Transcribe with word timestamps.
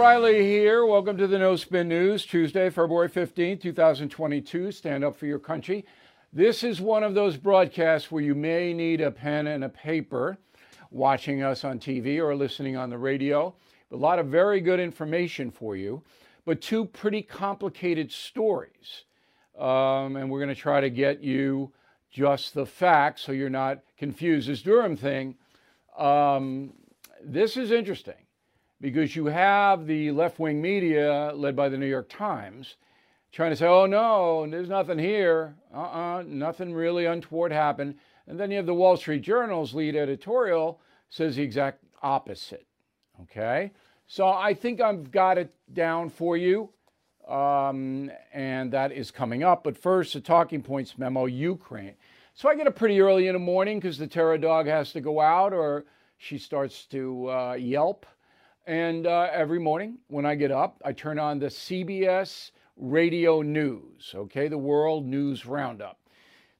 O'Reilly 0.00 0.42
here. 0.46 0.86
Welcome 0.86 1.18
to 1.18 1.26
the 1.26 1.38
No 1.38 1.56
Spin 1.56 1.86
News, 1.86 2.24
Tuesday, 2.24 2.70
February 2.70 3.08
15, 3.08 3.58
2022. 3.58 4.72
Stand 4.72 5.04
up 5.04 5.14
for 5.14 5.26
your 5.26 5.38
country. 5.38 5.84
This 6.32 6.64
is 6.64 6.80
one 6.80 7.02
of 7.02 7.12
those 7.12 7.36
broadcasts 7.36 8.10
where 8.10 8.22
you 8.22 8.34
may 8.34 8.72
need 8.72 9.02
a 9.02 9.10
pen 9.10 9.46
and 9.46 9.62
a 9.62 9.68
paper 9.68 10.38
watching 10.90 11.42
us 11.42 11.64
on 11.64 11.78
TV 11.78 12.18
or 12.18 12.34
listening 12.34 12.78
on 12.78 12.88
the 12.88 12.96
radio. 12.96 13.54
A 13.92 13.96
lot 13.96 14.18
of 14.18 14.28
very 14.28 14.62
good 14.62 14.80
information 14.80 15.50
for 15.50 15.76
you, 15.76 16.02
but 16.46 16.62
two 16.62 16.86
pretty 16.86 17.20
complicated 17.20 18.10
stories. 18.10 19.04
Um, 19.58 20.16
and 20.16 20.30
we're 20.30 20.40
going 20.40 20.48
to 20.48 20.54
try 20.54 20.80
to 20.80 20.88
get 20.88 21.22
you 21.22 21.72
just 22.10 22.54
the 22.54 22.64
facts 22.64 23.20
so 23.20 23.32
you're 23.32 23.50
not 23.50 23.80
confused. 23.98 24.48
This 24.48 24.62
Durham 24.62 24.96
thing, 24.96 25.34
um, 25.98 26.72
this 27.22 27.58
is 27.58 27.70
interesting 27.70 28.14
because 28.80 29.14
you 29.14 29.26
have 29.26 29.86
the 29.86 30.10
left 30.10 30.38
wing 30.38 30.60
media 30.60 31.32
led 31.34 31.54
by 31.54 31.68
the 31.68 31.78
New 31.78 31.86
York 31.86 32.08
Times 32.08 32.76
trying 33.32 33.50
to 33.50 33.56
say, 33.56 33.66
oh 33.66 33.86
no, 33.86 34.46
there's 34.48 34.68
nothing 34.68 34.98
here. 34.98 35.54
Uh 35.72 35.78
uh-uh, 35.78 36.18
uh 36.18 36.24
nothing 36.26 36.72
really 36.72 37.06
untoward 37.06 37.52
happened. 37.52 37.96
And 38.26 38.38
then 38.38 38.50
you 38.50 38.56
have 38.56 38.66
the 38.66 38.74
Wall 38.74 38.96
Street 38.96 39.22
Journal's 39.22 39.74
lead 39.74 39.96
editorial 39.96 40.80
says 41.08 41.36
the 41.36 41.42
exact 41.42 41.82
opposite. 42.02 42.66
Okay? 43.22 43.72
So 44.06 44.28
I 44.28 44.54
think 44.54 44.80
I've 44.80 45.10
got 45.10 45.38
it 45.38 45.52
down 45.72 46.10
for 46.10 46.36
you. 46.36 46.70
Um, 47.28 48.10
and 48.32 48.72
that 48.72 48.90
is 48.90 49.10
coming 49.10 49.44
up. 49.44 49.62
But 49.62 49.76
first, 49.76 50.14
the 50.14 50.20
talking 50.20 50.62
points 50.62 50.98
memo 50.98 51.26
Ukraine. 51.26 51.94
So 52.34 52.48
I 52.48 52.56
get 52.56 52.66
up 52.66 52.74
pretty 52.74 53.00
early 53.00 53.28
in 53.28 53.34
the 53.34 53.38
morning 53.40 53.78
because 53.78 53.98
the 53.98 54.06
terror 54.06 54.38
dog 54.38 54.66
has 54.66 54.92
to 54.92 55.00
go 55.00 55.20
out 55.20 55.52
or 55.52 55.84
she 56.16 56.38
starts 56.38 56.86
to 56.86 57.30
uh, 57.30 57.52
yelp. 57.54 58.06
And 58.66 59.06
uh, 59.06 59.28
every 59.32 59.58
morning 59.58 59.98
when 60.08 60.26
I 60.26 60.34
get 60.34 60.50
up, 60.50 60.80
I 60.84 60.92
turn 60.92 61.18
on 61.18 61.38
the 61.38 61.46
CBS 61.46 62.50
radio 62.76 63.42
news, 63.42 64.12
okay, 64.14 64.48
the 64.48 64.58
World 64.58 65.06
News 65.06 65.46
Roundup. 65.46 65.98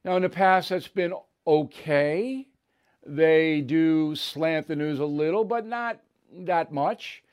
Now, 0.03 0.15
in 0.15 0.21
the 0.21 0.29
past, 0.29 0.69
that's 0.69 0.87
been 0.87 1.13
okay. 1.45 2.47
They 3.05 3.61
do 3.61 4.15
slant 4.15 4.67
the 4.67 4.75
news 4.75 4.99
a 4.99 5.05
little, 5.05 5.43
but 5.43 5.65
not 5.65 5.99
that 6.31 6.71
much. 6.71 7.23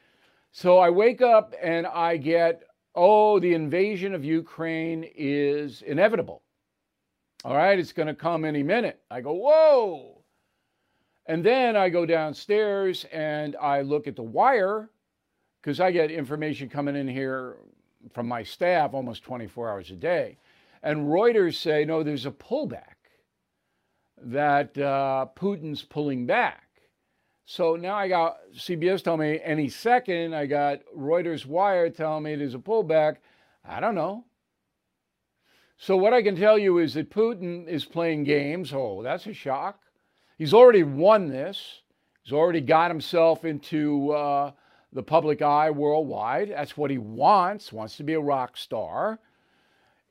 So 0.52 0.78
I 0.78 0.90
wake 0.90 1.22
up 1.22 1.54
and 1.62 1.86
I 1.86 2.16
get, 2.16 2.62
oh, 2.94 3.38
the 3.38 3.54
invasion 3.54 4.14
of 4.14 4.24
Ukraine 4.24 5.04
is 5.14 5.82
inevitable. 5.82 6.42
All 7.44 7.56
right, 7.56 7.78
it's 7.78 7.92
going 7.92 8.08
to 8.08 8.14
come 8.14 8.44
any 8.44 8.62
minute. 8.62 9.00
I 9.10 9.20
go, 9.20 9.32
whoa. 9.32 10.17
And 11.28 11.44
then 11.44 11.76
I 11.76 11.90
go 11.90 12.06
downstairs 12.06 13.04
and 13.12 13.54
I 13.60 13.82
look 13.82 14.06
at 14.06 14.16
the 14.16 14.22
wire 14.22 14.90
because 15.60 15.78
I 15.78 15.90
get 15.90 16.10
information 16.10 16.70
coming 16.70 16.96
in 16.96 17.06
here 17.06 17.58
from 18.14 18.26
my 18.26 18.42
staff 18.42 18.94
almost 18.94 19.24
24 19.24 19.68
hours 19.68 19.90
a 19.90 19.96
day. 19.96 20.38
And 20.82 21.06
Reuters 21.06 21.56
say, 21.56 21.84
no, 21.84 22.02
there's 22.02 22.24
a 22.24 22.30
pullback, 22.30 22.94
that 24.22 24.78
uh, 24.78 25.26
Putin's 25.36 25.82
pulling 25.82 26.24
back. 26.24 26.64
So 27.44 27.76
now 27.76 27.94
I 27.94 28.08
got 28.08 28.38
CBS 28.54 29.02
telling 29.02 29.20
me 29.20 29.40
any 29.44 29.68
second, 29.68 30.34
I 30.34 30.46
got 30.46 30.80
Reuters 30.96 31.44
Wire 31.44 31.90
telling 31.90 32.22
me 32.22 32.36
there's 32.36 32.54
a 32.54 32.58
pullback. 32.58 33.16
I 33.64 33.80
don't 33.80 33.94
know. 33.94 34.24
So 35.76 35.96
what 35.96 36.14
I 36.14 36.22
can 36.22 36.36
tell 36.36 36.58
you 36.58 36.78
is 36.78 36.94
that 36.94 37.10
Putin 37.10 37.66
is 37.68 37.84
playing 37.84 38.24
games. 38.24 38.72
Oh, 38.72 39.02
that's 39.02 39.26
a 39.26 39.34
shock. 39.34 39.80
He's 40.38 40.54
already 40.54 40.84
won 40.84 41.28
this. 41.28 41.82
He's 42.22 42.32
already 42.32 42.60
got 42.60 42.90
himself 42.90 43.44
into 43.44 44.12
uh, 44.12 44.52
the 44.92 45.02
public 45.02 45.42
eye 45.42 45.70
worldwide. 45.70 46.50
That's 46.50 46.76
what 46.76 46.92
he 46.92 46.98
wants, 46.98 47.72
wants 47.72 47.96
to 47.96 48.04
be 48.04 48.14
a 48.14 48.20
rock 48.20 48.56
star. 48.56 49.18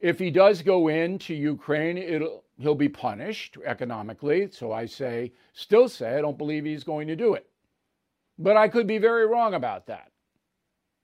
If 0.02 0.20
he 0.20 0.30
does 0.30 0.62
go 0.62 0.90
into 0.90 1.34
Ukraine, 1.34 1.98
it'll, 1.98 2.44
he'll 2.60 2.76
be 2.76 2.90
punished 2.90 3.58
economically. 3.66 4.50
So 4.52 4.74
I 4.74 4.86
say, 4.86 5.32
still 5.54 5.88
say, 5.88 6.18
I 6.18 6.22
don't 6.22 6.38
believe 6.38 6.66
he's 6.66 6.84
going 6.84 7.08
to 7.08 7.16
do 7.16 7.34
it. 7.34 7.48
But 8.38 8.58
I 8.58 8.68
could 8.68 8.86
be 8.86 8.98
very 8.98 9.26
wrong 9.26 9.54
about 9.54 9.88
that. 9.88 10.12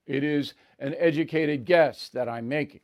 It 0.06 0.24
is 0.24 0.54
an 0.80 0.96
educated 0.98 1.64
guess 1.64 2.10
that 2.10 2.28
I'm 2.28 2.50
making. 2.50 2.82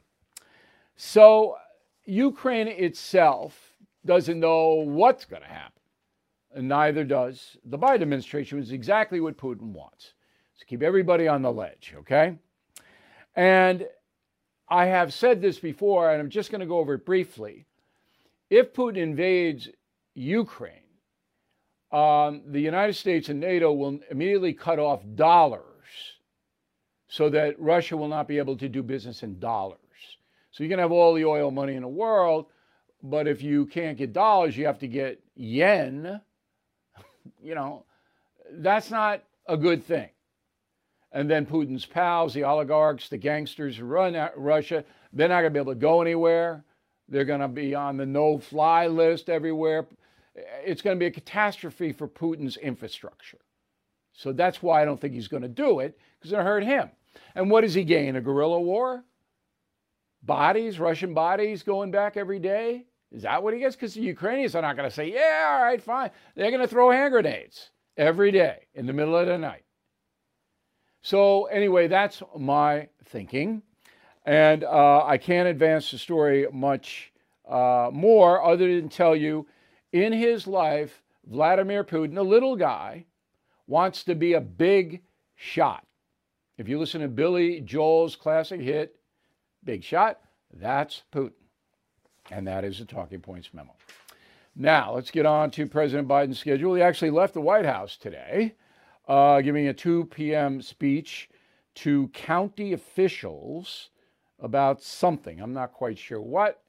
So 0.95 1.57
Ukraine 2.05 2.69
itself 2.69 3.75
doesn't 4.05 4.39
know 4.39 4.85
what's 4.85 5.25
going 5.25 5.41
to 5.43 5.47
happen 5.47 5.78
neither 6.55 7.03
does 7.03 7.57
the 7.65 7.77
Biden 7.77 8.01
administration, 8.01 8.57
which 8.57 8.67
is 8.67 8.71
exactly 8.71 9.19
what 9.19 9.37
Putin 9.37 9.71
wants. 9.73 10.13
To 10.59 10.65
keep 10.65 10.83
everybody 10.83 11.27
on 11.27 11.41
the 11.41 11.51
ledge, 11.51 11.93
okay? 11.99 12.35
And 13.35 13.87
I 14.67 14.85
have 14.85 15.13
said 15.13 15.41
this 15.41 15.57
before, 15.57 16.11
and 16.11 16.19
I'm 16.19 16.29
just 16.29 16.51
going 16.51 16.59
to 16.59 16.67
go 16.67 16.79
over 16.79 16.95
it 16.95 17.05
briefly. 17.05 17.65
If 18.49 18.73
Putin 18.73 18.97
invades 18.97 19.69
Ukraine, 20.15 20.73
um, 21.91 22.41
the 22.47 22.59
United 22.59 22.93
States 22.93 23.29
and 23.29 23.39
NATO 23.39 23.71
will 23.71 23.99
immediately 24.11 24.53
cut 24.53 24.79
off 24.79 25.01
dollars 25.15 25.63
so 27.07 27.29
that 27.29 27.59
Russia 27.59 27.97
will 27.97 28.07
not 28.07 28.27
be 28.27 28.37
able 28.37 28.57
to 28.57 28.69
do 28.69 28.83
business 28.83 29.23
in 29.23 29.39
dollars. 29.39 29.79
So 30.51 30.63
you 30.63 30.69
can 30.69 30.79
have 30.79 30.91
all 30.91 31.13
the 31.13 31.25
oil 31.25 31.51
money 31.51 31.75
in 31.75 31.81
the 31.81 31.87
world, 31.87 32.47
but 33.01 33.27
if 33.27 33.41
you 33.41 33.65
can't 33.65 33.97
get 33.97 34.13
dollars, 34.13 34.57
you 34.57 34.65
have 34.65 34.79
to 34.79 34.87
get 34.87 35.21
yen 35.35 36.21
you 37.41 37.55
know, 37.55 37.85
that's 38.51 38.91
not 38.91 39.23
a 39.47 39.57
good 39.57 39.83
thing. 39.83 40.09
And 41.11 41.29
then 41.29 41.45
Putin's 41.45 41.85
pals, 41.85 42.33
the 42.33 42.43
oligarchs, 42.43 43.09
the 43.09 43.17
gangsters 43.17 43.77
who 43.77 43.85
run 43.85 44.15
Russia, 44.35 44.83
they're 45.11 45.27
not 45.27 45.41
going 45.41 45.53
to 45.53 45.57
be 45.57 45.59
able 45.59 45.73
to 45.73 45.79
go 45.79 46.01
anywhere. 46.01 46.63
They're 47.07 47.25
going 47.25 47.39
to 47.39 47.47
be 47.47 47.73
on 47.73 47.97
the 47.97 48.05
no 48.05 48.37
fly 48.37 48.85
list 48.87 49.29
everywhere. 49.29 49.87
It's 50.63 50.83
going 50.83 50.95
to 50.95 50.99
be 50.99 51.07
a 51.07 51.11
catastrophe 51.11 51.91
for 51.91 52.07
Putin's 52.07 52.57
infrastructure. 52.57 53.39
So 54.13 54.31
that's 54.31 54.61
why 54.61 54.81
I 54.81 54.85
don't 54.85 55.01
think 55.01 55.13
he's 55.13 55.27
going 55.27 55.43
to 55.43 55.49
do 55.49 55.79
it, 55.79 55.97
because 56.19 56.31
it'll 56.31 56.45
hurt 56.45 56.63
him. 56.63 56.89
And 57.35 57.49
what 57.49 57.61
does 57.61 57.73
he 57.73 57.83
gain? 57.83 58.15
A 58.15 58.21
guerrilla 58.21 58.59
war? 58.59 59.03
Bodies, 60.21 60.79
Russian 60.79 61.13
bodies 61.13 61.63
going 61.63 61.89
back 61.89 62.17
every 62.17 62.39
day? 62.39 62.85
Is 63.11 63.23
that 63.23 63.41
what 63.41 63.53
he 63.53 63.59
gets? 63.59 63.75
Because 63.75 63.93
the 63.95 64.01
Ukrainians 64.01 64.55
are 64.55 64.61
not 64.61 64.75
going 64.75 64.89
to 64.89 64.95
say, 64.95 65.11
yeah, 65.11 65.49
all 65.51 65.63
right, 65.63 65.81
fine. 65.81 66.11
They're 66.35 66.51
going 66.51 66.61
to 66.61 66.67
throw 66.67 66.91
hand 66.91 67.11
grenades 67.11 67.71
every 67.97 68.31
day 68.31 68.67
in 68.73 68.85
the 68.85 68.93
middle 68.93 69.15
of 69.15 69.27
the 69.27 69.37
night. 69.37 69.63
So, 71.01 71.45
anyway, 71.45 71.87
that's 71.87 72.21
my 72.37 72.89
thinking. 73.05 73.63
And 74.25 74.63
uh, 74.63 75.05
I 75.05 75.17
can't 75.17 75.47
advance 75.47 75.89
the 75.91 75.97
story 75.97 76.45
much 76.51 77.11
uh, 77.47 77.89
more 77.91 78.43
other 78.43 78.75
than 78.75 78.89
tell 78.89 79.15
you 79.15 79.47
in 79.91 80.13
his 80.13 80.45
life, 80.45 81.01
Vladimir 81.25 81.83
Putin, 81.83 82.17
a 82.17 82.21
little 82.21 82.55
guy, 82.55 83.05
wants 83.65 84.03
to 84.03 84.15
be 84.15 84.33
a 84.33 84.41
big 84.41 85.01
shot. 85.35 85.85
If 86.57 86.67
you 86.67 86.77
listen 86.77 87.01
to 87.01 87.07
Billy 87.07 87.61
Joel's 87.61 88.15
classic 88.15 88.59
hit, 88.59 88.95
Big 89.63 89.83
Shot, 89.83 90.19
that's 90.53 91.03
Putin. 91.11 91.31
And 92.31 92.47
that 92.47 92.63
is 92.63 92.79
the 92.79 92.85
talking 92.85 93.19
points 93.19 93.49
memo. 93.53 93.75
Now, 94.55 94.93
let's 94.93 95.11
get 95.11 95.25
on 95.25 95.51
to 95.51 95.67
President 95.67 96.07
Biden's 96.07 96.39
schedule. 96.39 96.75
He 96.75 96.81
actually 96.81 97.11
left 97.11 97.33
the 97.33 97.41
White 97.41 97.65
House 97.65 97.95
today, 97.95 98.55
uh, 99.07 99.41
giving 99.41 99.67
a 99.67 99.73
2 99.73 100.05
p.m. 100.05 100.61
speech 100.61 101.29
to 101.75 102.09
county 102.09 102.73
officials 102.73 103.89
about 104.39 104.81
something. 104.81 105.39
I'm 105.39 105.53
not 105.53 105.73
quite 105.73 105.97
sure 105.97 106.21
what. 106.21 106.61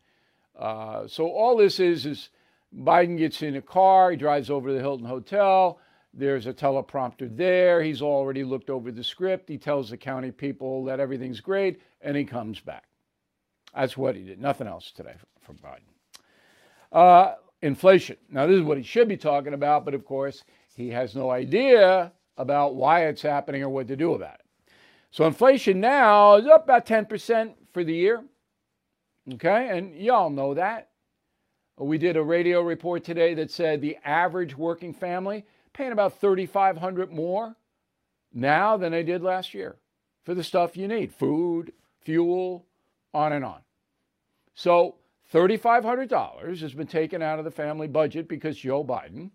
Uh, 0.57 1.07
so, 1.07 1.27
all 1.29 1.57
this 1.57 1.81
is 1.81 2.07
is 2.07 2.31
Biden 2.75 3.19
gets 3.19 3.43
in 3.43 3.57
a 3.57 3.63
car, 3.63 4.11
he 4.11 4.17
drives 4.17 4.51
over 4.51 4.69
to 4.69 4.75
the 4.75 4.81
Hilton 4.81 5.07
Hotel. 5.07 5.79
There's 6.13 6.47
a 6.47 6.53
teleprompter 6.53 7.35
there. 7.37 7.83
He's 7.83 8.03
already 8.03 8.45
looked 8.45 8.69
over 8.69 8.91
the 8.91 9.05
script. 9.05 9.49
He 9.49 9.59
tells 9.59 9.91
the 9.91 9.97
county 9.97 10.33
people 10.33 10.85
that 10.85 11.01
everything's 11.01 11.41
great, 11.41 11.81
and 12.01 12.17
he 12.17 12.25
comes 12.25 12.61
back. 12.61 12.85
That's 13.75 13.97
what 13.97 14.17
he 14.17 14.23
did. 14.23 14.41
Nothing 14.41 14.67
else 14.67 14.91
today 14.91 15.15
for 15.41 15.55
Biden. 15.55 15.81
Uh, 16.93 17.35
inflation. 17.63 18.17
Now, 18.29 18.47
this 18.47 18.57
is 18.57 18.63
what 18.63 18.79
he 18.79 18.83
should 18.83 19.09
be 19.09 19.17
talking 19.17 19.55
about, 19.55 19.85
but 19.85 19.95
of 19.95 20.05
course, 20.05 20.45
he 20.77 20.89
has 20.91 21.15
no 21.15 21.31
idea 21.31 22.13
about 22.37 22.75
why 22.75 23.07
it's 23.07 23.23
happening 23.23 23.63
or 23.63 23.69
what 23.69 23.89
to 23.89 23.97
do 23.97 24.15
about 24.15 24.35
it. 24.35 24.73
So, 25.11 25.27
inflation 25.27 25.81
now 25.81 26.37
is 26.37 26.47
up 26.47 26.65
about 26.65 26.87
10% 26.87 27.55
for 27.73 27.85
the 27.85 27.95
year. 27.95 28.25
Okay, 29.35 29.69
and 29.77 29.95
y'all 29.95 30.31
know 30.31 30.55
that. 30.55 30.89
We 31.79 31.99
did 31.99 32.17
a 32.17 32.23
radio 32.23 32.61
report 32.63 33.05
today 33.05 33.35
that 33.35 33.51
said 33.51 33.81
the 33.81 33.97
average 34.05 34.57
working 34.57 34.93
family 34.93 35.45
paying 35.73 35.93
about 35.93 36.21
3500 36.21 37.11
more 37.11 37.57
now 38.33 38.77
than 38.77 38.93
they 38.93 39.03
did 39.03 39.23
last 39.23 39.55
year 39.55 39.77
for 40.25 40.35
the 40.35 40.45
stuff 40.45 40.77
you 40.77 40.89
need 40.89 41.13
food, 41.13 41.73
fuel, 42.03 42.67
on 43.15 43.33
and 43.33 43.45
on. 43.45 43.61
So 44.55 44.97
$3,500 45.33 46.61
has 46.61 46.75
been 46.75 46.87
taken 46.87 47.23
out 47.23 47.39
of 47.39 47.45
the 47.45 47.51
family 47.51 47.87
budget 47.87 48.29
because 48.29 48.57
Joe 48.59 48.85
Biden 48.85 49.31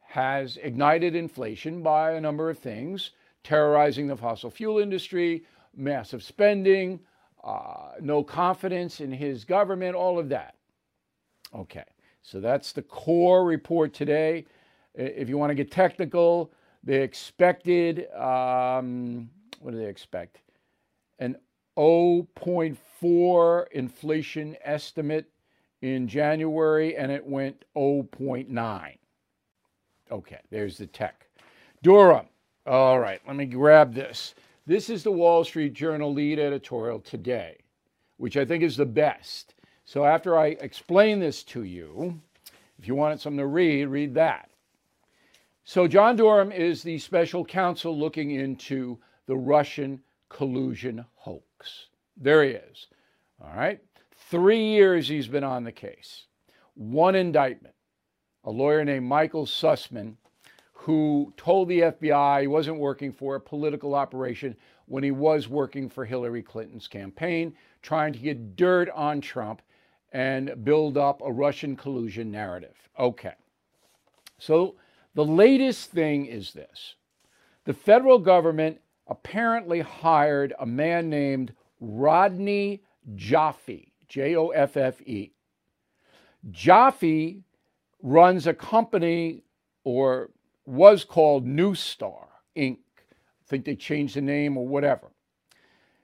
has 0.00 0.58
ignited 0.62 1.14
inflation 1.14 1.82
by 1.82 2.12
a 2.12 2.20
number 2.20 2.48
of 2.48 2.58
things 2.58 3.10
terrorizing 3.44 4.06
the 4.06 4.16
fossil 4.16 4.50
fuel 4.50 4.78
industry, 4.78 5.44
massive 5.76 6.22
spending, 6.22 7.00
uh, 7.44 7.92
no 8.00 8.22
confidence 8.22 9.00
in 9.00 9.10
his 9.10 9.44
government, 9.44 9.94
all 9.94 10.18
of 10.18 10.28
that. 10.28 10.54
Okay, 11.54 11.84
so 12.22 12.40
that's 12.40 12.72
the 12.72 12.82
core 12.82 13.44
report 13.44 13.92
today. 13.92 14.46
If 14.94 15.28
you 15.28 15.38
want 15.38 15.50
to 15.50 15.54
get 15.54 15.70
technical, 15.70 16.52
they 16.84 17.02
expected, 17.02 18.10
um, 18.12 19.28
what 19.60 19.72
do 19.72 19.78
they 19.78 19.86
expect? 19.88 20.38
An 21.18 21.36
0.4 21.76 23.64
inflation 23.72 24.56
estimate 24.62 25.26
in 25.80 26.06
January, 26.06 26.96
and 26.96 27.10
it 27.10 27.26
went 27.26 27.64
0.9. 27.76 28.96
Okay, 30.10 30.40
there's 30.50 30.78
the 30.78 30.86
tech. 30.86 31.26
Durham. 31.82 32.26
All 32.66 33.00
right, 33.00 33.20
let 33.26 33.34
me 33.34 33.46
grab 33.46 33.92
this. 33.92 34.34
This 34.66 34.88
is 34.88 35.02
the 35.02 35.10
Wall 35.10 35.42
Street 35.42 35.72
Journal 35.72 36.12
lead 36.12 36.38
editorial 36.38 37.00
today, 37.00 37.56
which 38.18 38.36
I 38.36 38.44
think 38.44 38.62
is 38.62 38.76
the 38.76 38.86
best. 38.86 39.54
So 39.84 40.04
after 40.04 40.38
I 40.38 40.48
explain 40.60 41.18
this 41.18 41.42
to 41.44 41.64
you, 41.64 42.20
if 42.78 42.86
you 42.86 42.94
wanted 42.94 43.20
something 43.20 43.38
to 43.38 43.46
read, 43.46 43.86
read 43.86 44.14
that. 44.14 44.48
So 45.64 45.88
John 45.88 46.14
Durham 46.16 46.52
is 46.52 46.82
the 46.82 46.98
special 46.98 47.44
counsel 47.44 47.98
looking 47.98 48.30
into 48.32 48.98
the 49.26 49.36
Russian 49.36 50.00
collusion 50.28 51.04
hoax. 51.14 51.42
There 52.16 52.44
he 52.44 52.50
is. 52.50 52.88
All 53.40 53.56
right. 53.56 53.80
Three 54.30 54.64
years 54.64 55.08
he's 55.08 55.28
been 55.28 55.44
on 55.44 55.64
the 55.64 55.72
case. 55.72 56.26
One 56.74 57.14
indictment. 57.14 57.74
A 58.44 58.50
lawyer 58.50 58.84
named 58.84 59.06
Michael 59.06 59.46
Sussmann, 59.46 60.16
who 60.72 61.32
told 61.36 61.68
the 61.68 61.80
FBI 61.80 62.40
he 62.40 62.46
wasn't 62.46 62.78
working 62.78 63.12
for 63.12 63.36
a 63.36 63.40
political 63.40 63.94
operation 63.94 64.56
when 64.86 65.04
he 65.04 65.10
was 65.10 65.48
working 65.48 65.88
for 65.88 66.04
Hillary 66.04 66.42
Clinton's 66.42 66.88
campaign, 66.88 67.54
trying 67.82 68.12
to 68.12 68.18
get 68.18 68.56
dirt 68.56 68.90
on 68.90 69.20
Trump 69.20 69.62
and 70.12 70.64
build 70.64 70.98
up 70.98 71.22
a 71.24 71.32
Russian 71.32 71.76
collusion 71.76 72.30
narrative. 72.30 72.76
Okay. 72.98 73.34
So 74.38 74.74
the 75.14 75.24
latest 75.24 75.90
thing 75.90 76.26
is 76.26 76.52
this 76.52 76.96
the 77.64 77.72
federal 77.72 78.18
government 78.18 78.80
apparently 79.06 79.80
hired 79.80 80.54
a 80.58 80.66
man 80.66 81.10
named 81.10 81.52
Rodney 81.80 82.82
Joffe, 83.14 83.92
J 84.08 84.36
O 84.36 84.48
F 84.48 84.76
F 84.76 85.00
E. 85.02 85.32
Joffe 86.50 87.42
runs 88.02 88.46
a 88.46 88.54
company 88.54 89.44
or 89.84 90.30
was 90.66 91.04
called 91.04 91.46
Neustar 91.46 92.26
Inc. 92.56 92.78
I 92.98 93.44
think 93.46 93.64
they 93.64 93.76
changed 93.76 94.16
the 94.16 94.20
name 94.20 94.56
or 94.56 94.66
whatever. 94.66 95.12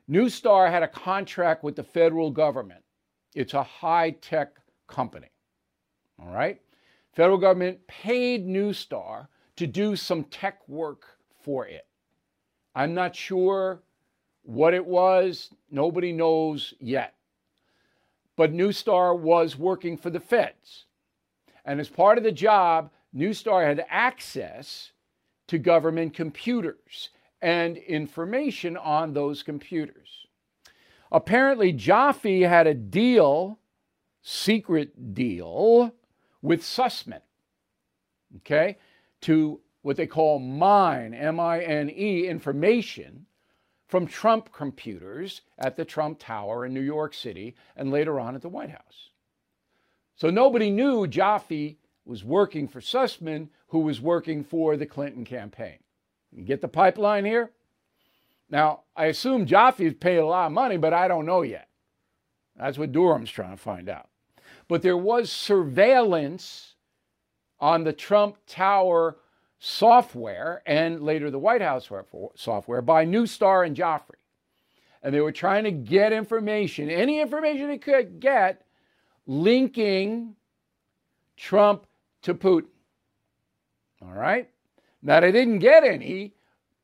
Neustar 0.08 0.70
had 0.70 0.82
a 0.82 0.88
contract 0.88 1.64
with 1.64 1.76
the 1.76 1.82
federal 1.82 2.30
government. 2.30 2.82
It's 3.34 3.54
a 3.54 3.62
high 3.62 4.10
tech 4.10 4.56
company. 4.86 5.28
All 6.20 6.32
right? 6.32 6.60
Federal 7.12 7.38
government 7.38 7.86
paid 7.88 8.46
Neustar 8.46 9.26
to 9.56 9.66
do 9.66 9.96
some 9.96 10.24
tech 10.24 10.60
work 10.68 11.04
for 11.42 11.66
it. 11.66 11.87
I'm 12.78 12.94
not 12.94 13.16
sure 13.16 13.82
what 14.44 14.72
it 14.72 14.86
was. 14.86 15.50
Nobody 15.68 16.12
knows 16.12 16.74
yet. 16.78 17.14
But 18.36 18.52
Neustar 18.52 19.18
was 19.18 19.58
working 19.58 19.96
for 19.96 20.10
the 20.10 20.20
feds. 20.20 20.84
And 21.64 21.80
as 21.80 21.88
part 21.88 22.18
of 22.18 22.24
the 22.24 22.30
job, 22.30 22.92
Neustar 23.12 23.66
had 23.66 23.84
access 23.90 24.92
to 25.48 25.58
government 25.58 26.14
computers 26.14 27.08
and 27.42 27.78
information 27.78 28.76
on 28.76 29.12
those 29.12 29.42
computers. 29.42 30.26
Apparently, 31.10 31.72
Joffe 31.72 32.46
had 32.48 32.68
a 32.68 32.74
deal, 32.74 33.58
secret 34.22 35.14
deal, 35.14 35.92
with 36.42 36.62
Sussmann, 36.62 37.22
okay, 38.36 38.78
to 39.22 39.58
what 39.82 39.96
they 39.96 40.06
call 40.06 40.38
mine, 40.38 41.14
M 41.14 41.38
I 41.38 41.60
N 41.60 41.90
E, 41.90 42.26
information 42.26 43.26
from 43.86 44.06
Trump 44.06 44.52
computers 44.52 45.40
at 45.58 45.76
the 45.76 45.84
Trump 45.84 46.18
Tower 46.18 46.66
in 46.66 46.74
New 46.74 46.80
York 46.80 47.14
City 47.14 47.54
and 47.74 47.90
later 47.90 48.20
on 48.20 48.34
at 48.34 48.42
the 48.42 48.48
White 48.48 48.70
House. 48.70 49.10
So 50.14 50.30
nobody 50.30 50.70
knew 50.70 51.06
Joffe 51.06 51.76
was 52.04 52.24
working 52.24 52.68
for 52.68 52.80
Sussmann, 52.80 53.48
who 53.68 53.80
was 53.80 54.00
working 54.00 54.44
for 54.44 54.76
the 54.76 54.86
Clinton 54.86 55.24
campaign. 55.24 55.78
You 56.32 56.44
get 56.44 56.60
the 56.60 56.68
pipeline 56.68 57.24
here? 57.24 57.52
Now, 58.50 58.80
I 58.96 59.06
assume 59.06 59.46
Joffe's 59.46 59.94
paid 59.94 60.16
a 60.16 60.26
lot 60.26 60.46
of 60.46 60.52
money, 60.52 60.76
but 60.76 60.92
I 60.92 61.06
don't 61.08 61.26
know 61.26 61.42
yet. 61.42 61.68
That's 62.56 62.78
what 62.78 62.92
Durham's 62.92 63.30
trying 63.30 63.56
to 63.56 63.62
find 63.62 63.88
out. 63.88 64.08
But 64.68 64.82
there 64.82 64.96
was 64.96 65.30
surveillance 65.30 66.74
on 67.60 67.84
the 67.84 67.92
Trump 67.92 68.38
Tower 68.46 69.18
software 69.58 70.62
and 70.66 71.02
later 71.02 71.30
the 71.30 71.38
White 71.38 71.62
House 71.62 71.88
software 72.36 72.82
by 72.82 73.04
Neustar 73.04 73.66
and 73.66 73.76
Joffe. 73.76 74.14
And 75.02 75.14
they 75.14 75.20
were 75.20 75.32
trying 75.32 75.64
to 75.64 75.70
get 75.70 76.12
information, 76.12 76.90
any 76.90 77.20
information 77.20 77.68
they 77.68 77.78
could 77.78 78.20
get, 78.20 78.64
linking 79.26 80.34
Trump 81.36 81.86
to 82.22 82.34
Putin. 82.34 82.66
All 84.02 84.12
right? 84.12 84.50
Now, 85.02 85.20
they 85.20 85.32
didn't 85.32 85.60
get 85.60 85.84
any, 85.84 86.34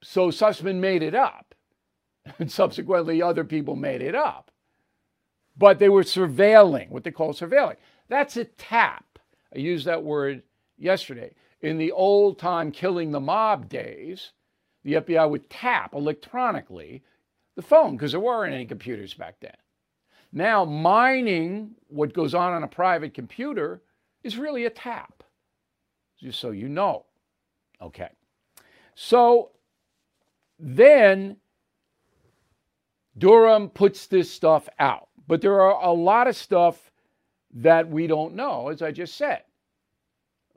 so 0.03 0.29
Sussmann 0.29 0.77
made 0.77 1.03
it 1.03 1.15
up. 1.15 1.55
And 2.39 2.51
subsequently, 2.51 3.21
other 3.21 3.45
people 3.45 3.77
made 3.77 4.01
it 4.01 4.15
up. 4.15 4.51
But 5.59 5.79
they 5.79 5.91
were 5.91 6.03
surveilling, 6.05 6.89
what 6.89 7.05
they 7.05 7.11
call 7.11 7.35
surveilling. 7.35 7.77
That's 8.09 8.39
a 8.39 8.45
tap. 8.45 9.19
I 9.55 9.59
used 9.59 9.85
that 9.85 10.03
word 10.03 10.43
yesterday. 10.79 11.35
In 11.65 11.79
the 11.79 11.93
old 11.93 12.39
time 12.39 12.71
killing 12.71 13.11
the 13.11 13.21
mob 13.21 13.71
days, 13.71 14.33
the 14.83 14.95
FBI 14.95 15.31
would 15.31 15.49
tap 15.49 15.95
electronically 15.95 17.03
the 17.57 17.63
phone 17.63 17.97
because 17.97 18.11
there 18.11 18.21
weren't 18.21 18.53
any 18.53 18.67
computers 18.67 19.15
back 19.15 19.37
then. 19.41 19.57
Now, 20.31 20.67
mining 20.67 21.71
what 21.89 22.13
goes 22.13 22.35
on 22.35 22.53
on 22.53 22.65
a 22.65 22.69
private 22.69 23.15
computer 23.15 23.81
is 24.23 24.37
really 24.37 24.67
a 24.67 24.71
tap 24.71 25.23
just 26.21 26.39
so 26.39 26.51
you 26.51 26.69
know. 26.69 27.07
Okay. 27.81 28.11
So 28.95 29.53
then 30.59 31.39
Durham 33.17 33.71
puts 33.71 34.07
this 34.07 34.31
stuff 34.31 34.69
out. 34.79 35.09
But 35.27 35.41
there 35.41 35.63
are 35.63 35.83
a 35.83 35.93
lot 35.93 36.27
of 36.27 36.37
stuff 36.37 36.91
that 37.55 37.89
we 37.89 38.07
don't 38.07 38.35
know, 38.35 38.69
as 38.69 38.83
I 38.83 38.91
just 38.91 39.17
said. 39.17 39.45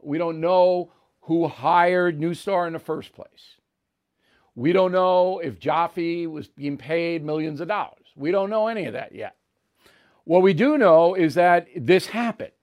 We 0.02 0.18
don't 0.18 0.42
know 0.42 0.92
who 1.28 1.46
hired 1.46 2.18
Neustar 2.18 2.68
in 2.68 2.74
the 2.74 2.80
first 2.80 3.12
place. 3.12 3.58
We 4.56 4.72
don't 4.72 4.94
know 4.94 5.40
if 5.40 5.60
Joffe 5.60 6.26
was 6.26 6.48
being 6.48 6.78
paid 6.78 7.24
millions 7.24 7.60
of 7.60 7.68
dollars. 7.68 8.06
We 8.16 8.32
don't 8.32 8.50
know 8.50 8.68
any 8.68 8.86
of 8.86 8.94
that 8.94 9.14
yet. 9.14 9.36
What 10.24 10.42
we 10.42 10.54
do 10.54 10.78
know 10.78 11.16
is 11.16 11.36
that 11.36 11.68
this 11.76 12.08
happened, 12.08 12.54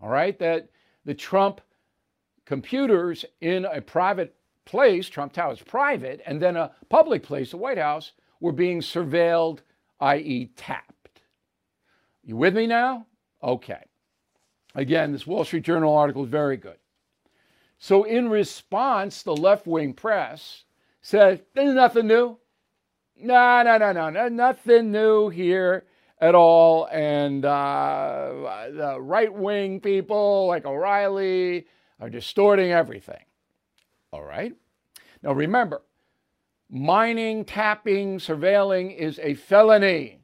all 0.00 0.08
right? 0.08 0.38
That 0.38 0.68
the 1.04 1.14
Trump 1.14 1.60
computers 2.46 3.24
in 3.40 3.64
a 3.64 3.80
private 3.80 4.36
place, 4.64 5.08
Trump 5.08 5.32
Tower 5.32 5.52
is 5.52 5.60
private, 5.60 6.20
and 6.24 6.40
then 6.40 6.56
a 6.56 6.70
public 6.90 7.24
place, 7.24 7.50
the 7.50 7.56
White 7.56 7.78
House, 7.78 8.12
were 8.38 8.52
being 8.52 8.80
surveilled, 8.80 9.58
i.e., 9.98 10.52
tapped. 10.54 11.22
You 12.22 12.36
with 12.36 12.54
me 12.54 12.68
now? 12.68 13.06
Okay. 13.42 13.82
Again, 14.76 15.10
this 15.10 15.26
Wall 15.26 15.44
Street 15.44 15.64
Journal 15.64 15.96
article 15.96 16.22
is 16.22 16.30
very 16.30 16.56
good. 16.56 16.76
So, 17.82 18.04
in 18.04 18.28
response, 18.28 19.22
the 19.22 19.34
left 19.34 19.66
wing 19.66 19.94
press 19.94 20.64
said, 21.00 21.46
There's 21.54 21.74
nothing 21.74 22.08
new. 22.08 22.36
No, 23.16 23.62
no, 23.62 23.78
no, 23.78 23.92
no, 23.92 24.10
no, 24.10 24.28
nothing 24.28 24.92
new 24.92 25.30
here 25.30 25.86
at 26.20 26.34
all. 26.34 26.86
And 26.92 27.42
uh, 27.42 28.68
the 28.70 29.00
right 29.00 29.32
wing 29.32 29.80
people 29.80 30.46
like 30.46 30.66
O'Reilly 30.66 31.66
are 31.98 32.10
distorting 32.10 32.70
everything. 32.70 33.24
All 34.12 34.24
right? 34.24 34.54
Now 35.22 35.32
remember, 35.32 35.80
mining, 36.68 37.46
tapping, 37.46 38.18
surveilling 38.18 38.94
is 38.94 39.18
a 39.22 39.32
felony, 39.32 40.20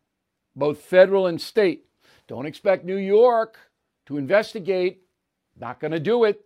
both 0.54 0.80
federal 0.82 1.26
and 1.26 1.40
state. 1.40 1.86
Don't 2.26 2.44
expect 2.44 2.84
New 2.84 2.98
York 2.98 3.58
to 4.06 4.18
investigate. 4.18 5.04
Not 5.58 5.80
going 5.80 5.92
to 5.92 6.00
do 6.00 6.24
it. 6.24 6.45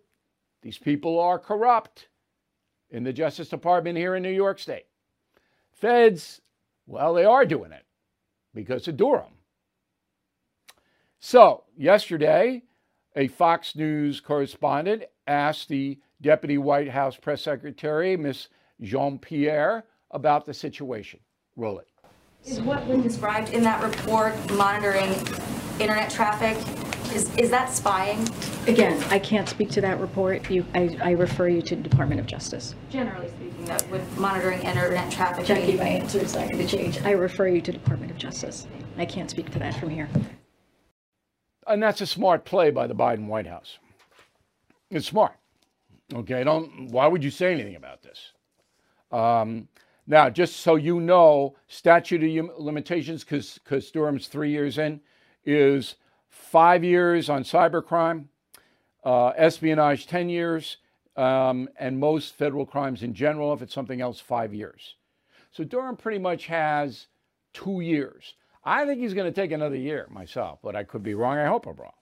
These 0.63 0.79
people 0.79 1.19
are 1.19 1.39
corrupt 1.39 2.09
in 2.91 3.05
the 3.05 3.13
Justice 3.13 3.49
Department 3.49 3.97
here 3.97 4.15
in 4.15 4.23
New 4.23 4.31
York 4.31 4.59
State. 4.59 4.87
Feds, 5.73 6.41
well, 6.87 7.15
they 7.15 7.25
are 7.25 7.47
doing 7.47 7.73
it 7.73 7.85
because 8.55 8.87
of 8.89 8.97
Durham. 8.97 9.33
So, 11.19 11.65
yesterday, 11.77 12.63
a 13.17 13.29
Fox 13.29 13.77
News 13.77 14.21
correspondent 14.21 15.05
asked 15.27 15.69
the 15.69 15.99
deputy 16.21 16.59
White 16.59 16.89
House 16.89 17.17
press 17.17 17.43
secretary, 17.43 18.17
Miss 18.17 18.49
Jean 18.81 19.19
Pierre 19.19 19.85
about 20.11 20.47
the 20.47 20.55
situation. 20.55 21.21
Roll 21.57 21.79
it. 21.79 21.89
Is 22.45 22.61
what 22.61 22.87
been 22.89 23.03
described 23.03 23.51
in 23.51 23.63
that 23.65 23.83
report 23.83 24.35
monitoring 24.53 25.13
internet 25.79 26.11
traffic? 26.11 26.57
Is, 27.13 27.35
is 27.37 27.51
that 27.51 27.71
spying? 27.71 28.29
Again, 28.69 29.03
I 29.11 29.19
can't 29.19 29.49
speak 29.49 29.71
to 29.71 29.81
that 29.81 29.99
report. 29.99 30.49
You, 30.49 30.65
I, 30.75 30.97
I 31.03 31.11
refer 31.11 31.49
you 31.49 31.61
to 31.63 31.75
the 31.75 31.83
Department 31.83 32.21
of 32.21 32.27
Justice. 32.27 32.77
Generally 32.89 33.31
speaking, 33.31 33.65
that 33.65 33.89
would 33.91 34.17
monitoring 34.17 34.63
internet 34.63 35.11
traffic 35.11 35.45
Jackie, 35.45 35.73
be- 35.73 35.79
my 35.79 35.89
answer 35.89 36.19
is 36.19 36.37
not 36.37 36.49
going 36.51 36.65
to 36.65 36.77
change. 36.77 37.01
I 37.03 37.11
refer 37.11 37.49
you 37.49 37.61
to 37.63 37.73
Department 37.73 38.13
of 38.13 38.19
Justice. 38.19 38.69
I 38.97 39.07
can't 39.07 39.29
speak 39.29 39.51
to 39.51 39.59
that 39.59 39.75
from 39.75 39.91
here. 39.91 40.09
And 41.67 41.83
that's 41.83 42.01
a 42.01 42.07
smart 42.07 42.45
play 42.45 42.71
by 42.71 42.87
the 42.87 42.95
Biden 42.95 43.27
White 43.27 43.47
House. 43.47 43.79
It's 44.91 45.07
smart. 45.07 45.37
Okay, 46.15 46.45
don't. 46.45 46.91
Why 46.91 47.07
would 47.09 47.25
you 47.25 47.31
say 47.31 47.53
anything 47.53 47.77
about 47.77 48.03
this? 48.03 48.33
Um, 49.11 49.69
now, 50.07 50.31
just 50.31 50.57
so 50.57 50.77
you 50.77 51.01
know, 51.01 51.57
statute 51.67 52.23
of 52.39 52.59
limitations, 52.59 53.25
because 53.25 53.91
Durham's 53.91 54.27
three 54.29 54.51
years 54.51 54.79
in, 54.79 55.01
is 55.45 55.97
five 56.51 56.83
years 56.83 57.31
on 57.31 57.45
cybercrime, 57.45 58.25
uh, 59.05 59.29
espionage 59.37 60.09
10 60.09 60.29
years, 60.29 60.79
um, 61.17 61.69
and 61.79 62.01
most 62.01 62.35
federal 62.35 62.67
crimes 62.67 63.05
in 63.05 63.15
general, 63.15 63.53
if 63.53 63.63
it's 63.63 63.73
something 63.73 64.01
else, 64.01 64.19
five 64.19 64.53
years. 64.53 64.97
So 65.53 65.63
Durham 65.63 65.97
pretty 65.97 66.19
much 66.19 66.47
has 66.47 67.07
two 67.53 67.81
years. 67.81 68.35
I 68.65 68.85
think 68.85 69.01
he's 69.01 69.15
going 69.15 69.33
to 69.33 69.41
take 69.41 69.53
another 69.53 69.77
year 69.77 70.09
myself, 70.11 70.59
but 70.61 70.75
I 70.75 70.83
could 70.83 71.05
be 71.05 71.15
wrong. 71.15 71.39
I 71.39 71.47
hope 71.47 71.67
I'm 71.67 71.77
wrong. 71.77 71.93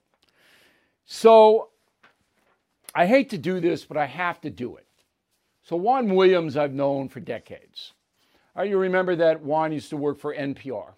So 1.05 1.69
I 2.95 3.07
hate 3.07 3.29
to 3.31 3.39
do 3.39 3.61
this, 3.61 3.85
but 3.85 3.99
I 3.99 4.07
have 4.07 4.41
to 4.41 4.51
do 4.51 4.77
it. 4.77 4.87
So 5.63 5.77
Juan 5.77 6.15
Williams, 6.15 6.57
I've 6.57 6.73
known 6.73 7.11
for 7.11 7.21
decades. 7.21 7.93
Uh, 8.57 8.63
you 8.63 8.79
remember 8.79 9.15
that 9.17 9.43
Juan 9.43 9.73
used 9.73 9.91
to 9.91 9.99
work 9.99 10.19
for 10.19 10.35
NPR, 10.35 10.93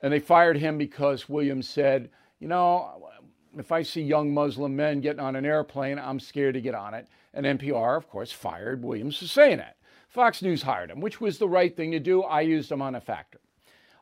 and 0.00 0.10
they 0.10 0.18
fired 0.18 0.56
him 0.56 0.78
because 0.78 1.28
Williams 1.28 1.68
said, 1.68 2.08
you 2.44 2.50
know, 2.50 3.08
if 3.56 3.72
I 3.72 3.82
see 3.82 4.02
young 4.02 4.34
Muslim 4.34 4.76
men 4.76 5.00
getting 5.00 5.18
on 5.18 5.34
an 5.34 5.46
airplane, 5.46 5.98
I'm 5.98 6.20
scared 6.20 6.52
to 6.52 6.60
get 6.60 6.74
on 6.74 6.92
it. 6.92 7.08
And 7.32 7.46
NPR, 7.46 7.96
of 7.96 8.06
course, 8.06 8.30
fired 8.30 8.84
Williams 8.84 9.16
for 9.16 9.24
saying 9.24 9.56
that. 9.56 9.78
Fox 10.10 10.42
News 10.42 10.60
hired 10.60 10.90
him, 10.90 11.00
which 11.00 11.22
was 11.22 11.38
the 11.38 11.48
right 11.48 11.74
thing 11.74 11.90
to 11.92 11.98
do. 11.98 12.22
I 12.22 12.42
used 12.42 12.70
him 12.70 12.82
on 12.82 12.96
a 12.96 13.00
factor. 13.00 13.40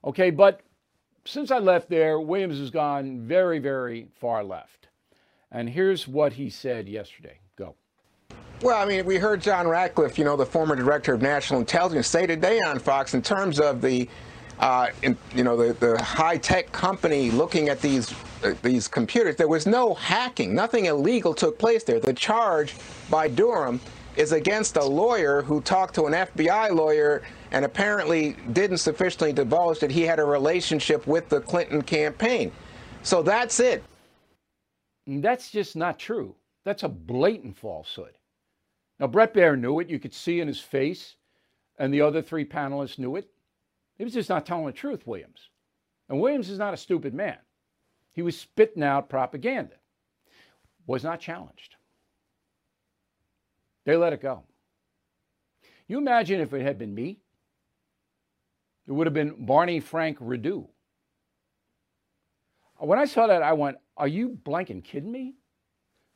Okay, 0.05 0.31
but 0.31 0.63
since 1.25 1.53
I 1.53 1.59
left 1.61 1.89
there, 1.89 2.19
Williams 2.19 2.59
has 2.59 2.71
gone 2.71 3.21
very, 3.21 3.61
very 3.61 4.09
far 4.19 4.43
left. 4.43 4.89
And 5.53 5.71
here's 5.71 6.09
what 6.09 6.33
he 6.33 6.51
said 6.51 6.89
yesterday. 6.89 7.39
Go. 7.55 7.77
Well, 8.61 8.77
I 8.77 8.87
mean, 8.87 9.05
we 9.05 9.19
heard 9.19 9.41
John 9.41 9.69
Ratcliffe, 9.69 10.19
you 10.19 10.25
know, 10.25 10.37
the 10.37 10.47
former 10.47 10.75
director 10.75 11.15
of 11.15 11.23
national 11.23 11.61
intelligence, 11.61 12.09
say 12.09 12.27
today 12.27 12.59
on 12.67 12.81
Fox 12.81 13.15
in 13.15 13.23
terms 13.23 13.61
of 13.61 13.81
the, 13.81 14.09
uh, 14.59 14.89
in, 15.03 15.17
you 15.35 15.45
know, 15.45 15.57
the, 15.57 15.73
the 15.75 16.03
high-tech 16.03 16.73
company 16.73 17.31
looking 17.31 17.69
at 17.69 17.81
these 17.81 18.15
uh, 18.45 18.55
these 18.63 18.89
computers. 18.89 19.37
There 19.37 19.49
was 19.49 19.67
no 19.67 19.95
hacking. 19.95 20.55
Nothing 20.55 20.87
illegal 20.87 21.33
took 21.33 21.59
place 21.59 21.85
there. 21.85 22.01
The 22.01 22.13
charge 22.13 22.75
by 23.09 23.29
Durham 23.29 23.81
is 24.17 24.33
against 24.33 24.77
a 24.77 24.85
lawyer 24.85 25.43
who 25.43 25.61
talked 25.61 25.95
to 25.95 26.07
an 26.07 26.13
FBI 26.13 26.71
lawyer 26.75 27.23
and 27.53 27.65
apparently 27.65 28.37
didn't 28.53 28.79
sufficiently 28.79 29.33
divulge 29.33 29.79
that 29.81 29.91
he 29.91 30.03
had 30.03 30.19
a 30.19 30.25
relationship 30.25 31.07
with 31.07 31.29
the 31.29 31.41
Clinton 31.41 31.83
campaign. 31.83 32.51
So 33.03 33.23
that's 33.23 33.61
it. 33.61 33.83
That's 35.07 35.51
just 35.51 35.77
not 35.77 35.99
true. 35.99 36.35
That's 36.65 36.83
a 36.83 36.89
blatant 36.89 37.57
falsehood. 37.57 38.17
Now, 39.01 39.07
Bret 39.09 39.35
Baier 39.35 39.59
knew 39.59 39.81
it. 39.81 39.91
You 39.91 39.99
could 39.99 40.15
see 40.15 40.41
in 40.41 40.47
his 40.47 40.61
face, 40.61 41.17
and 41.79 41.93
the 41.93 42.01
other 42.01 42.23
three 42.23 42.45
panelists 42.45 42.99
knew 42.99 43.17
it. 43.17 43.29
He 43.97 44.05
was 44.05 44.13
just 44.13 44.29
not 44.29 44.47
telling 44.47 44.67
the 44.67 44.73
truth, 44.73 45.07
Williams. 45.07 45.49
And 46.09 46.21
Williams 46.21 46.51
is 46.51 46.59
not 46.59 46.75
a 46.75 46.79
stupid 46.79 47.15
man. 47.15 47.39
He 48.13 48.23
was 48.23 48.39
spitting 48.39 48.83
out 48.83 49.09
propaganda, 49.09 49.77
was 50.87 51.05
not 51.05 51.21
challenged. 51.21 51.77
They 53.85 53.97
let 53.97 54.13
it 54.13 54.21
go. 54.21 54.45
You 55.89 55.99
imagine 55.99 56.41
if 56.41 56.53
it 56.53 56.63
had 56.63 56.79
been 56.79 56.95
me? 56.95 57.19
It 58.87 58.93
would 58.93 59.07
have 59.07 59.15
been 59.15 59.47
Barney 59.47 59.81
Frank 59.81 60.19
Redu. 60.19 60.69
When 62.79 62.99
I 62.99 63.05
saw 63.05 63.29
that, 63.29 63.43
I 63.43 63.53
went, 63.53 63.79
Are 63.97 64.09
you 64.09 64.31
blanking 64.31 64.83
kidding 64.83 65.13
me? 65.13 65.35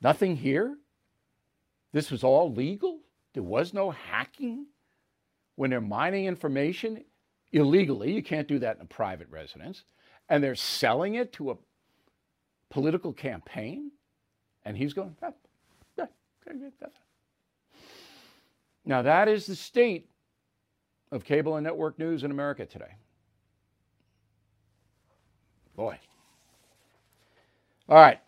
Nothing 0.02 0.36
here? 0.36 0.76
This 1.92 2.10
was 2.10 2.24
all 2.24 2.52
legal? 2.52 3.00
There 3.34 3.42
was 3.42 3.72
no 3.72 3.90
hacking? 3.90 4.66
When 5.54 5.70
they're 5.70 5.80
mining 5.80 6.26
information 6.26 7.02
illegally, 7.52 8.12
you 8.12 8.22
can't 8.22 8.48
do 8.48 8.58
that 8.60 8.76
in 8.76 8.82
a 8.82 8.86
private 8.86 9.28
residence, 9.30 9.84
and 10.28 10.42
they're 10.42 10.54
selling 10.54 11.14
it 11.14 11.32
to 11.34 11.50
a 11.50 11.56
political 12.70 13.12
campaign? 13.12 13.90
And 14.64 14.76
he's 14.76 14.92
going, 14.92 15.16
ah, 15.22 15.32
yeah, 15.96 16.06
now, 18.86 19.02
that 19.02 19.26
is 19.26 19.46
the 19.46 19.56
state 19.56 20.08
of 21.10 21.24
cable 21.24 21.56
and 21.56 21.64
network 21.64 21.98
news 21.98 22.22
in 22.22 22.30
America 22.30 22.64
today. 22.64 22.94
Boy. 25.74 25.98
All 27.88 27.96
right. 27.96 28.20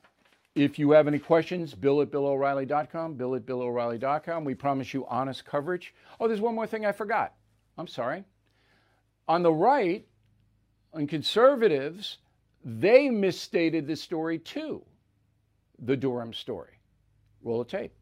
If 0.57 0.79
you 0.79 0.91
have 0.91 1.07
any 1.07 1.21
questions, 1.21 1.75
bill 1.75 2.03
at 2.03 2.11
BillO'Reilly.com, 2.11 3.15
bill 3.15 3.37
at 3.37 3.47
BillO'Reilly.com. 3.47 4.45
We 4.45 4.57
promise 4.57 4.93
you 4.93 5.07
honest 5.07 5.45
coverage. 5.45 5.95
Oh, 6.19 6.27
there's 6.27 6.41
one 6.41 6.57
more 6.57 6.67
thing 6.67 6.85
I 6.85 6.91
forgot. 6.91 7.35
I'm 7.79 7.87
sorry. 7.87 8.25
On 9.29 9.43
the 9.43 9.53
right, 9.53 10.07
on 10.93 11.07
conservatives, 11.07 12.19
they 12.65 13.11
misstated 13.11 13.87
the 13.87 13.95
story 13.97 14.39
too, 14.39 14.83
the 15.81 15.97
Durham 15.97 16.33
story. 16.33 16.73
Roll 17.43 17.59
the 17.63 17.71
tape 17.71 17.93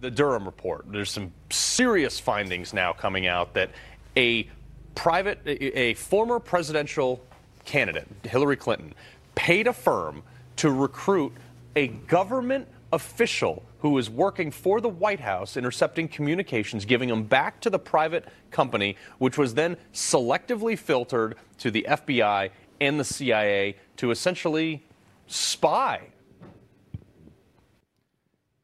the 0.00 0.10
Durham 0.10 0.44
report. 0.44 0.84
There's 0.88 1.10
some 1.10 1.32
serious 1.50 2.20
findings 2.20 2.72
now 2.72 2.92
coming 2.92 3.26
out 3.26 3.54
that 3.54 3.70
a 4.16 4.48
private, 4.94 5.40
a, 5.46 5.94
former 5.94 6.38
presidential 6.38 7.22
candidate, 7.64 8.06
Hillary 8.24 8.56
Clinton, 8.56 8.94
paid 9.34 9.66
a 9.66 9.72
firm 9.72 10.22
to 10.56 10.70
recruit 10.70 11.32
a 11.76 11.88
government 11.88 12.66
official 12.92 13.64
who 13.80 13.90
was 13.90 14.10
working 14.10 14.50
for 14.50 14.80
the 14.80 14.88
White 14.88 15.20
House, 15.20 15.56
intercepting 15.56 16.08
communications, 16.08 16.84
giving 16.84 17.08
them 17.08 17.24
back 17.24 17.60
to 17.60 17.70
the 17.70 17.78
private 17.78 18.24
company, 18.50 18.96
which 19.18 19.38
was 19.38 19.54
then 19.54 19.76
selectively 19.92 20.78
filtered 20.78 21.36
to 21.58 21.70
the 21.70 21.86
FBI 21.88 22.50
and 22.80 22.98
the 22.98 23.04
CIA 23.04 23.76
to 23.96 24.10
essentially 24.10 24.84
spy 25.26 26.08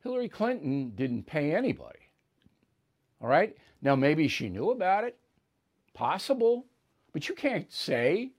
Hillary 0.05 0.29
Clinton 0.29 0.93
didn't 0.95 1.23
pay 1.23 1.55
anybody. 1.55 1.99
All 3.23 3.29
right? 3.29 3.57
Now, 3.81 3.97
maybe 3.97 4.29
she 4.29 4.51
knew 4.51 4.71
about 4.71 5.05
it. 5.05 5.17
Possible. 5.95 6.67
But 7.15 7.27
you 7.27 7.35
can't 7.35 7.73
say 7.73 8.33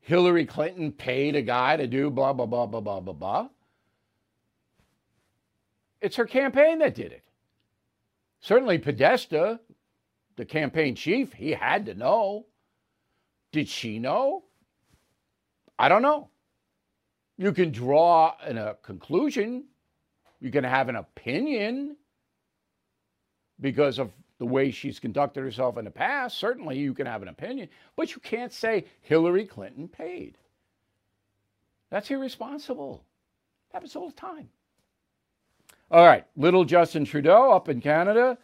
Hillary 0.00 0.44
Clinton 0.44 0.92
paid 0.92 1.34
a 1.34 1.40
guy 1.40 1.78
to 1.78 1.86
do 1.86 2.10
blah, 2.10 2.34
blah, 2.34 2.44
blah, 2.44 2.66
blah, 2.66 2.80
blah, 2.80 3.00
blah, 3.00 3.14
blah. 3.14 3.48
It's 6.02 6.16
her 6.16 6.26
campaign 6.26 6.80
that 6.80 6.94
did 6.94 7.12
it. 7.12 7.24
Certainly, 8.40 8.78
Podesta, 8.78 9.60
the 10.36 10.44
campaign 10.44 10.94
chief, 10.94 11.32
he 11.32 11.52
had 11.52 11.86
to 11.86 11.94
know. 11.94 12.46
Did 13.52 13.68
she 13.68 13.98
know? 13.98 14.44
I 15.78 15.88
don't 15.88 16.02
know. 16.02 16.28
You 17.38 17.52
can 17.52 17.70
draw 17.70 18.34
a 18.40 18.74
conclusion 18.82 19.64
you 20.42 20.50
can 20.50 20.64
have 20.64 20.88
an 20.88 20.96
opinion 20.96 21.96
because 23.60 24.00
of 24.00 24.10
the 24.38 24.44
way 24.44 24.72
she's 24.72 24.98
conducted 24.98 25.42
herself 25.42 25.78
in 25.78 25.84
the 25.84 25.90
past. 25.90 26.36
Certainly, 26.36 26.80
you 26.80 26.92
can 26.94 27.06
have 27.06 27.22
an 27.22 27.28
opinion, 27.28 27.68
but 27.94 28.12
you 28.12 28.20
can't 28.20 28.52
say 28.52 28.86
Hillary 29.02 29.46
Clinton 29.46 29.86
paid. 29.86 30.36
That's 31.90 32.10
irresponsible. 32.10 33.04
Happens 33.72 33.94
all 33.94 34.08
the 34.08 34.16
time. 34.16 34.48
All 35.92 36.06
right, 36.06 36.24
little 36.38 36.64
Justin 36.64 37.04
Trudeau 37.04 37.52
up 37.52 37.68
in 37.68 37.82
Canada. 37.82 38.38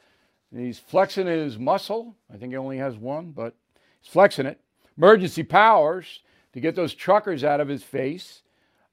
He's 0.54 0.78
flexing 0.78 1.26
his 1.26 1.58
muscle. 1.58 2.14
I 2.30 2.36
think 2.36 2.52
he 2.52 2.58
only 2.58 2.76
has 2.76 2.98
one, 2.98 3.30
but 3.30 3.54
he's 4.02 4.12
flexing 4.12 4.44
it. 4.44 4.60
Emergency 4.98 5.42
powers 5.42 6.20
to 6.52 6.60
get 6.60 6.76
those 6.76 6.92
truckers 6.92 7.44
out 7.44 7.60
of 7.60 7.66
his 7.66 7.82
face. 7.82 8.42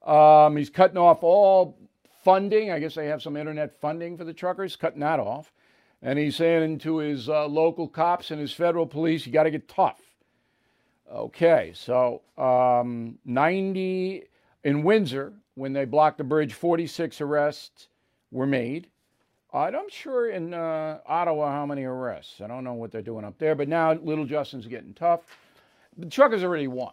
Um, 0.06 0.56
he's 0.56 0.70
cutting 0.70 0.96
off 0.96 1.22
all 1.22 1.76
funding. 2.24 2.70
I 2.70 2.78
guess 2.78 2.94
they 2.94 3.08
have 3.08 3.20
some 3.20 3.36
internet 3.36 3.78
funding 3.78 4.16
for 4.16 4.24
the 4.24 4.32
truckers, 4.32 4.74
cutting 4.74 5.00
that 5.00 5.20
off. 5.20 5.52
And 6.00 6.18
he's 6.18 6.36
saying 6.36 6.78
to 6.78 6.96
his 6.96 7.28
uh, 7.28 7.46
local 7.46 7.86
cops 7.86 8.30
and 8.30 8.40
his 8.40 8.54
federal 8.54 8.86
police, 8.86 9.26
you 9.26 9.32
got 9.32 9.42
to 9.42 9.50
get 9.50 9.68
tough. 9.68 10.00
Okay, 11.12 11.72
so 11.74 12.22
um, 12.38 13.18
90 13.26 14.24
in 14.64 14.82
Windsor, 14.82 15.34
when 15.56 15.74
they 15.74 15.84
blocked 15.84 16.16
the 16.16 16.24
bridge, 16.24 16.54
46 16.54 17.20
arrests 17.20 17.88
were 18.30 18.46
made. 18.46 18.88
I'm 19.52 19.88
sure 19.88 20.28
in 20.28 20.52
uh, 20.52 20.98
Ottawa 21.06 21.50
how 21.50 21.64
many 21.64 21.84
arrests. 21.84 22.40
I 22.42 22.46
don't 22.46 22.62
know 22.62 22.74
what 22.74 22.92
they're 22.92 23.00
doing 23.00 23.24
up 23.24 23.38
there, 23.38 23.54
but 23.54 23.68
now 23.68 23.94
Little 23.94 24.26
Justin's 24.26 24.66
getting 24.66 24.92
tough. 24.92 25.20
The 25.96 26.06
truckers 26.06 26.44
already 26.44 26.68
won. 26.68 26.92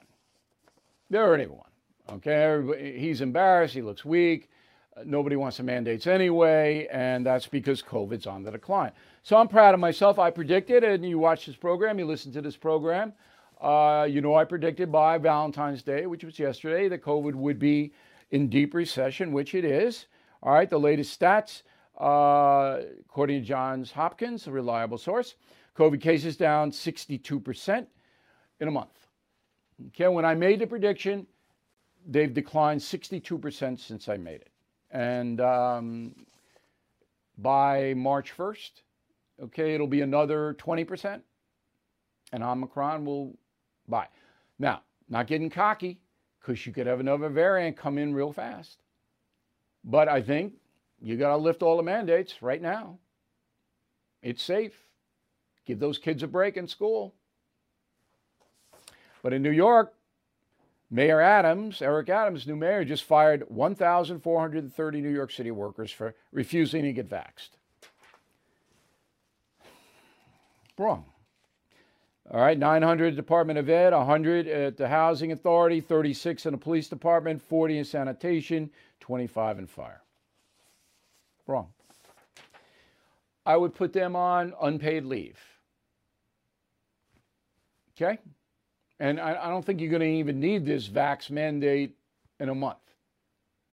They 1.10 1.18
already 1.18 1.48
won. 1.48 1.68
Okay, 2.10 2.98
he's 2.98 3.22
embarrassed. 3.22 3.74
He 3.74 3.82
looks 3.82 4.06
weak. 4.06 4.50
Uh, 4.96 5.02
nobody 5.06 5.36
wants 5.36 5.58
the 5.58 5.64
mandates 5.64 6.08
anyway, 6.08 6.88
and 6.92 7.26
that's 7.26 7.48
because 7.48 7.82
COVID's 7.82 8.28
on 8.28 8.44
the 8.44 8.52
decline. 8.52 8.92
So 9.24 9.38
I'm 9.38 9.48
proud 9.48 9.74
of 9.74 9.80
myself. 9.80 10.20
I 10.20 10.30
predicted, 10.30 10.84
and 10.84 11.04
you 11.06 11.20
watch 11.20 11.46
this 11.46 11.56
program, 11.56 12.00
you 12.00 12.06
listen 12.06 12.32
to 12.34 12.42
this 12.42 12.58
program. 12.58 13.14
Uh, 13.62 14.06
you 14.10 14.22
know, 14.22 14.36
I 14.36 14.44
predicted 14.44 14.92
by 14.92 15.18
Valentine's 15.18 15.82
Day, 15.82 16.06
which 16.06 16.24
was 16.24 16.38
yesterday, 16.38 16.90
that 16.90 17.02
COVID 17.02 17.36
would 17.36 17.60
be 17.60 17.94
in 18.32 18.50
deep 18.50 18.74
recession, 18.74 19.32
which 19.32 19.56
it 19.56 19.64
is. 19.64 20.08
All 20.44 20.52
right, 20.52 20.70
the 20.70 20.78
latest 20.78 21.18
stats, 21.18 21.64
uh, 21.98 22.82
according 23.00 23.40
to 23.40 23.48
Johns 23.48 23.92
Hopkins, 23.92 24.46
a 24.46 24.52
reliable 24.52 24.98
source, 24.98 25.36
COVID 25.78 26.02
cases 26.02 26.36
down 26.36 26.70
62% 26.70 27.88
in 28.60 28.68
a 28.68 28.72
month. 28.72 29.08
Okay, 29.88 30.10
when 30.10 30.26
I 30.26 30.36
made 30.36 30.60
the 30.60 30.68
prediction, 30.68 31.26
they've 32.06 32.34
declined 32.34 32.82
62% 32.82 33.80
since 33.80 34.10
I 34.10 34.18
made 34.18 34.42
it. 34.42 34.52
And 34.92 35.40
um, 35.40 36.14
by 37.38 37.94
March 37.94 38.36
1st, 38.36 38.72
okay, 39.44 39.74
it'll 39.74 39.88
be 39.88 40.02
another 40.02 40.58
20%, 40.60 41.22
and 42.34 42.44
Omicron 42.44 43.06
will 43.06 43.34
buy. 43.88 44.08
Now, 44.60 44.82
not 45.08 45.28
getting 45.28 45.50
cocky, 45.50 46.02
because 46.42 46.66
you 46.66 46.74
could 46.74 46.86
have 46.86 47.00
another 47.00 47.30
variant 47.30 47.78
come 47.78 47.98
in 47.98 48.14
real 48.14 48.34
fast. 48.34 48.83
But 49.84 50.08
I 50.08 50.22
think 50.22 50.54
you 51.02 51.18
got 51.18 51.30
to 51.30 51.38
lift 51.38 51.62
all 51.62 51.78
the 51.78 51.84
mandates 51.84 52.42
right 52.42 52.62
now. 52.62 52.98
It's 54.22 54.42
safe. 54.42 54.74
Give 55.66 55.80
those 55.80 55.98
kids 55.98 56.24
a 56.24 56.28
break 56.28 56.58
in 56.58 56.68
school. 56.68 57.14
But 59.22 59.34
in 59.34 59.42
New 59.42 59.52
York, 59.52 59.94
Mayor 60.90 61.22
Adams, 61.22 61.82
Eric 61.82 62.10
Adams, 62.10 62.46
new 62.46 62.56
mayor, 62.56 62.86
just 62.86 63.04
fired 63.04 63.44
1,430 63.50 65.02
New 65.02 65.10
York 65.10 65.32
City 65.32 65.52
workers 65.52 65.92
for 65.92 66.14
refusing 66.32 66.84
to 66.84 66.94
get 66.94 67.10
vaxxed. 67.10 67.50
Wrong. 70.78 71.06
All 72.32 72.40
right, 72.40 72.58
900 72.58 73.16
Department 73.16 73.60
of 73.60 73.70
Ed, 73.70 73.92
100 73.92 74.48
at 74.48 74.78
the 74.78 74.88
Housing 74.88 75.32
Authority, 75.32 75.82
36 75.82 76.46
in 76.46 76.54
the 76.54 76.58
Police 76.58 76.88
Department, 76.88 77.42
40 77.42 77.80
in 77.80 77.86
Sanitation, 77.86 78.70
25 79.02 79.60
in 79.60 79.68
Fire. 79.68 80.02
Wrong. 81.46 81.68
I 83.46 83.58
would 83.58 83.76
put 83.76 83.92
them 83.92 84.16
on 84.16 84.54
unpaid 84.62 85.04
leave. 85.04 85.40
Okay? 87.96 88.20
And 89.00 89.20
I, 89.20 89.38
I 89.44 89.50
don't 89.50 89.66
think 89.66 89.82
you're 89.82 89.90
going 89.90 90.02
to 90.02 90.08
even 90.08 90.40
need 90.40 90.66
this 90.66 90.88
vax 90.88 91.30
mandate 91.30 91.98
in 92.40 92.48
a 92.48 92.56
month. 92.56 92.78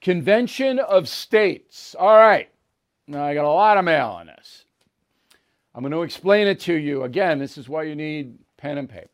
Convention 0.00 0.78
of 0.78 1.08
States. 1.08 1.94
All 1.98 2.16
right. 2.16 2.48
Now, 3.06 3.24
I 3.24 3.34
got 3.34 3.44
a 3.44 3.48
lot 3.48 3.76
of 3.76 3.84
mail 3.84 4.08
on 4.08 4.26
this. 4.26 4.64
I'm 5.74 5.82
going 5.82 5.92
to 5.92 6.02
explain 6.02 6.46
it 6.46 6.60
to 6.60 6.74
you. 6.74 7.04
Again, 7.04 7.38
this 7.38 7.58
is 7.58 7.68
why 7.68 7.84
you 7.84 7.94
need 7.94 8.38
pen 8.56 8.78
and 8.78 8.88
paper. 8.88 9.08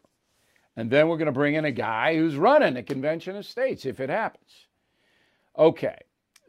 And 0.77 0.91
then 0.91 1.09
we're 1.09 1.17
going 1.17 1.27
to 1.27 1.33
bring 1.33 1.55
in 1.55 1.65
a 1.65 1.73
guy 1.73 2.17
who's 2.17 2.37
running 2.37 2.75
the 2.75 2.83
Convention 2.83 3.37
of 3.37 3.47
States 3.47 3.87
if 3.87 4.01
it 4.01 4.11
happens. 4.11 4.67
Okay. 5.59 5.99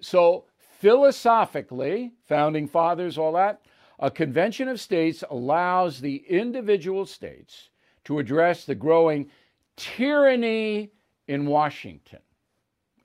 So, 0.02 0.46
philosophically, 0.80 2.12
founding 2.28 2.68
fathers, 2.68 3.18
all 3.18 3.34
that, 3.34 3.62
a 4.00 4.12
Convention 4.12 4.68
of 4.68 4.80
States 4.80 5.24
allows 5.30 6.00
the 6.00 6.24
individual 6.30 7.06
states 7.06 7.70
to 8.04 8.20
address 8.20 8.66
the 8.66 8.76
growing 8.76 9.30
tyranny 9.76 10.92
in 11.28 11.46
Washington. 11.46 12.20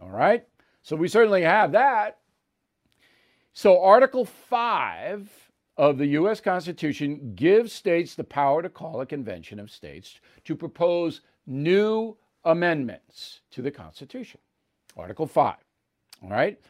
All 0.00 0.10
right? 0.10 0.44
So 0.82 0.96
we 0.96 1.08
certainly 1.08 1.42
have 1.42 1.72
that. 1.72 2.18
So 3.52 3.82
Article 3.82 4.24
5 4.24 5.30
of 5.76 5.98
the 5.98 6.06
U.S. 6.06 6.40
Constitution 6.40 7.34
gives 7.34 7.72
states 7.72 8.14
the 8.14 8.24
power 8.24 8.62
to 8.62 8.68
call 8.68 9.00
a 9.00 9.06
convention 9.06 9.58
of 9.58 9.70
states 9.70 10.20
to 10.44 10.54
propose 10.54 11.20
new 11.46 12.16
amendments 12.44 13.40
to 13.52 13.62
the 13.62 13.70
Constitution. 13.70 14.40
Article 14.96 15.26
5. 15.26 15.54
All 16.22 16.30
right? 16.30 16.60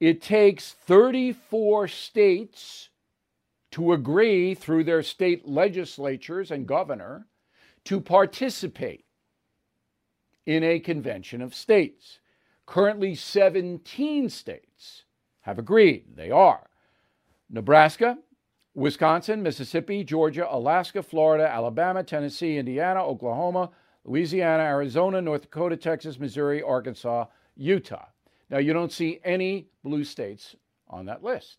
It 0.00 0.22
takes 0.22 0.72
34 0.72 1.88
states 1.88 2.90
to 3.72 3.92
agree 3.92 4.54
through 4.54 4.84
their 4.84 5.02
state 5.02 5.48
legislatures 5.48 6.50
and 6.50 6.66
governor 6.66 7.26
to 7.84 8.00
participate 8.00 9.04
in 10.46 10.62
a 10.62 10.78
convention 10.78 11.42
of 11.42 11.54
states. 11.54 12.18
Currently, 12.66 13.14
17 13.14 14.28
states 14.28 15.04
have 15.42 15.58
agreed. 15.58 16.16
They 16.16 16.30
are 16.30 16.68
Nebraska, 17.50 18.18
Wisconsin, 18.74 19.42
Mississippi, 19.42 20.02
Georgia, 20.02 20.46
Alaska, 20.50 21.02
Florida, 21.02 21.48
Alabama, 21.48 22.02
Tennessee, 22.02 22.56
Indiana, 22.56 23.04
Oklahoma, 23.04 23.70
Louisiana, 24.04 24.62
Arizona, 24.62 25.20
North 25.20 25.42
Dakota, 25.42 25.76
Texas, 25.76 26.18
Missouri, 26.18 26.62
Arkansas, 26.62 27.26
Utah. 27.56 28.06
Now, 28.50 28.58
you 28.58 28.72
don't 28.72 28.92
see 28.92 29.20
any 29.24 29.68
blue 29.82 30.04
states 30.04 30.56
on 30.88 31.06
that 31.06 31.22
list. 31.22 31.58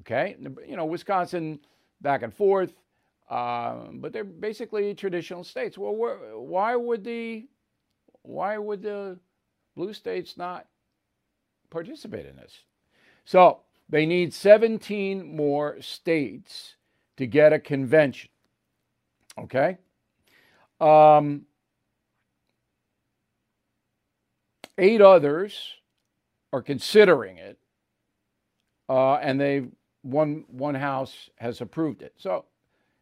Okay? 0.00 0.36
You 0.66 0.76
know, 0.76 0.86
Wisconsin 0.86 1.60
back 2.00 2.22
and 2.22 2.34
forth, 2.34 2.72
uh, 3.28 3.74
but 3.94 4.12
they're 4.12 4.24
basically 4.24 4.94
traditional 4.94 5.44
states. 5.44 5.78
Well, 5.78 5.94
why 5.94 6.74
would 6.76 7.04
the 7.04 7.46
why 8.22 8.58
would 8.58 8.82
the 8.82 9.18
blue 9.80 9.94
states 9.94 10.36
not 10.36 10.66
participate 11.70 12.26
in 12.26 12.36
this. 12.36 12.52
So 13.24 13.60
they 13.88 14.04
need 14.04 14.34
17 14.34 15.34
more 15.34 15.80
states 15.80 16.74
to 17.16 17.26
get 17.26 17.54
a 17.54 17.58
convention. 17.58 18.28
Okay? 19.38 19.78
Um, 20.82 21.46
eight 24.76 25.00
others 25.00 25.76
are 26.52 26.60
considering 26.60 27.38
it, 27.38 27.58
uh, 28.90 29.14
and 29.14 29.40
they 29.40 29.64
one 30.02 30.44
one 30.48 30.74
house 30.74 31.30
has 31.36 31.62
approved 31.62 32.02
it. 32.02 32.12
So 32.18 32.44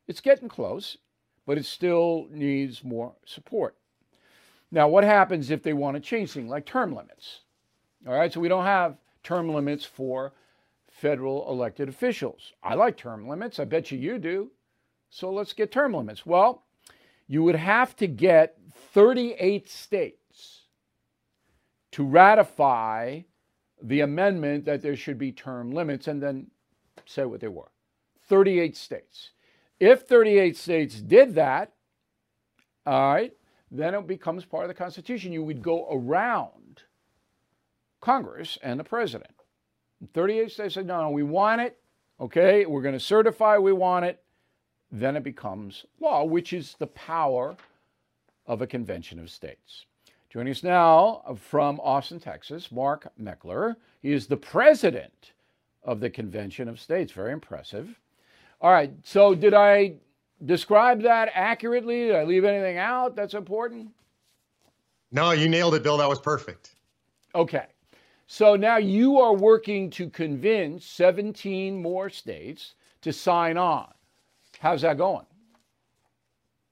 it's 0.06 0.20
getting 0.20 0.48
close, 0.48 0.96
but 1.44 1.58
it 1.58 1.64
still 1.64 2.28
needs 2.30 2.84
more 2.84 3.14
support. 3.24 3.74
Now, 4.70 4.88
what 4.88 5.04
happens 5.04 5.50
if 5.50 5.62
they 5.62 5.72
want 5.72 5.96
to 5.96 6.00
change 6.00 6.32
things 6.32 6.50
like 6.50 6.66
term 6.66 6.94
limits? 6.94 7.40
All 8.06 8.14
right, 8.14 8.32
so 8.32 8.40
we 8.40 8.48
don't 8.48 8.64
have 8.64 8.96
term 9.22 9.48
limits 9.48 9.84
for 9.84 10.32
federal 10.90 11.48
elected 11.50 11.88
officials. 11.88 12.52
I 12.62 12.74
like 12.74 12.96
term 12.96 13.28
limits. 13.28 13.58
I 13.58 13.64
bet 13.64 13.90
you 13.90 13.98
you 13.98 14.18
do. 14.18 14.50
So 15.10 15.30
let's 15.32 15.52
get 15.52 15.72
term 15.72 15.94
limits. 15.94 16.26
Well, 16.26 16.64
you 17.26 17.42
would 17.42 17.56
have 17.56 17.96
to 17.96 18.06
get 18.06 18.56
38 18.92 19.68
states 19.68 20.62
to 21.92 22.04
ratify 22.04 23.20
the 23.82 24.00
amendment 24.00 24.64
that 24.64 24.82
there 24.82 24.96
should 24.96 25.18
be 25.18 25.32
term 25.32 25.70
limits 25.70 26.08
and 26.08 26.22
then 26.22 26.48
say 27.06 27.24
what 27.24 27.40
they 27.40 27.48
were 27.48 27.70
38 28.28 28.76
states. 28.76 29.30
If 29.80 30.02
38 30.02 30.56
states 30.56 31.00
did 31.00 31.34
that, 31.36 31.72
all 32.84 33.14
right, 33.14 33.32
then 33.70 33.94
it 33.94 34.06
becomes 34.06 34.44
part 34.44 34.64
of 34.64 34.68
the 34.68 34.74
Constitution. 34.74 35.32
You 35.32 35.42
would 35.44 35.62
go 35.62 35.88
around 35.90 36.82
Congress 38.00 38.58
and 38.62 38.78
the 38.78 38.84
president. 38.84 39.30
38 40.14 40.50
states 40.50 40.74
said, 40.74 40.86
no, 40.86 41.02
no, 41.02 41.10
we 41.10 41.22
want 41.22 41.60
it. 41.60 41.78
Okay, 42.20 42.66
we're 42.66 42.82
going 42.82 42.94
to 42.94 43.00
certify 43.00 43.58
we 43.58 43.72
want 43.72 44.04
it. 44.04 44.22
Then 44.90 45.16
it 45.16 45.22
becomes 45.22 45.84
law, 46.00 46.24
which 46.24 46.52
is 46.52 46.76
the 46.78 46.86
power 46.86 47.56
of 48.46 48.62
a 48.62 48.66
convention 48.66 49.18
of 49.18 49.30
states. 49.30 49.84
Joining 50.30 50.50
us 50.50 50.62
now 50.62 51.22
uh, 51.26 51.34
from 51.34 51.80
Austin, 51.80 52.20
Texas, 52.20 52.72
Mark 52.72 53.10
Meckler. 53.20 53.76
He 54.00 54.12
is 54.12 54.26
the 54.26 54.36
president 54.36 55.32
of 55.82 56.00
the 56.00 56.10
Convention 56.10 56.68
of 56.68 56.80
States. 56.80 57.12
Very 57.12 57.32
impressive. 57.32 57.98
All 58.60 58.72
right, 58.72 58.92
so 59.04 59.34
did 59.34 59.54
I 59.54 59.94
describe 60.44 61.02
that 61.02 61.30
accurately? 61.34 62.06
Did 62.06 62.16
I 62.16 62.24
leave 62.24 62.44
anything 62.44 62.78
out 62.78 63.16
that's 63.16 63.34
important? 63.34 63.90
No, 65.10 65.30
you 65.30 65.48
nailed 65.48 65.74
it, 65.74 65.82
Bill. 65.82 65.96
That 65.96 66.08
was 66.08 66.20
perfect. 66.20 66.74
Okay. 67.34 67.66
So 68.26 68.56
now 68.56 68.76
you 68.76 69.18
are 69.18 69.34
working 69.34 69.88
to 69.90 70.10
convince 70.10 70.84
17 70.84 71.80
more 71.80 72.10
states 72.10 72.74
to 73.00 73.12
sign 73.12 73.56
on. 73.56 73.90
How's 74.58 74.82
that 74.82 74.98
going? 74.98 75.24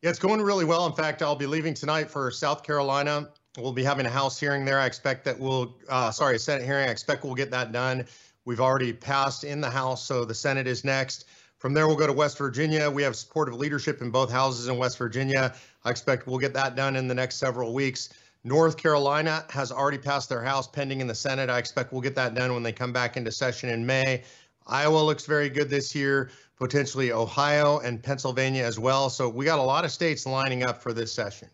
Yeah, 0.02 0.10
it's 0.10 0.18
going 0.18 0.42
really 0.42 0.66
well. 0.66 0.86
In 0.86 0.92
fact, 0.92 1.22
I'll 1.22 1.34
be 1.34 1.46
leaving 1.46 1.72
tonight 1.72 2.10
for 2.10 2.30
South 2.30 2.62
Carolina. 2.62 3.30
We'll 3.56 3.72
be 3.72 3.84
having 3.84 4.04
a 4.04 4.10
House 4.10 4.38
hearing 4.38 4.66
there. 4.66 4.78
I 4.78 4.84
expect 4.84 5.24
that 5.24 5.38
we'll, 5.38 5.74
uh, 5.88 6.10
sorry, 6.10 6.36
a 6.36 6.38
Senate 6.38 6.64
hearing. 6.64 6.88
I 6.88 6.92
expect 6.92 7.24
we'll 7.24 7.34
get 7.34 7.50
that 7.52 7.72
done. 7.72 8.04
We've 8.44 8.60
already 8.60 8.92
passed 8.92 9.42
in 9.44 9.62
the 9.62 9.70
House, 9.70 10.04
so 10.04 10.24
the 10.24 10.34
Senate 10.34 10.66
is 10.66 10.84
next. 10.84 11.24
From 11.58 11.72
there, 11.72 11.86
we'll 11.86 11.96
go 11.96 12.06
to 12.06 12.12
West 12.12 12.36
Virginia. 12.36 12.90
We 12.90 13.02
have 13.02 13.16
supportive 13.16 13.54
leadership 13.54 14.02
in 14.02 14.10
both 14.10 14.30
houses 14.30 14.68
in 14.68 14.76
West 14.76 14.98
Virginia. 14.98 15.54
I 15.84 15.90
expect 15.90 16.26
we'll 16.26 16.38
get 16.38 16.52
that 16.54 16.76
done 16.76 16.96
in 16.96 17.08
the 17.08 17.14
next 17.14 17.36
several 17.36 17.72
weeks. 17.72 18.10
North 18.44 18.76
Carolina 18.76 19.44
has 19.50 19.72
already 19.72 19.98
passed 19.98 20.28
their 20.28 20.42
House 20.42 20.68
pending 20.68 21.00
in 21.00 21.06
the 21.06 21.14
Senate. 21.14 21.48
I 21.48 21.58
expect 21.58 21.92
we'll 21.92 22.02
get 22.02 22.14
that 22.14 22.34
done 22.34 22.52
when 22.52 22.62
they 22.62 22.72
come 22.72 22.92
back 22.92 23.16
into 23.16 23.32
session 23.32 23.70
in 23.70 23.86
May. 23.86 24.22
Iowa 24.66 24.98
looks 24.98 25.24
very 25.24 25.48
good 25.48 25.70
this 25.70 25.94
year, 25.94 26.30
potentially 26.58 27.10
Ohio 27.10 27.78
and 27.78 28.02
Pennsylvania 28.02 28.64
as 28.64 28.78
well. 28.78 29.08
So 29.08 29.28
we 29.28 29.44
got 29.44 29.58
a 29.58 29.62
lot 29.62 29.84
of 29.84 29.90
states 29.90 30.26
lining 30.26 30.62
up 30.62 30.82
for 30.82 30.92
this 30.92 31.12
session. 31.12 31.48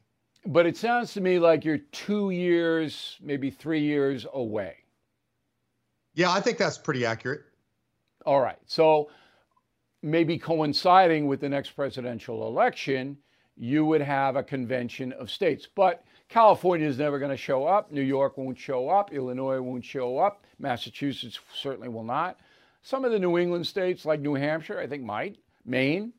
But 0.45 0.67
it 0.67 0.77
sounds 0.77 1.13
to 1.15 1.21
me 1.21 1.39
like 1.39 1.65
you're 1.65 1.79
two 1.79 2.31
years, 2.31 3.17
maybe 3.23 3.51
three 3.51 3.81
years 3.81 4.27
away. 4.35 4.79
Yeah, 6.15 6.33
I 6.33 6.41
think 6.41 6.59
that's 6.59 6.77
pretty 6.77 7.07
accurate. 7.07 7.43
All 8.27 8.41
right. 8.41 8.59
So 8.67 9.09
maybe 10.03 10.39
coinciding 10.39 11.27
with 11.27 11.41
the 11.41 11.49
next 11.49 11.71
presidential 11.71 12.47
election, 12.47 13.17
you 13.57 13.85
would 13.85 14.01
have 14.01 14.37
a 14.37 14.43
convention 14.43 15.13
of 15.13 15.31
states. 15.31 15.69
But 15.73 16.05
California 16.29 16.87
is 16.87 16.99
never 16.99 17.19
going 17.19 17.31
to 17.31 17.37
show 17.37 17.67
up. 17.67 17.93
New 17.93 18.03
York 18.03 18.37
won't 18.37 18.59
show 18.59 18.89
up. 18.89 19.13
Illinois 19.13 19.61
won't 19.61 19.85
show 19.85 20.19
up. 20.19 20.45
Massachusetts 20.59 21.39
certainly 21.55 21.89
will 21.89 22.05
not. 22.05 22.41
Some 22.83 23.05
of 23.05 23.13
the 23.13 23.19
New 23.19 23.39
England 23.39 23.67
states, 23.67 24.05
like 24.05 24.21
New 24.21 24.35
Hampshire, 24.35 24.81
I 24.81 24.87
think 24.87 25.05
might. 25.05 25.39
Maine. 25.65 26.13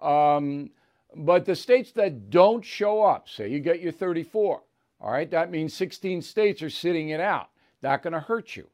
Um, 0.00 0.70
but 1.16 1.44
the 1.44 1.56
states 1.56 1.92
that 1.92 2.30
don't 2.30 2.64
show 2.64 3.02
up, 3.02 3.28
say 3.28 3.48
you 3.48 3.60
get 3.60 3.80
your 3.80 3.92
34, 3.92 4.62
all 5.00 5.10
right, 5.10 5.30
that 5.30 5.50
means 5.50 5.74
16 5.74 6.22
states 6.22 6.62
are 6.62 6.70
sitting 6.70 7.10
it 7.10 7.20
out. 7.20 7.48
Not 7.82 8.02
going 8.02 8.12
to 8.12 8.20
hurt 8.20 8.56
you. 8.56 8.68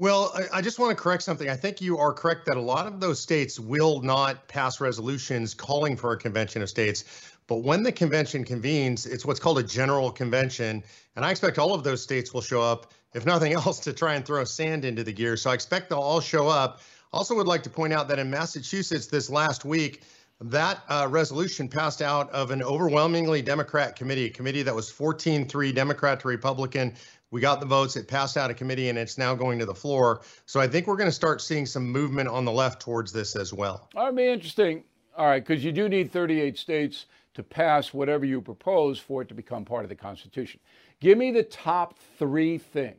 Well, 0.00 0.32
I, 0.34 0.60
I, 0.60 0.62
just 0.62 0.78
want 0.78 0.96
to 0.96 1.02
correct 1.02 1.22
something. 1.22 1.50
I 1.50 1.56
think 1.56 1.82
you 1.82 1.98
are 1.98 2.14
correct 2.14 2.46
that 2.46 2.56
a 2.56 2.60
lot 2.60 2.86
of 2.86 3.00
those 3.00 3.20
states 3.20 3.60
will 3.60 4.00
not 4.00 4.48
pass 4.48 4.80
resolutions 4.80 5.52
calling 5.52 5.94
for 5.94 6.12
a 6.12 6.16
convention 6.16 6.62
of 6.62 6.70
states. 6.70 7.04
But 7.46 7.56
when 7.56 7.82
the 7.82 7.92
convention 7.92 8.42
convenes, 8.42 9.04
it's 9.04 9.26
what's 9.26 9.38
called 9.38 9.58
a 9.58 9.62
general 9.62 10.10
convention. 10.10 10.82
And 11.16 11.24
I 11.26 11.30
expect 11.30 11.58
all 11.58 11.74
of 11.74 11.84
those 11.84 12.02
states 12.02 12.32
will 12.32 12.40
show 12.40 12.62
up, 12.62 12.92
if 13.12 13.26
nothing 13.26 13.52
else, 13.66 13.78
to 13.80 13.92
try 13.92 14.14
and 14.14 14.24
throw 14.24 14.42
sand 14.44 14.86
into 14.86 15.04
the 15.04 15.12
gear. 15.12 15.36
So 15.36 15.50
I 15.50 15.54
expect 15.54 15.90
they'll 15.90 15.98
all 15.98 16.22
show 16.22 16.48
up. 16.48 16.80
Also, 17.12 17.34
would 17.34 17.46
like 17.46 17.62
to 17.64 17.70
point 17.70 17.92
out 17.92 18.08
that 18.08 18.18
in 18.18 18.30
Massachusetts 18.30 19.06
this 19.06 19.28
last 19.28 19.66
week, 19.66 20.02
that 20.40 20.82
uh, 20.88 21.06
resolution 21.10 21.68
passed 21.68 22.00
out 22.00 22.30
of 22.30 22.50
an 22.50 22.62
overwhelmingly 22.62 23.42
Democrat 23.42 23.94
committee, 23.96 24.26
a 24.26 24.30
committee 24.30 24.62
that 24.62 24.74
was 24.74 24.90
14 24.90 25.46
3 25.46 25.72
Democrat 25.72 26.20
to 26.20 26.28
Republican. 26.28 26.94
We 27.30 27.40
got 27.40 27.60
the 27.60 27.66
votes. 27.66 27.96
It 27.96 28.08
passed 28.08 28.36
out 28.36 28.50
of 28.50 28.56
committee 28.56 28.88
and 28.88 28.98
it's 28.98 29.16
now 29.16 29.34
going 29.34 29.58
to 29.60 29.66
the 29.66 29.74
floor. 29.74 30.22
So 30.46 30.60
I 30.60 30.66
think 30.66 30.86
we're 30.86 30.96
going 30.96 31.08
to 31.08 31.14
start 31.14 31.40
seeing 31.40 31.66
some 31.66 31.88
movement 31.88 32.28
on 32.28 32.44
the 32.44 32.52
left 32.52 32.82
towards 32.82 33.12
this 33.12 33.36
as 33.36 33.52
well. 33.52 33.88
That'd 33.94 34.16
be 34.16 34.26
interesting. 34.26 34.84
All 35.16 35.26
right, 35.26 35.44
because 35.44 35.64
you 35.64 35.72
do 35.72 35.88
need 35.88 36.10
38 36.10 36.56
states 36.56 37.06
to 37.34 37.42
pass 37.42 37.94
whatever 37.94 38.24
you 38.24 38.40
propose 38.40 38.98
for 38.98 39.22
it 39.22 39.28
to 39.28 39.34
become 39.34 39.64
part 39.64 39.84
of 39.84 39.88
the 39.88 39.94
Constitution. 39.94 40.60
Give 41.00 41.16
me 41.16 41.30
the 41.30 41.42
top 41.42 41.98
three 42.18 42.58
things 42.58 42.96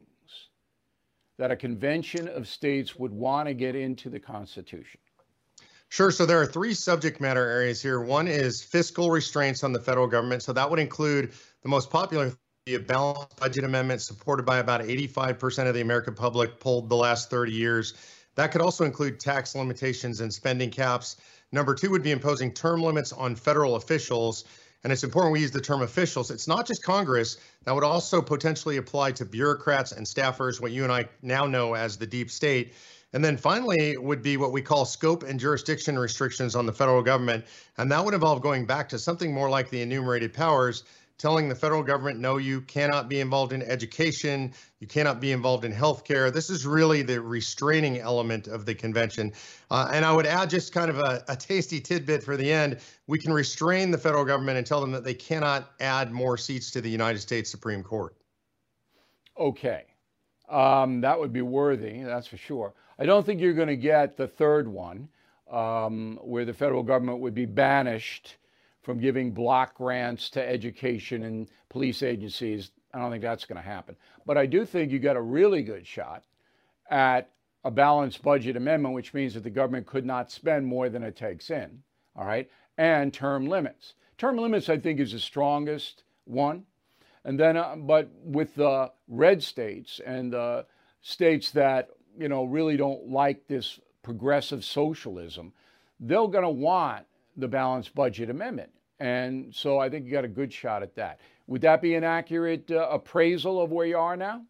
that 1.38 1.52
a 1.52 1.56
convention 1.56 2.28
of 2.28 2.48
states 2.48 2.98
would 2.98 3.12
want 3.12 3.48
to 3.48 3.54
get 3.54 3.76
into 3.76 4.10
the 4.10 4.20
Constitution. 4.20 5.00
Sure. 5.90 6.12
So 6.12 6.26
there 6.26 6.40
are 6.40 6.46
three 6.46 6.74
subject 6.74 7.20
matter 7.20 7.46
areas 7.46 7.82
here. 7.82 8.00
One 8.00 8.28
is 8.28 8.62
fiscal 8.62 9.12
restraints 9.12 9.64
on 9.64 9.74
the 9.74 9.80
federal 9.80 10.08
government. 10.08 10.42
So 10.44 10.54
that 10.54 10.70
would 10.70 10.80
include 10.80 11.34
the 11.64 11.70
most 11.70 11.90
popular 11.90 12.32
a 12.68 12.78
balanced 12.78 13.36
budget 13.38 13.64
amendment 13.64 14.04
supported 14.04 14.46
by 14.46 14.60
about 14.60 14.82
85% 14.82 15.68
of 15.68 15.74
the 15.74 15.82
American 15.82 16.14
public 16.14 16.60
polled 16.60 16.90
the 16.90 16.96
last 16.96 17.32
30 17.32 17.52
years. 17.52 17.96
That 18.36 18.52
could 18.52 18.62
also 18.62 18.86
include 18.86 19.20
tax 19.20 19.56
limitations 19.56 20.22
and 20.22 20.32
spending 20.32 20.70
caps. 20.70 21.16
Number 21.52 21.74
two 21.74 21.90
would 21.90 22.04
be 22.04 22.12
imposing 22.12 22.54
term 22.54 22.84
limits 22.84 23.14
on 23.14 23.36
federal 23.36 23.78
officials. 23.78 24.46
And 24.84 24.94
it's 24.94 25.04
important 25.04 25.34
we 25.34 25.42
use 25.42 25.50
the 25.50 25.60
term 25.60 25.82
officials. 25.82 26.30
It's 26.30 26.48
not 26.48 26.68
just 26.68 26.84
Congress. 26.84 27.38
That 27.64 27.74
would 27.74 27.84
also 27.84 28.22
potentially 28.22 28.78
apply 28.78 29.14
to 29.14 29.26
bureaucrats 29.26 29.92
and 29.92 30.06
staffers, 30.06 30.62
what 30.62 30.72
you 30.72 30.84
and 30.84 30.92
I 30.92 31.06
now 31.24 31.48
know 31.48 31.74
as 31.74 31.98
the 31.98 32.06
deep 32.06 32.30
state. 32.30 32.74
And 33.14 33.26
then 33.26 33.38
finally 33.38 33.98
would 33.98 34.22
be 34.22 34.38
what 34.38 34.52
we 34.52 34.62
call 34.62 34.86
scope 34.86 35.24
and 35.24 35.40
jurisdiction 35.40 35.98
restrictions 35.98 36.56
on 36.56 36.68
the 36.68 36.72
federal 36.72 37.02
government. 37.02 37.44
And 37.78 37.92
that 37.92 38.06
would 38.06 38.14
involve 38.14 38.42
going 38.42 38.68
back 38.68 38.88
to 38.90 39.00
something 39.00 39.34
more 39.34 39.50
like 39.50 39.70
the 39.72 39.82
enumerated 39.82 40.32
powers 40.32 40.84
telling 41.22 41.48
the 41.48 41.56
federal 41.56 41.84
government, 41.84 42.20
no, 42.20 42.38
you 42.38 42.62
cannot 42.62 43.08
be 43.08 43.20
involved 43.20 43.54
in 43.54 43.62
education, 43.62 44.52
you 44.80 44.88
cannot 44.88 45.22
be 45.22 45.32
involved 45.32 45.64
in 45.64 45.72
healthcare. 45.72 46.34
This 46.34 46.50
is 46.50 46.66
really 46.66 47.04
the 47.04 47.22
restraining 47.22 48.00
element 48.00 48.48
of 48.48 48.66
the 48.66 48.74
convention. 48.74 49.32
Uh, 49.70 49.92
and 49.94 50.04
I 50.04 50.12
would 50.12 50.26
add 50.26 50.50
just 50.50 50.74
kind 50.74 50.90
of 50.90 50.98
a, 50.98 51.24
a, 51.28 51.36
tasty 51.36 51.80
tidbit 51.80 52.24
for 52.24 52.36
the 52.36 52.52
end. 52.52 52.80
We 53.06 53.20
can 53.20 53.34
restrain 53.34 53.92
the 53.92 54.00
federal 54.00 54.26
government 54.26 54.58
and 54.58 54.66
tell 54.66 54.82
them 54.82 54.92
that 54.94 55.04
they 55.04 55.14
cannot 55.14 55.72
add 55.80 56.12
more 56.12 56.38
seats 56.38 56.72
to 56.72 56.82
the 56.82 56.90
United 56.90 57.20
States 57.20 57.52
Supreme 57.52 57.84
Court. 57.84 58.16
Okay. 59.38 59.84
Um, 60.50 61.02
that 61.02 61.20
would 61.20 61.32
be 61.32 61.44
worthy, 61.44 62.02
that's 62.02 62.28
for 62.28 62.38
sure. 62.38 62.74
I 62.98 63.06
don't 63.06 63.26
think 63.26 63.40
you're 63.40 63.54
going 63.54 63.68
to 63.68 63.78
get 63.78 64.18
the 64.18 64.28
third 64.28 64.68
one, 64.68 65.08
um, 65.50 66.20
where 66.24 66.46
the 66.46 66.54
federal 66.54 66.82
government 66.84 67.20
would 67.20 67.36
be 67.36 67.46
banished 67.46 68.38
from 68.82 69.00
giving 69.00 69.32
block 69.32 69.76
grants 69.76 70.30
to 70.32 70.48
education 70.48 71.24
and 71.24 71.48
police 71.70 72.02
agencies. 72.04 72.72
I 72.94 73.00
don't 73.00 73.12
think 73.12 73.22
that's 73.22 73.46
going 73.46 73.62
to 73.62 73.68
happen. 73.68 73.96
But 74.26 74.38
I 74.38 74.46
do 74.46 74.66
think 74.66 74.92
you 74.92 75.00
got 75.00 75.16
a 75.16 75.22
really 75.22 75.62
good 75.62 75.86
shot 75.86 76.24
at 76.90 77.30
a 77.64 77.72
balanced 77.72 78.24
budget 78.24 78.58
amendment, 78.58 78.96
which 78.96 79.14
means 79.14 79.36
that 79.36 79.44
the 79.44 79.50
government 79.50 79.86
could 79.86 80.06
not 80.06 80.32
spend 80.32 80.66
more 80.66 80.90
than 80.90 81.04
it 81.04 81.16
takes 81.16 81.50
in, 81.50 81.84
all 82.16 82.26
right, 82.26 82.50
and 82.78 83.14
term 83.14 83.46
limits. 83.46 83.94
Term 84.18 84.38
limits, 84.38 84.68
I 84.70 84.78
think, 84.78 85.00
is 85.00 85.12
the 85.12 85.20
strongest 85.20 86.04
one. 86.26 86.66
And 87.24 87.40
then, 87.40 87.56
uh, 87.56 87.76
but 87.78 88.10
with 88.24 88.56
the 88.56 88.92
red 89.08 89.44
states 89.44 90.02
and 90.04 90.34
the 90.34 90.66
states 91.02 91.52
that, 91.52 91.90
you 92.18 92.28
know, 92.28 92.46
really 92.46 92.78
don't 92.78 93.10
like 93.10 93.48
this 93.48 93.80
progressive 94.02 94.66
socialism, 94.66 95.54
they're 96.00 96.28
going 96.28 96.44
to 96.44 96.50
want 96.50 97.06
the 97.38 97.48
balanced 97.48 97.96
budget 97.96 98.30
amendment. 98.30 98.72
And 99.00 99.54
so 99.54 99.80
I 99.80 99.90
think 99.90 100.06
you 100.06 100.12
got 100.12 100.26
a 100.26 100.30
good 100.30 100.54
shot 100.54 100.84
at 100.84 100.96
that. 100.96 101.20
Would 101.48 101.62
that 101.62 101.82
be 101.82 101.96
an 101.96 102.04
accurate 102.04 102.70
uh, 102.70 102.88
appraisal 102.92 103.62
of 103.62 103.72
where 103.72 103.86
you 103.86 103.98
are 103.98 104.16
now? 104.16 104.44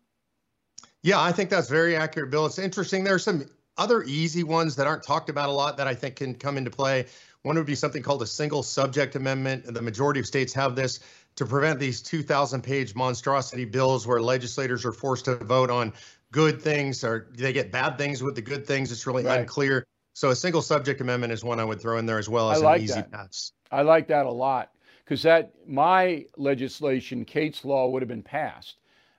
Yeah, 1.03 1.21
I 1.21 1.31
think 1.31 1.49
that's 1.49 1.69
very 1.69 1.95
accurate, 1.95 2.29
Bill. 2.29 2.45
It's 2.45 2.59
interesting. 2.59 3.03
There 3.03 3.15
are 3.15 3.19
some 3.19 3.45
other 3.77 4.03
easy 4.03 4.43
ones 4.43 4.75
that 4.75 4.87
aren't 4.87 5.03
talked 5.03 5.29
about 5.29 5.49
a 5.49 5.51
lot 5.51 5.77
that 5.77 5.87
I 5.87 5.95
think 5.95 6.17
can 6.17 6.35
come 6.35 6.57
into 6.57 6.69
play. 6.69 7.05
One 7.43 7.55
would 7.55 7.65
be 7.65 7.75
something 7.75 8.03
called 8.03 8.21
a 8.21 8.27
single 8.27 8.61
subject 8.61 9.15
amendment. 9.15 9.73
The 9.73 9.81
majority 9.81 10.19
of 10.19 10.27
states 10.27 10.53
have 10.53 10.75
this 10.75 10.99
to 11.37 11.45
prevent 11.45 11.79
these 11.79 12.01
2,000 12.01 12.61
page 12.61 12.93
monstrosity 12.93 13.65
bills 13.65 14.05
where 14.05 14.21
legislators 14.21 14.85
are 14.85 14.91
forced 14.91 15.25
to 15.25 15.35
vote 15.35 15.71
on 15.71 15.93
good 16.31 16.61
things 16.61 17.03
or 17.03 17.29
they 17.31 17.53
get 17.53 17.71
bad 17.71 17.97
things 17.97 18.21
with 18.21 18.35
the 18.35 18.41
good 18.41 18.67
things. 18.67 18.91
It's 18.91 19.07
really 19.07 19.23
right. 19.23 19.39
unclear. 19.39 19.85
So 20.13 20.29
a 20.29 20.35
single 20.35 20.61
subject 20.61 21.01
amendment 21.01 21.31
is 21.33 21.43
one 21.43 21.59
I 21.59 21.63
would 21.63 21.81
throw 21.81 21.97
in 21.97 22.05
there 22.05 22.19
as 22.19 22.29
well 22.29 22.51
as 22.51 22.61
like 22.61 22.79
an 22.79 22.83
easy 22.83 22.93
that. 22.95 23.11
pass. 23.11 23.53
I 23.71 23.81
like 23.81 24.07
that 24.07 24.25
a 24.25 24.31
lot 24.31 24.71
because 25.03 25.23
that 25.23 25.53
my 25.65 26.25
legislation, 26.37 27.25
Kate's 27.25 27.63
law, 27.63 27.87
would 27.89 28.01
have 28.01 28.09
been 28.09 28.23
passed, 28.23 28.77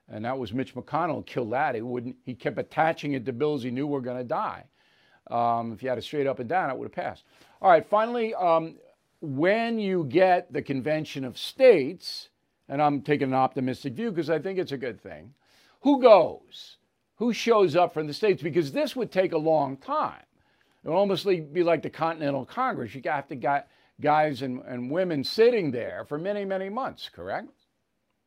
and 0.08 0.24
that 0.24 0.38
was 0.38 0.52
Mitch 0.52 0.74
McConnell 0.74 1.24
killed 1.24 1.52
that. 1.52 1.74
He 1.74 1.80
wouldn't. 1.80 2.16
He 2.24 2.34
kept 2.34 2.58
attaching 2.58 3.14
it 3.14 3.24
to 3.26 3.32
bills 3.32 3.62
he 3.62 3.70
knew 3.70 3.86
were 3.86 4.00
going 4.00 4.18
to 4.18 4.24
die. 4.24 4.64
Um, 5.30 5.72
if 5.72 5.82
you 5.82 5.88
had 5.88 5.98
it 5.98 6.02
straight 6.02 6.26
up 6.26 6.40
and 6.40 6.48
down, 6.48 6.70
it 6.70 6.76
would 6.76 6.86
have 6.86 7.04
passed. 7.04 7.24
All 7.60 7.70
right. 7.70 7.86
Finally, 7.86 8.34
um, 8.34 8.76
when 9.20 9.78
you 9.78 10.04
get 10.04 10.52
the 10.52 10.60
convention 10.60 11.24
of 11.24 11.38
states, 11.38 12.28
and 12.68 12.82
I'm 12.82 13.00
taking 13.02 13.28
an 13.28 13.34
optimistic 13.34 13.94
view 13.94 14.10
because 14.10 14.30
I 14.30 14.38
think 14.38 14.58
it's 14.58 14.72
a 14.72 14.76
good 14.76 15.00
thing. 15.00 15.32
Who 15.82 16.02
goes? 16.02 16.76
Who 17.16 17.32
shows 17.32 17.76
up 17.76 17.94
from 17.94 18.06
the 18.06 18.14
states? 18.14 18.42
Because 18.42 18.72
this 18.72 18.96
would 18.96 19.12
take 19.12 19.32
a 19.32 19.38
long 19.38 19.76
time. 19.76 20.22
It 20.84 20.88
would 20.88 20.96
almost 20.96 21.26
be 21.26 21.62
like 21.62 21.82
the 21.82 21.90
Continental 21.90 22.44
Congress. 22.44 22.94
You 22.94 23.02
have 23.04 23.28
to 23.28 23.36
get 23.36 23.68
guys 24.00 24.42
and, 24.42 24.62
and 24.66 24.90
women 24.90 25.22
sitting 25.22 25.70
there 25.70 26.04
for 26.08 26.18
many, 26.18 26.44
many 26.44 26.68
months, 26.68 27.08
correct? 27.08 27.48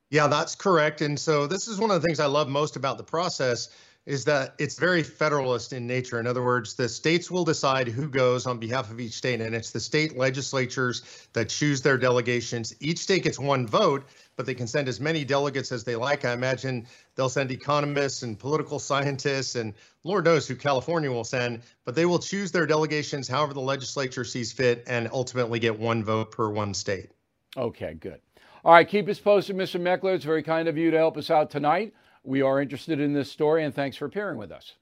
Yeah, 0.10 0.28
that's 0.28 0.56
correct. 0.56 1.02
And 1.02 1.20
so 1.20 1.48
this 1.48 1.68
is 1.68 1.80
one 1.80 1.91
of 1.91 2.02
the 2.02 2.06
things 2.06 2.20
I 2.20 2.28
love 2.28 2.48
most 2.48 2.76
about 2.76 2.98
the 2.98 3.04
process 3.04 3.70
is 4.06 4.24
that 4.26 4.54
it's 4.60 4.78
very 4.78 5.02
federalist 5.02 5.74
in 5.74 5.88
nature. 5.88 6.20
In 6.20 6.28
other 6.28 6.44
words, 6.44 6.76
the 6.76 6.88
states 6.88 7.32
will 7.32 7.44
decide 7.44 7.88
who 7.88 8.08
goes 8.08 8.46
on 8.46 8.60
behalf 8.60 8.91
of 8.91 9.00
each 9.00 9.13
state, 9.13 9.41
and 9.41 9.56
it's 9.56 9.72
the 9.72 9.80
state 9.80 10.15
legislatures 10.15 11.28
that 11.34 11.50
choose 11.50 11.82
their 11.82 11.98
delegations. 11.98 12.76
Each 12.80 13.00
state 13.00 13.24
gets 13.24 13.39
one 13.39 13.65
vote, 13.65 14.06
but 14.36 14.46
they 14.46 14.54
can 14.54 14.68
send 14.68 14.88
as 14.88 15.00
many 15.00 15.26
delegates 15.26 15.72
as 15.72 15.84
they 15.84 15.96
like. 15.96 16.24
I 16.24 16.34
imagine 16.34 16.86
they'll 17.15 17.30
send 17.30 17.50
economists 17.50 18.22
and 18.22 18.38
political 18.38 18.78
scientists, 18.78 19.56
and 19.56 19.74
Lord 20.04 20.26
knows 20.26 20.48
who 20.48 20.56
California 20.56 21.12
will 21.12 21.24
send, 21.24 21.63
but 21.84 21.96
they 21.96 22.06
will 22.06 22.20
choose 22.20 22.52
their 22.52 22.68
delegations 22.68 23.28
however 23.28 23.54
the 23.56 23.62
legislature 23.62 24.24
sees 24.24 24.52
fit 24.52 24.84
and 24.86 25.10
ultimately 25.12 25.58
get 25.58 25.80
one 25.80 26.04
vote 26.04 26.32
per 26.32 26.50
one 26.50 26.76
state. 26.76 27.10
Okay, 27.58 27.96
good. 27.96 28.20
All 28.63 28.74
right, 28.74 28.88
keep 28.88 29.08
us 29.08 29.20
posted, 29.20 29.56
Mr. 29.56 29.80
Meckler. 29.80 30.15
It's 30.15 30.26
very 30.26 30.44
kind 30.44 30.68
of 30.68 30.78
you 30.78 30.91
to 30.91 30.98
help 30.98 31.18
us 31.18 31.32
out 31.32 31.50
tonight. 31.50 31.94
We 32.26 32.42
are 32.42 32.60
interested 32.60 33.00
in 33.00 33.14
this 33.14 33.32
story, 33.32 33.64
and 33.64 33.74
thanks 33.74 33.98
for 33.98 34.06
appearing 34.06 34.38
with 34.38 34.52
us. 34.52 34.74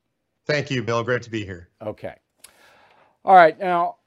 Thank 0.46 0.72
you, 0.72 0.82
Bill. 0.82 1.04
Great 1.04 1.22
to 1.24 1.30
be 1.30 1.46
here. 1.46 1.70
Okay. 1.82 2.16
All 3.26 3.36
right. 3.36 3.58
Now, 3.60 3.98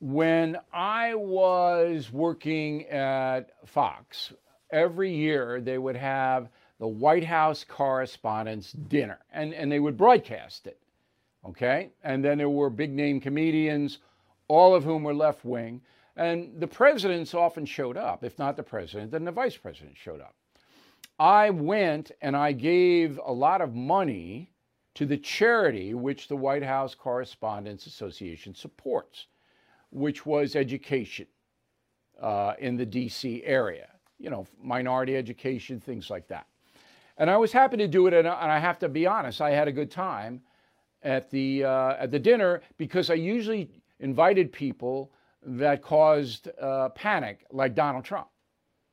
when 0.00 0.58
I 0.72 1.14
was 1.14 2.10
working 2.12 2.86
at 2.86 3.50
Fox, 3.66 4.32
every 4.70 5.14
year 5.14 5.60
they 5.60 5.78
would 5.78 5.96
have 5.96 6.48
the 6.78 6.88
White 6.88 7.24
House 7.24 7.64
Correspondents' 7.64 8.72
Dinner, 8.72 9.18
and, 9.32 9.54
and 9.54 9.70
they 9.70 9.78
would 9.78 9.96
broadcast 9.96 10.66
it. 10.66 10.78
Okay. 11.44 11.90
And 12.02 12.24
then 12.24 12.38
there 12.38 12.48
were 12.48 12.70
big 12.70 12.92
name 12.92 13.20
comedians, 13.20 13.98
all 14.48 14.74
of 14.74 14.84
whom 14.84 15.02
were 15.02 15.14
left 15.14 15.44
wing. 15.44 15.80
And 16.16 16.60
the 16.60 16.66
presidents 16.66 17.34
often 17.34 17.64
showed 17.64 17.96
up. 17.96 18.22
If 18.22 18.38
not 18.38 18.56
the 18.56 18.62
president, 18.62 19.12
then 19.12 19.24
the 19.24 19.32
vice 19.32 19.56
president 19.56 19.96
showed 19.96 20.20
up. 20.20 20.34
I 21.22 21.50
went 21.50 22.10
and 22.20 22.36
I 22.36 22.50
gave 22.50 23.20
a 23.24 23.32
lot 23.32 23.60
of 23.60 23.76
money 23.76 24.50
to 24.94 25.06
the 25.06 25.16
charity 25.16 25.94
which 25.94 26.26
the 26.26 26.34
White 26.34 26.64
House 26.64 26.96
Correspondents 26.96 27.86
Association 27.86 28.56
supports, 28.56 29.28
which 29.92 30.26
was 30.26 30.56
education 30.56 31.28
uh, 32.20 32.54
in 32.58 32.76
the 32.76 32.84
DC 32.84 33.40
area, 33.44 33.90
you 34.18 34.30
know, 34.30 34.48
minority 34.60 35.16
education, 35.16 35.78
things 35.78 36.10
like 36.10 36.26
that. 36.26 36.48
And 37.18 37.30
I 37.30 37.36
was 37.36 37.52
happy 37.52 37.76
to 37.76 37.86
do 37.86 38.08
it, 38.08 38.14
and 38.14 38.26
I 38.26 38.58
have 38.58 38.80
to 38.80 38.88
be 38.88 39.06
honest, 39.06 39.40
I 39.40 39.50
had 39.50 39.68
a 39.68 39.72
good 39.72 39.92
time 39.92 40.42
at 41.04 41.30
the 41.30 41.62
uh, 41.62 41.94
at 42.00 42.10
the 42.10 42.18
dinner 42.18 42.62
because 42.78 43.10
I 43.10 43.14
usually 43.14 43.70
invited 44.00 44.50
people 44.50 45.12
that 45.44 45.82
caused 45.82 46.48
uh, 46.60 46.88
panic, 46.88 47.46
like 47.52 47.76
Donald 47.76 48.04
Trump. 48.04 48.26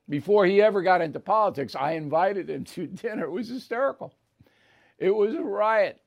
Before 0.10 0.46
he 0.46 0.62
ever 0.62 0.82
got 0.82 1.02
into 1.02 1.20
politics, 1.20 1.76
I 1.76 1.92
invited 1.92 2.50
him 2.50 2.64
to 2.66 2.88
dinner. 2.88 3.26
It 3.26 3.32
was 3.32 3.48
hysterical. 3.48 4.14
It 4.98 5.12
was 5.16 5.36
a 5.36 5.42
riot. 5.42 6.02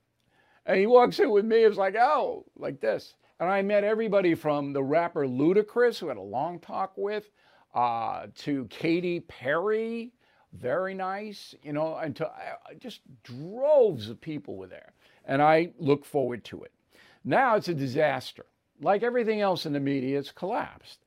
And 0.65 0.79
he 0.79 0.85
walks 0.85 1.19
in 1.19 1.29
with 1.31 1.45
me. 1.45 1.63
It 1.63 1.69
was 1.69 1.77
like, 1.77 1.95
oh, 1.95 2.45
like 2.55 2.79
this. 2.79 3.15
And 3.39 3.49
I 3.49 3.61
met 3.61 3.83
everybody 3.83 4.35
from 4.35 4.73
the 4.73 4.83
rapper 4.83 5.25
Ludacris, 5.25 5.97
who 5.97 6.07
had 6.07 6.17
a 6.17 6.21
long 6.21 6.59
talk 6.59 6.93
with, 6.95 7.29
uh, 7.73 8.27
to 8.35 8.65
Katy 8.65 9.21
Perry, 9.21 10.13
very 10.53 10.93
nice, 10.93 11.55
you 11.63 11.73
know, 11.73 11.97
and 11.97 12.15
to 12.17 12.27
uh, 12.27 12.73
just 12.79 13.01
droves 13.23 14.09
of 14.09 14.21
people 14.21 14.55
were 14.55 14.67
there. 14.67 14.93
And 15.25 15.41
I 15.41 15.71
look 15.79 16.05
forward 16.05 16.43
to 16.45 16.63
it. 16.63 16.71
Now 17.25 17.55
it's 17.55 17.69
a 17.69 17.73
disaster. 17.73 18.45
Like 18.81 19.01
everything 19.01 19.41
else 19.41 19.65
in 19.65 19.73
the 19.73 19.79
media, 19.79 20.19
it's 20.19 20.31
collapsed. 20.31 20.99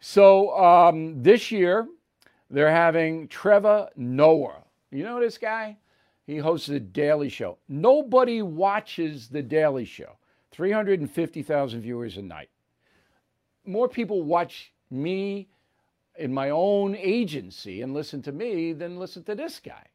So 0.00 0.56
um, 0.56 1.22
this 1.22 1.50
year, 1.50 1.88
they're 2.50 2.70
having 2.70 3.28
Trevor 3.28 3.88
Noah. 3.96 4.64
You 4.90 5.04
know 5.04 5.20
this 5.20 5.38
guy? 5.38 5.76
He 6.26 6.38
hosts 6.38 6.66
the 6.66 6.80
Daily 6.80 7.28
Show. 7.28 7.58
Nobody 7.68 8.42
watches 8.42 9.28
the 9.28 9.42
Daily 9.42 9.84
Show. 9.84 10.16
350,000 10.52 11.80
viewers 11.80 12.16
a 12.16 12.22
night. 12.22 12.50
More 13.64 13.88
people 13.88 14.22
watch 14.22 14.72
me 14.90 15.48
in 16.16 16.34
my 16.34 16.50
own 16.50 16.96
agency 16.96 17.82
and 17.82 17.94
listen 17.94 18.22
to 18.22 18.32
me 18.32 18.72
than 18.72 18.98
listen 18.98 19.22
to 19.24 19.34
this 19.34 19.60
guy. 19.60 19.86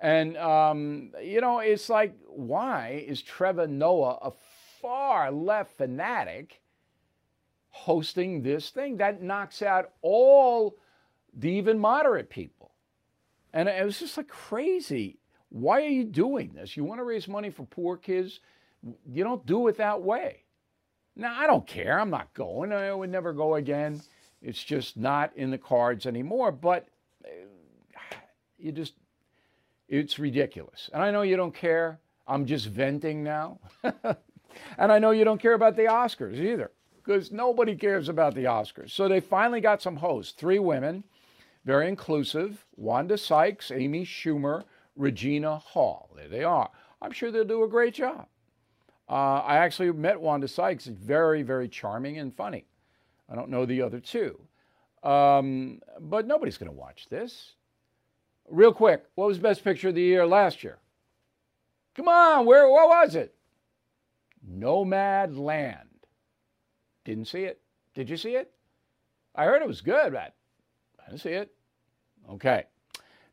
And, 0.00 0.36
um, 0.36 1.12
you 1.22 1.40
know, 1.40 1.60
it's 1.60 1.88
like, 1.88 2.14
why 2.26 3.04
is 3.06 3.22
Trevor 3.22 3.66
Noah, 3.66 4.18
a 4.20 4.32
far 4.82 5.30
left 5.30 5.76
fanatic, 5.78 6.60
hosting 7.70 8.42
this 8.42 8.70
thing? 8.70 8.96
That 8.96 9.22
knocks 9.22 9.62
out 9.62 9.92
all 10.02 10.76
the 11.36 11.50
even 11.50 11.78
moderate 11.78 12.30
people. 12.30 12.72
And 13.52 13.68
it 13.68 13.84
was 13.84 13.98
just 13.98 14.16
like 14.16 14.28
crazy. 14.28 15.18
Why 15.48 15.82
are 15.82 15.88
you 15.88 16.04
doing 16.04 16.52
this? 16.54 16.76
You 16.76 16.84
want 16.84 17.00
to 17.00 17.04
raise 17.04 17.28
money 17.28 17.50
for 17.50 17.64
poor 17.64 17.96
kids? 17.96 18.40
You 19.06 19.24
don't 19.24 19.46
do 19.46 19.68
it 19.68 19.76
that 19.78 20.02
way. 20.02 20.42
Now, 21.16 21.38
I 21.38 21.46
don't 21.46 21.66
care. 21.66 22.00
I'm 22.00 22.10
not 22.10 22.34
going. 22.34 22.72
I 22.72 22.92
would 22.92 23.10
never 23.10 23.32
go 23.32 23.54
again. 23.54 24.02
It's 24.42 24.62
just 24.62 24.96
not 24.96 25.32
in 25.36 25.50
the 25.50 25.58
cards 25.58 26.06
anymore. 26.06 26.50
But 26.50 26.88
uh, 27.24 28.16
you 28.58 28.72
just, 28.72 28.94
it's 29.88 30.18
ridiculous. 30.18 30.90
And 30.92 31.02
I 31.02 31.12
know 31.12 31.22
you 31.22 31.36
don't 31.36 31.54
care. 31.54 32.00
I'm 32.26 32.46
just 32.46 32.66
venting 32.66 33.22
now. 33.22 33.60
and 33.82 34.92
I 34.92 34.98
know 34.98 35.12
you 35.12 35.24
don't 35.24 35.40
care 35.40 35.54
about 35.54 35.76
the 35.76 35.82
Oscars 35.82 36.38
either, 36.38 36.72
because 36.96 37.30
nobody 37.30 37.76
cares 37.76 38.08
about 38.08 38.34
the 38.34 38.44
Oscars. 38.44 38.90
So 38.90 39.06
they 39.06 39.20
finally 39.20 39.60
got 39.60 39.82
some 39.82 39.96
hosts, 39.96 40.32
three 40.32 40.58
women 40.58 41.04
very 41.64 41.88
inclusive. 41.88 42.64
Wanda 42.76 43.16
Sykes, 43.16 43.70
Amy 43.70 44.04
Schumer, 44.04 44.64
Regina 44.96 45.58
Hall. 45.58 46.10
There 46.16 46.28
they 46.28 46.44
are. 46.44 46.70
I'm 47.00 47.12
sure 47.12 47.30
they'll 47.30 47.44
do 47.44 47.64
a 47.64 47.68
great 47.68 47.94
job. 47.94 48.26
Uh, 49.08 49.40
I 49.40 49.56
actually 49.56 49.92
met 49.92 50.20
Wanda 50.20 50.48
Sykes. 50.48 50.86
Very, 50.86 51.42
very 51.42 51.68
charming 51.68 52.18
and 52.18 52.34
funny. 52.34 52.66
I 53.28 53.34
don't 53.34 53.50
know 53.50 53.66
the 53.66 53.82
other 53.82 54.00
two. 54.00 54.40
Um, 55.02 55.80
but 56.00 56.26
nobody's 56.26 56.56
going 56.56 56.70
to 56.70 56.76
watch 56.76 57.08
this. 57.10 57.52
Real 58.48 58.72
quick, 58.72 59.04
what 59.14 59.26
was 59.26 59.38
Best 59.38 59.64
Picture 59.64 59.88
of 59.88 59.94
the 59.94 60.02
Year 60.02 60.26
last 60.26 60.62
year? 60.62 60.78
Come 61.94 62.08
on, 62.08 62.44
where 62.44 62.68
what 62.68 62.88
was 62.88 63.14
it? 63.14 63.34
Nomadland. 64.46 65.78
Didn't 67.04 67.28
see 67.28 67.44
it. 67.44 67.60
Did 67.94 68.10
you 68.10 68.16
see 68.16 68.34
it? 68.34 68.50
I 69.34 69.44
heard 69.44 69.62
it 69.62 69.68
was 69.68 69.80
good, 69.80 70.12
but 70.12 70.34
I 71.14 71.16
see 71.16 71.30
it. 71.30 71.52
Okay. 72.28 72.64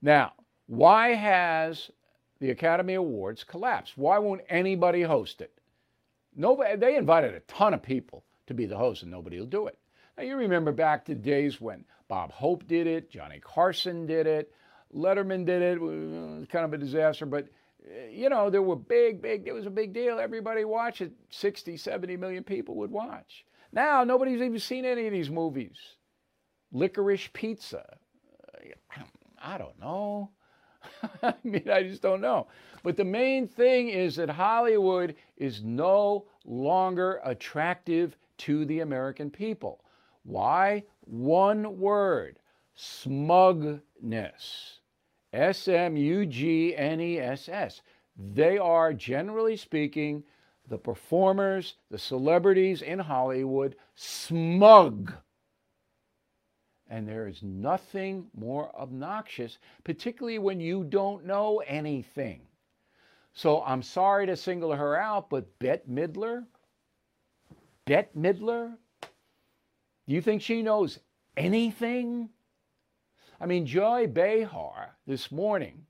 Now, 0.03 0.33
why 0.67 1.15
has 1.15 1.89
the 2.39 2.51
Academy 2.51 2.93
Awards 2.93 3.43
collapsed? 3.43 3.97
Why 3.97 4.19
won't 4.19 4.41
anybody 4.49 5.01
host 5.01 5.41
it? 5.41 5.51
Nobody, 6.35 6.75
they 6.75 6.95
invited 6.95 7.33
a 7.33 7.39
ton 7.41 7.73
of 7.73 7.81
people 7.81 8.23
to 8.45 8.53
be 8.53 8.67
the 8.67 8.77
host, 8.77 9.01
and 9.01 9.11
nobody 9.11 9.39
will 9.39 9.47
do 9.47 9.65
it. 9.65 9.79
Now, 10.15 10.23
you 10.23 10.35
remember 10.35 10.71
back 10.71 11.05
to 11.05 11.15
days 11.15 11.59
when 11.59 11.83
Bob 12.07 12.31
Hope 12.31 12.67
did 12.67 12.85
it, 12.85 13.09
Johnny 13.09 13.39
Carson 13.39 14.05
did 14.05 14.27
it, 14.27 14.53
Letterman 14.95 15.43
did 15.45 15.63
it. 15.63 15.77
it 15.77 15.81
was 15.81 16.47
kind 16.51 16.65
of 16.65 16.73
a 16.73 16.77
disaster, 16.77 17.25
but 17.25 17.47
uh, 17.83 18.07
you 18.11 18.29
know, 18.29 18.51
there 18.51 18.61
were 18.61 18.75
big, 18.75 19.23
big, 19.23 19.47
it 19.47 19.53
was 19.53 19.65
a 19.65 19.71
big 19.71 19.91
deal. 19.91 20.19
Everybody 20.19 20.65
watched 20.65 21.01
it. 21.01 21.13
60, 21.31 21.77
70 21.77 22.15
million 22.17 22.43
people 22.43 22.75
would 22.75 22.91
watch. 22.91 23.43
Now, 23.73 24.03
nobody's 24.03 24.39
even 24.41 24.59
seen 24.59 24.85
any 24.85 25.07
of 25.07 25.13
these 25.13 25.31
movies 25.31 25.77
licorice 26.71 27.29
pizza. 27.34 27.97
I 29.43 29.57
don't 29.57 29.79
know. 29.79 30.29
I 31.23 31.34
mean, 31.43 31.69
I 31.69 31.84
just 31.84 32.01
don't 32.01 32.21
know. 32.21 32.47
But 32.84 32.97
the 32.97 33.03
main 33.03 33.47
thing 33.47 33.89
is 33.89 34.15
that 34.15 34.29
Hollywood 34.29 35.15
is 35.38 35.63
no 35.63 36.25
longer 36.45 37.19
attractive 37.23 38.17
to 38.39 38.65
the 38.65 38.79
American 38.79 39.29
people. 39.29 39.84
Why? 40.23 40.84
One 41.01 41.79
word 41.79 42.39
smugness. 42.75 44.79
S 45.34 45.67
M 45.67 45.95
U 45.95 46.25
G 46.25 46.75
N 46.75 46.99
E 46.99 47.19
S 47.19 47.47
S. 47.47 47.81
They 48.17 48.57
are, 48.57 48.93
generally 48.93 49.55
speaking, 49.55 50.23
the 50.67 50.77
performers, 50.77 51.75
the 51.89 51.97
celebrities 51.97 52.81
in 52.81 52.99
Hollywood, 52.99 53.75
smug 53.95 55.13
And 56.91 57.08
there 57.08 57.25
is 57.25 57.41
nothing 57.41 58.27
more 58.38 58.75
obnoxious, 58.75 59.60
particularly 59.86 60.39
when 60.39 60.60
you 60.60 60.84
don't 60.84 61.25
know 61.25 61.63
anything. 61.65 62.41
So 63.32 63.63
I'm 63.63 63.82
sorry 63.82 64.25
to 64.25 64.36
single 64.36 64.75
her 64.75 64.97
out, 64.97 65.30
but 65.30 65.58
Bette 65.58 65.89
Midler, 65.89 66.45
Bette 67.86 68.10
Midler, 68.13 68.75
do 69.01 70.13
you 70.13 70.21
think 70.21 70.41
she 70.41 70.62
knows 70.62 70.99
anything? 71.38 72.27
I 73.39 73.45
mean, 73.45 73.65
Joy 73.65 74.08
Behar 74.08 74.97
this 75.08 75.32
morning 75.32 75.86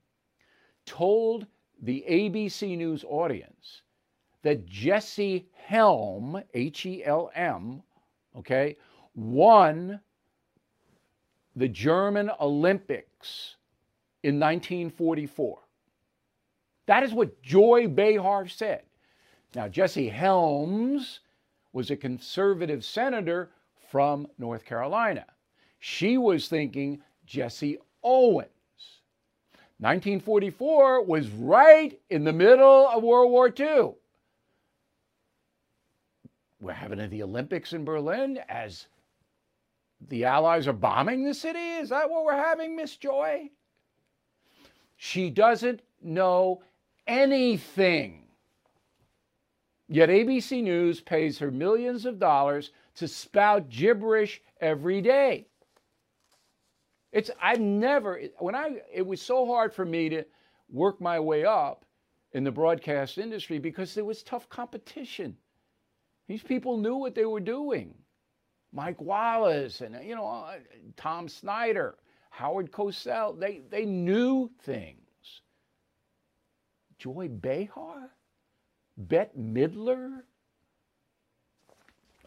told 0.86 1.48
the 1.82 2.04
ABC 2.08 2.76
News 2.76 3.04
audience 3.08 3.82
that 4.42 4.66
Jesse 4.66 5.48
Helm, 5.52 6.40
H 6.54 6.86
E 6.86 7.04
L 7.04 7.32
M, 7.34 7.82
okay, 8.36 8.76
won 9.16 10.00
the 11.56 11.68
German 11.68 12.30
Olympics 12.40 13.56
in 14.22 14.38
1944. 14.38 15.58
That 16.86 17.02
is 17.02 17.12
what 17.12 17.42
Joy 17.42 17.88
Behar 17.88 18.48
said. 18.48 18.82
Now, 19.54 19.68
Jesse 19.68 20.08
Helms 20.08 21.20
was 21.72 21.90
a 21.90 21.96
conservative 21.96 22.84
senator 22.84 23.50
from 23.90 24.26
North 24.38 24.64
Carolina. 24.64 25.26
She 25.78 26.16
was 26.16 26.48
thinking 26.48 27.02
Jesse 27.26 27.78
Owens. 28.02 28.48
1944 29.78 31.02
was 31.04 31.28
right 31.30 31.98
in 32.08 32.24
the 32.24 32.32
middle 32.32 32.88
of 32.88 33.02
World 33.02 33.30
War 33.30 33.52
II. 33.58 33.94
We're 36.60 36.72
having 36.72 37.10
the 37.10 37.22
Olympics 37.24 37.72
in 37.72 37.84
Berlin 37.84 38.38
as 38.48 38.86
the 40.08 40.24
Allies 40.24 40.66
are 40.66 40.72
bombing 40.72 41.24
the 41.24 41.34
city? 41.34 41.58
Is 41.58 41.88
that 41.90 42.10
what 42.10 42.24
we're 42.24 42.36
having, 42.36 42.76
Miss 42.76 42.96
Joy? 42.96 43.50
She 44.96 45.30
doesn't 45.30 45.80
know 46.02 46.62
anything. 47.06 48.22
Yet 49.88 50.08
ABC 50.08 50.62
News 50.62 51.00
pays 51.00 51.38
her 51.38 51.50
millions 51.50 52.06
of 52.06 52.18
dollars 52.18 52.70
to 52.94 53.08
spout 53.08 53.68
gibberish 53.68 54.40
every 54.60 55.00
day. 55.00 55.48
It's 57.12 57.30
I've 57.40 57.60
never 57.60 58.22
when 58.38 58.54
I 58.54 58.80
it 58.92 59.06
was 59.06 59.20
so 59.20 59.44
hard 59.44 59.74
for 59.74 59.84
me 59.84 60.08
to 60.08 60.24
work 60.70 61.00
my 61.00 61.20
way 61.20 61.44
up 61.44 61.84
in 62.32 62.44
the 62.44 62.50
broadcast 62.50 63.18
industry 63.18 63.58
because 63.58 63.94
there 63.94 64.04
was 64.04 64.22
tough 64.22 64.48
competition. 64.48 65.36
These 66.26 66.42
people 66.42 66.78
knew 66.78 66.96
what 66.96 67.14
they 67.14 67.26
were 67.26 67.40
doing. 67.40 67.94
Mike 68.72 69.00
Wallace 69.00 69.80
and 69.80 69.96
you 70.04 70.14
know 70.14 70.26
uh, 70.26 70.54
Tom 70.96 71.28
Snyder, 71.28 71.96
Howard 72.30 72.72
Cosell, 72.72 73.38
they 73.38 73.62
they 73.70 73.84
knew 73.84 74.50
things. 74.62 74.96
Joy 76.98 77.28
Behar, 77.28 78.10
Bette 78.96 79.36
Midler, 79.38 80.22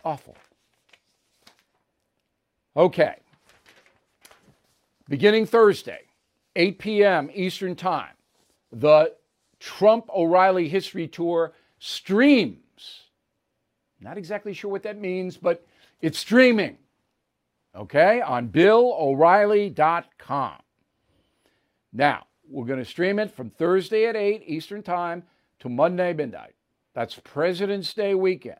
awful. 0.03 0.35
Okay. 2.77 3.15
Beginning 5.07 5.45
Thursday, 5.45 6.01
8 6.55 6.79
p.m. 6.79 7.29
Eastern 7.33 7.75
Time, 7.75 8.15
the 8.71 9.13
Trump 9.59 10.09
O'Reilly 10.13 10.67
History 10.67 11.07
Tour 11.07 11.53
streams. 11.79 12.59
Not 14.01 14.17
exactly 14.17 14.51
sure 14.51 14.71
what 14.71 14.83
that 14.83 14.99
means, 14.99 15.37
but 15.37 15.65
it's 16.01 16.19
streaming, 16.19 16.77
okay, 17.75 18.21
on 18.21 18.49
BillO'Reilly.com. 18.49 20.57
Now, 21.93 22.27
we're 22.49 22.65
going 22.65 22.79
to 22.79 22.85
stream 22.85 23.19
it 23.19 23.31
from 23.31 23.49
Thursday 23.49 24.05
at 24.05 24.15
8 24.15 24.43
Eastern 24.45 24.83
Time 24.83 25.23
to 25.59 25.69
Monday 25.69 26.13
midnight. 26.13 26.55
That's 26.93 27.19
President's 27.23 27.93
Day 27.93 28.15
weekend. 28.15 28.59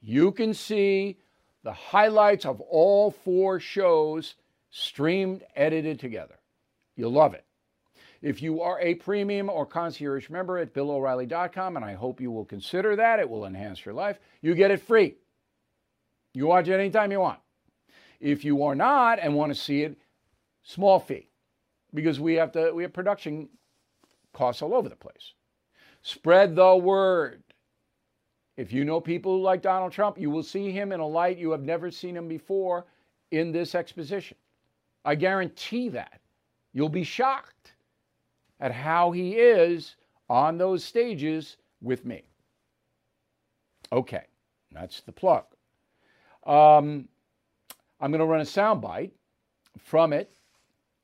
You 0.00 0.32
can 0.32 0.54
see 0.54 1.18
the 1.62 1.72
highlights 1.72 2.46
of 2.46 2.60
all 2.60 3.10
four 3.10 3.60
shows 3.60 4.34
streamed, 4.70 5.44
edited 5.56 5.98
together. 5.98 6.38
You'll 6.96 7.12
love 7.12 7.34
it. 7.34 7.44
If 8.20 8.42
you 8.42 8.62
are 8.62 8.80
a 8.80 8.94
premium 8.94 9.48
or 9.48 9.64
concierge 9.64 10.28
member 10.28 10.58
at 10.58 10.74
BillO'Reilly.com, 10.74 11.76
and 11.76 11.84
I 11.84 11.94
hope 11.94 12.20
you 12.20 12.30
will 12.30 12.44
consider 12.44 12.96
that, 12.96 13.20
it 13.20 13.30
will 13.30 13.44
enhance 13.44 13.84
your 13.84 13.94
life, 13.94 14.18
you 14.42 14.54
get 14.54 14.70
it 14.70 14.82
free. 14.82 15.14
You 16.38 16.46
watch 16.46 16.68
it 16.68 16.74
anytime 16.74 17.10
you 17.10 17.18
want. 17.18 17.40
If 18.20 18.44
you 18.44 18.62
are 18.62 18.76
not 18.76 19.18
and 19.18 19.34
want 19.34 19.52
to 19.52 19.58
see 19.58 19.82
it, 19.82 19.98
small 20.62 21.00
fee, 21.00 21.30
because 21.92 22.20
we 22.20 22.34
have 22.34 22.52
to 22.52 22.70
we 22.72 22.84
have 22.84 22.92
production 22.92 23.48
costs 24.32 24.62
all 24.62 24.72
over 24.72 24.88
the 24.88 24.94
place. 24.94 25.32
Spread 26.02 26.54
the 26.54 26.76
word. 26.76 27.42
If 28.56 28.72
you 28.72 28.84
know 28.84 29.00
people 29.00 29.36
who 29.36 29.42
like 29.42 29.62
Donald 29.62 29.90
Trump, 29.90 30.16
you 30.16 30.30
will 30.30 30.44
see 30.44 30.70
him 30.70 30.92
in 30.92 31.00
a 31.00 31.06
light 31.06 31.38
you 31.38 31.50
have 31.50 31.64
never 31.64 31.90
seen 31.90 32.16
him 32.16 32.28
before 32.28 32.86
in 33.32 33.50
this 33.50 33.74
exposition. 33.74 34.36
I 35.04 35.16
guarantee 35.16 35.88
that. 35.88 36.20
You'll 36.72 36.88
be 36.88 37.02
shocked 37.02 37.72
at 38.60 38.70
how 38.70 39.10
he 39.10 39.32
is 39.32 39.96
on 40.30 40.56
those 40.56 40.84
stages 40.84 41.56
with 41.82 42.04
me. 42.04 42.22
Okay, 43.90 44.26
that's 44.70 45.00
the 45.00 45.10
plug. 45.10 45.42
Um, 46.48 47.08
I'm 48.00 48.10
going 48.10 48.20
to 48.20 48.26
run 48.26 48.40
a 48.40 48.44
soundbite 48.44 49.10
from 49.78 50.14
it, 50.14 50.32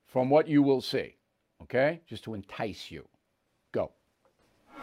from 0.07 0.31
what 0.31 0.49
you 0.49 0.63
will 0.63 0.81
see, 0.81 1.17
okay? 1.63 2.01
Just 2.09 2.25
to 2.25 2.35
entice 2.35 2.91
you. 2.91 3.07
Go. 3.73 3.93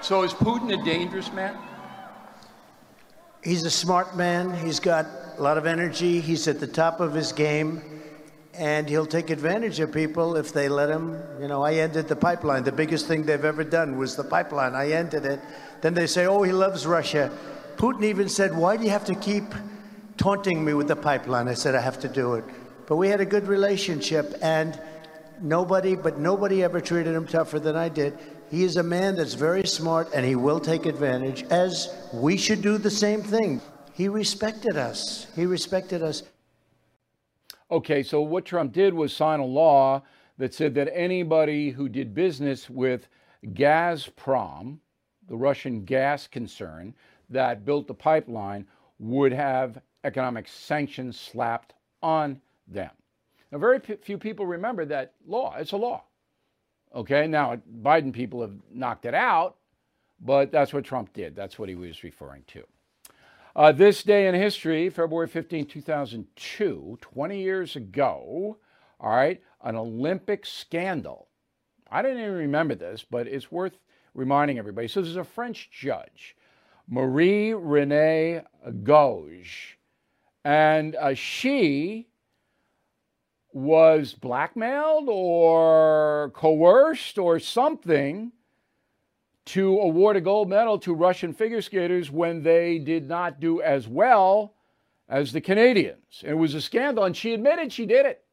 So, 0.02 0.22
is 0.22 0.34
Putin 0.34 0.80
a 0.80 0.86
dangerous 0.86 1.34
man? 1.34 1.58
He's 3.44 3.64
a 3.64 3.72
smart 3.72 4.16
man. 4.16 4.54
He's 4.64 4.80
got 4.80 5.08
a 5.38 5.42
lot 5.42 5.58
of 5.58 5.66
energy. 5.66 6.22
He's 6.22 6.48
at 6.48 6.60
the 6.60 6.68
top 6.68 7.00
of 7.00 7.12
his 7.14 7.32
game 7.32 7.82
and 8.54 8.88
he'll 8.88 9.08
take 9.08 9.32
advantage 9.32 9.80
of 9.80 9.92
people 9.92 10.36
if 10.36 10.54
they 10.54 10.70
let 10.70 10.90
him. 10.90 11.18
You 11.40 11.48
know, 11.48 11.64
I 11.64 11.76
ended 11.76 12.08
the 12.08 12.16
pipeline. 12.16 12.64
The 12.64 12.72
biggest 12.72 13.08
thing 13.08 13.24
they've 13.24 13.44
ever 13.44 13.64
done 13.64 13.98
was 13.98 14.16
the 14.16 14.24
pipeline. 14.24 14.76
I 14.76 14.92
ended 14.92 15.26
it. 15.26 15.40
Then 15.82 15.96
they 15.96 16.06
say, 16.06 16.28
oh, 16.28 16.44
he 16.44 16.52
loves 16.52 16.86
Russia. 16.86 17.32
Putin 17.78 18.04
even 18.04 18.30
said, 18.30 18.56
why 18.56 18.78
do 18.78 18.84
you 18.84 18.92
have 18.92 19.06
to 19.06 19.16
keep 19.16 19.46
taunting 20.18 20.64
me 20.64 20.74
with 20.74 20.88
the 20.88 20.96
pipeline? 20.96 21.48
I 21.48 21.54
said, 21.54 21.76
I 21.76 21.82
have 21.82 22.00
to 22.02 22.08
do 22.08 22.36
it. 22.36 22.46
But 22.88 22.98
we 22.98 23.08
had 23.08 23.22
a 23.22 23.26
good 23.26 23.48
relationship, 23.48 24.36
and 24.42 24.80
nobody, 25.42 25.96
but 25.96 26.20
nobody 26.20 26.64
ever 26.64 26.82
treated 26.82 27.16
him 27.16 27.28
tougher 27.28 27.60
than 27.60 27.76
I 27.76 27.90
did. 27.90 28.18
He 28.50 28.64
is 28.64 28.78
a 28.78 28.84
man 28.84 29.16
that's 29.16 29.34
very 29.34 29.66
smart, 29.66 30.10
and 30.14 30.26
he 30.26 30.36
will 30.36 30.60
take 30.60 30.86
advantage, 30.86 31.44
as 31.44 31.96
we 32.14 32.36
should 32.38 32.62
do 32.62 32.78
the 32.78 32.92
same 32.92 33.22
thing. 33.22 33.62
He 33.94 34.10
respected 34.10 34.78
us. 34.78 35.28
He 35.36 35.46
respected 35.46 36.04
us. 36.04 36.24
Okay, 37.70 38.04
so 38.04 38.22
what 38.22 38.44
Trump 38.44 38.74
did 38.74 38.94
was 38.94 39.16
sign 39.16 39.40
a 39.40 39.46
law 39.46 40.04
that 40.38 40.54
said 40.54 40.76
that 40.76 40.94
anybody 40.94 41.70
who 41.70 41.88
did 41.88 42.14
business 42.14 42.70
with 42.70 43.08
Gazprom, 43.46 44.80
the 45.28 45.38
Russian 45.38 45.86
gas 45.86 46.28
concern 46.28 46.94
that 47.30 47.64
built 47.64 47.88
the 47.88 47.94
pipeline, 47.94 48.68
would 49.00 49.32
have 49.32 49.82
economic 50.04 50.48
sanctions 50.48 51.20
slapped 51.20 51.74
on 52.02 52.42
them. 52.68 52.92
Now, 53.52 53.58
very 53.58 53.80
few 53.80 54.18
people 54.18 54.46
remember 54.46 54.86
that 54.86 55.14
law. 55.28 55.56
It's 55.58 55.74
a 55.74 55.78
law. 55.78 56.04
Okay, 56.94 57.28
now 57.28 57.58
Biden 57.82 58.12
people 58.12 58.42
have 58.42 58.54
knocked 58.72 59.06
it 59.06 59.14
out, 59.14 59.58
but 60.20 60.52
that's 60.52 60.74
what 60.74 60.84
Trump 60.84 61.14
did. 61.14 61.36
That's 61.36 61.58
what 61.58 61.70
he 61.70 61.76
was 61.76 62.04
referring 62.04 62.44
to. 62.48 62.64
Uh, 63.56 63.72
this 63.72 64.04
day 64.04 64.28
in 64.28 64.36
history, 64.36 64.90
February 64.90 65.28
15, 65.28 65.66
2002, 65.66 66.98
20 67.02 67.42
years 67.42 67.76
ago, 67.76 68.58
all 69.00 69.10
right, 69.10 69.42
an 69.64 69.76
Olympic 69.76 70.46
scandal. 70.46 71.28
I 71.90 72.02
didn't 72.02 72.20
even 72.20 72.34
remember 72.34 72.76
this, 72.76 73.06
but 73.10 73.28
it's 73.28 73.52
worth 73.52 73.78
reminding 74.14 74.58
everybody. 74.58 74.88
So 74.88 75.02
there's 75.02 75.18
a 75.18 75.24
French 75.24 75.70
judge, 75.72 76.38
Marie 76.88 77.54
Renee 77.54 78.42
Gouge, 78.84 79.78
and 80.44 80.96
uh, 80.96 81.14
she 81.14 82.08
was 83.54 84.14
blackmailed 84.14 85.10
or 85.10 86.32
coerced 86.34 87.18
or 87.18 87.40
something 87.40 88.32
to 89.46 89.80
award 89.80 90.16
a 90.16 90.22
gold 90.22 90.50
medal 90.50 90.80
to 90.80 90.94
Russian 90.94 91.34
figure 91.34 91.62
skaters 91.62 92.10
when 92.12 92.44
they 92.44 92.80
did 92.80 93.08
not 93.08 93.40
do 93.40 93.62
as 93.62 93.88
well 93.88 94.54
as 95.10 95.34
the 95.34 95.42
Canadians. 95.42 96.24
It 96.24 96.36
was 96.36 96.56
a 96.56 96.62
scandal, 96.62 97.04
and 97.04 97.18
she 97.18 97.34
admitted 97.34 97.74
she 97.74 97.86
did 97.86 98.06
it. 98.06 98.24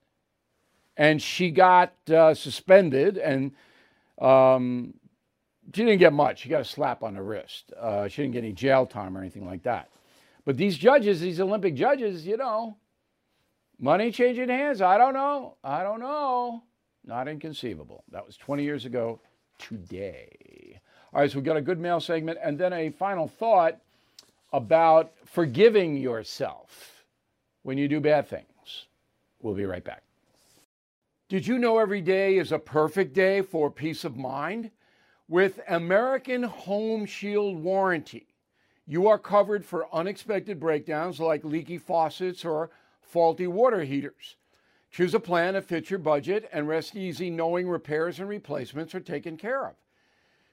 And 0.97 1.21
she 1.21 1.51
got 1.51 1.93
uh, 2.11 2.35
suspended, 2.35 3.19
and 3.19 3.53
um, 4.21 4.95
she 5.75 5.85
didn't 5.85 5.99
get 5.99 6.13
much. 6.13 6.41
She 6.41 6.49
got 6.49 6.61
a 6.61 6.65
slap 6.65 7.03
on 7.03 7.15
the 7.15 7.23
wrist. 7.23 7.73
Uh, 7.79 8.09
she 8.09 8.23
didn't 8.23 8.35
get 8.35 8.45
any 8.45 8.53
jail 8.53 8.85
time 8.85 9.17
or 9.17 9.21
anything 9.21 9.47
like 9.47 9.63
that. 9.63 9.91
But 10.49 10.57
these 10.57 10.79
judges, 10.79 11.21
these 11.21 11.41
Olympic 11.43 11.75
judges, 11.75 12.27
you 12.27 12.39
know, 12.39 12.79
Money 13.79 14.11
changing 14.11 14.49
hands? 14.49 14.81
I 14.81 14.97
don't 14.97 15.13
know. 15.13 15.57
I 15.63 15.83
don't 15.83 16.01
know. 16.01 16.63
Not 17.05 17.29
inconceivable. 17.29 18.03
That 18.11 18.25
was 18.25 18.39
20 18.39 18.63
years 18.63 18.87
ago 18.87 19.21
today. 19.59 20.81
All 21.13 21.21
right, 21.21 21.31
so 21.31 21.37
we've 21.37 21.45
got 21.45 21.59
a 21.59 21.61
good 21.61 21.79
mail 21.79 22.01
segment 22.01 22.39
and 22.43 22.57
then 22.57 22.73
a 22.73 22.89
final 22.89 23.29
thought 23.29 23.77
about 24.55 25.13
forgiving 25.27 25.99
yourself 25.99 27.05
when 27.63 27.77
you 27.77 27.87
do 27.87 28.01
bad 28.01 28.27
things. 28.27 28.87
We'll 29.43 29.53
be 29.53 29.67
right 29.67 29.85
back. 29.85 30.03
Did 31.29 31.47
you 31.47 31.59
know 31.59 31.77
every 31.77 32.01
day 32.01 32.39
is 32.39 32.53
a 32.53 32.59
perfect 32.59 33.13
day 33.13 33.43
for 33.43 33.71
peace 33.71 34.03
of 34.03 34.17
mind? 34.17 34.71
With 35.29 35.61
American 35.69 36.43
Home 36.43 37.05
Shield 37.05 37.63
Warranty, 37.63 38.28
you 38.91 39.07
are 39.07 39.19
covered 39.19 39.67
for 39.67 39.95
unexpected 39.95 40.59
breakdowns 40.59 41.21
like 41.21 41.45
leaky 41.45 41.77
faucets 41.77 42.43
or 42.43 42.71
faulty 43.03 43.47
water 43.47 43.85
heaters. 43.85 44.37
Choose 44.91 45.13
a 45.13 45.21
plan 45.21 45.53
that 45.53 45.67
fits 45.67 45.91
your 45.91 45.99
budget 45.99 46.49
and 46.55 46.67
rest 46.67 46.97
easy 46.97 47.29
knowing 47.29 47.69
repairs 47.69 48.19
and 48.19 48.27
replacements 48.27 48.95
are 48.95 49.01
taken 49.01 49.37
care 49.37 49.67
of. 49.67 49.75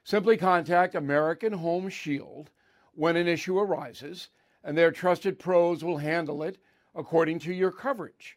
Simply 0.04 0.36
contact 0.36 0.94
American 0.94 1.54
Home 1.54 1.88
Shield 1.88 2.50
when 2.94 3.16
an 3.16 3.26
issue 3.26 3.58
arises, 3.58 4.28
and 4.62 4.76
their 4.76 4.92
trusted 4.92 5.38
pros 5.38 5.82
will 5.82 5.96
handle 5.96 6.42
it 6.42 6.58
according 6.94 7.38
to 7.38 7.54
your 7.54 7.72
coverage. 7.72 8.36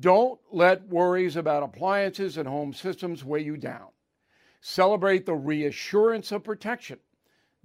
Don't 0.00 0.40
let 0.50 0.88
worries 0.88 1.36
about 1.36 1.62
appliances 1.62 2.36
and 2.36 2.48
home 2.48 2.72
systems 2.72 3.24
weigh 3.24 3.42
you 3.42 3.56
down. 3.56 3.88
Celebrate 4.60 5.24
the 5.24 5.34
reassurance 5.34 6.32
of 6.32 6.42
protection. 6.42 6.98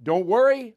Don't 0.02 0.26
worry, 0.26 0.76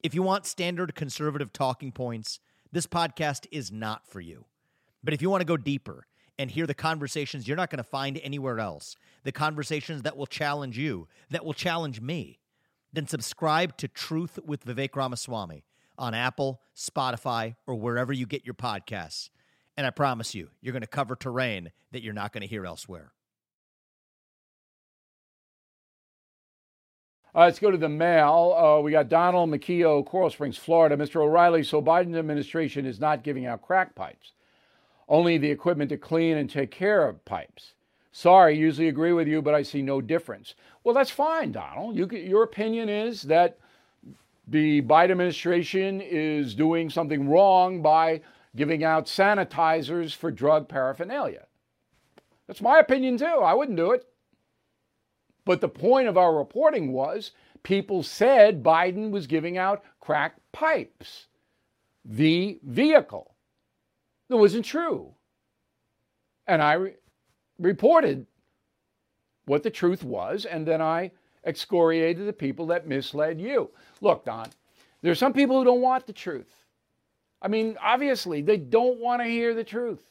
If 0.00 0.14
you 0.14 0.22
want 0.22 0.46
standard 0.46 0.94
conservative 0.94 1.52
talking 1.52 1.90
points, 1.90 2.38
this 2.70 2.86
podcast 2.86 3.46
is 3.50 3.72
not 3.72 4.06
for 4.06 4.20
you. 4.20 4.44
But 5.02 5.12
if 5.12 5.20
you 5.20 5.28
want 5.28 5.40
to 5.40 5.46
go 5.46 5.56
deeper 5.56 6.06
and 6.38 6.50
hear 6.50 6.68
the 6.68 6.74
conversations 6.74 7.48
you're 7.48 7.56
not 7.56 7.68
going 7.68 7.78
to 7.78 7.82
find 7.84 8.20
anywhere 8.22 8.60
else, 8.60 8.96
the 9.24 9.32
conversations 9.32 10.02
that 10.02 10.16
will 10.16 10.26
challenge 10.26 10.78
you, 10.78 11.08
that 11.30 11.44
will 11.44 11.52
challenge 11.52 12.00
me, 12.00 12.38
then 12.92 13.08
subscribe 13.08 13.76
to 13.78 13.88
Truth 13.88 14.38
with 14.44 14.64
Vivek 14.64 14.94
Ramaswamy 14.94 15.64
on 15.98 16.14
Apple, 16.14 16.60
Spotify, 16.76 17.56
or 17.66 17.74
wherever 17.74 18.12
you 18.12 18.24
get 18.24 18.46
your 18.46 18.54
podcasts. 18.54 19.30
And 19.76 19.84
I 19.84 19.90
promise 19.90 20.32
you, 20.32 20.50
you're 20.60 20.72
going 20.72 20.82
to 20.82 20.86
cover 20.86 21.16
terrain 21.16 21.72
that 21.90 22.02
you're 22.02 22.14
not 22.14 22.32
going 22.32 22.42
to 22.42 22.46
hear 22.46 22.64
elsewhere. 22.64 23.12
Let's 27.34 27.58
go 27.58 27.70
to 27.70 27.76
the 27.76 27.88
mail. 27.88 28.56
Uh, 28.58 28.80
we 28.80 28.90
got 28.90 29.08
Donald 29.08 29.50
McKeo, 29.50 30.04
Coral 30.04 30.30
Springs, 30.30 30.56
Florida. 30.56 30.96
Mr. 30.96 31.16
O'Reilly, 31.16 31.62
so 31.62 31.80
Biden's 31.80 32.16
administration 32.16 32.86
is 32.86 32.98
not 32.98 33.22
giving 33.22 33.46
out 33.46 33.62
crack 33.62 33.94
pipes, 33.94 34.32
only 35.08 35.38
the 35.38 35.50
equipment 35.50 35.90
to 35.90 35.96
clean 35.96 36.36
and 36.36 36.50
take 36.50 36.70
care 36.70 37.06
of 37.06 37.24
pipes. 37.24 37.74
Sorry, 38.10 38.56
usually 38.56 38.88
agree 38.88 39.12
with 39.12 39.28
you, 39.28 39.42
but 39.42 39.54
I 39.54 39.62
see 39.62 39.82
no 39.82 40.00
difference. 40.00 40.54
Well, 40.82 40.94
that's 40.94 41.10
fine, 41.10 41.52
Donald. 41.52 41.96
You, 41.96 42.08
your 42.08 42.42
opinion 42.42 42.88
is 42.88 43.22
that 43.22 43.58
the 44.48 44.82
Biden 44.82 45.10
administration 45.10 46.00
is 46.00 46.54
doing 46.54 46.88
something 46.88 47.28
wrong 47.28 47.82
by 47.82 48.22
giving 48.56 48.82
out 48.82 49.06
sanitizers 49.06 50.14
for 50.16 50.30
drug 50.30 50.68
paraphernalia. 50.68 51.46
That's 52.46 52.62
my 52.62 52.78
opinion, 52.78 53.18
too. 53.18 53.26
I 53.26 53.52
wouldn't 53.52 53.76
do 53.76 53.92
it. 53.92 54.06
But 55.48 55.62
the 55.62 55.68
point 55.70 56.08
of 56.08 56.18
our 56.18 56.36
reporting 56.36 56.92
was 56.92 57.30
people 57.62 58.02
said 58.02 58.62
Biden 58.62 59.10
was 59.10 59.26
giving 59.26 59.56
out 59.56 59.82
crack 59.98 60.34
pipes, 60.52 61.28
the 62.04 62.60
vehicle. 62.62 63.34
That 64.28 64.36
wasn't 64.36 64.66
true. 64.66 65.14
And 66.46 66.60
I 66.60 66.74
re- 66.74 66.96
reported 67.58 68.26
what 69.46 69.62
the 69.62 69.70
truth 69.70 70.04
was, 70.04 70.44
and 70.44 70.66
then 70.66 70.82
I 70.82 71.12
excoriated 71.46 72.28
the 72.28 72.32
people 72.34 72.66
that 72.66 72.86
misled 72.86 73.40
you. 73.40 73.70
Look, 74.02 74.26
Don, 74.26 74.50
there 75.00 75.12
are 75.12 75.14
some 75.14 75.32
people 75.32 75.58
who 75.58 75.64
don't 75.64 75.80
want 75.80 76.06
the 76.06 76.12
truth. 76.12 76.66
I 77.40 77.48
mean, 77.48 77.78
obviously, 77.82 78.42
they 78.42 78.58
don't 78.58 79.00
want 79.00 79.22
to 79.22 79.26
hear 79.26 79.54
the 79.54 79.64
truth. 79.64 80.10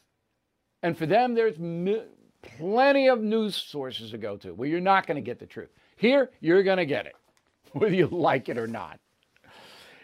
And 0.82 0.98
for 0.98 1.06
them, 1.06 1.36
there's 1.36 1.60
mi- 1.60 2.06
plenty 2.42 3.10
of 3.10 3.22
news 3.22 3.56
sources 3.56 4.12
to 4.12 4.18
go 4.18 4.38
to 4.38 4.54
where 4.54 4.68
you're 4.68 4.80
not 4.80 5.08
going 5.08 5.16
to 5.16 5.22
get 5.22 5.40
the 5.40 5.46
truth. 5.46 5.70
Here, 5.96 6.30
you're 6.40 6.64
going 6.64 6.78
to 6.78 6.86
get 6.86 7.06
it, 7.06 7.16
whether 7.74 7.96
you 7.96 8.08
like 8.08 8.50
it 8.50 8.58
or 8.58 8.68
not. 8.68 9.00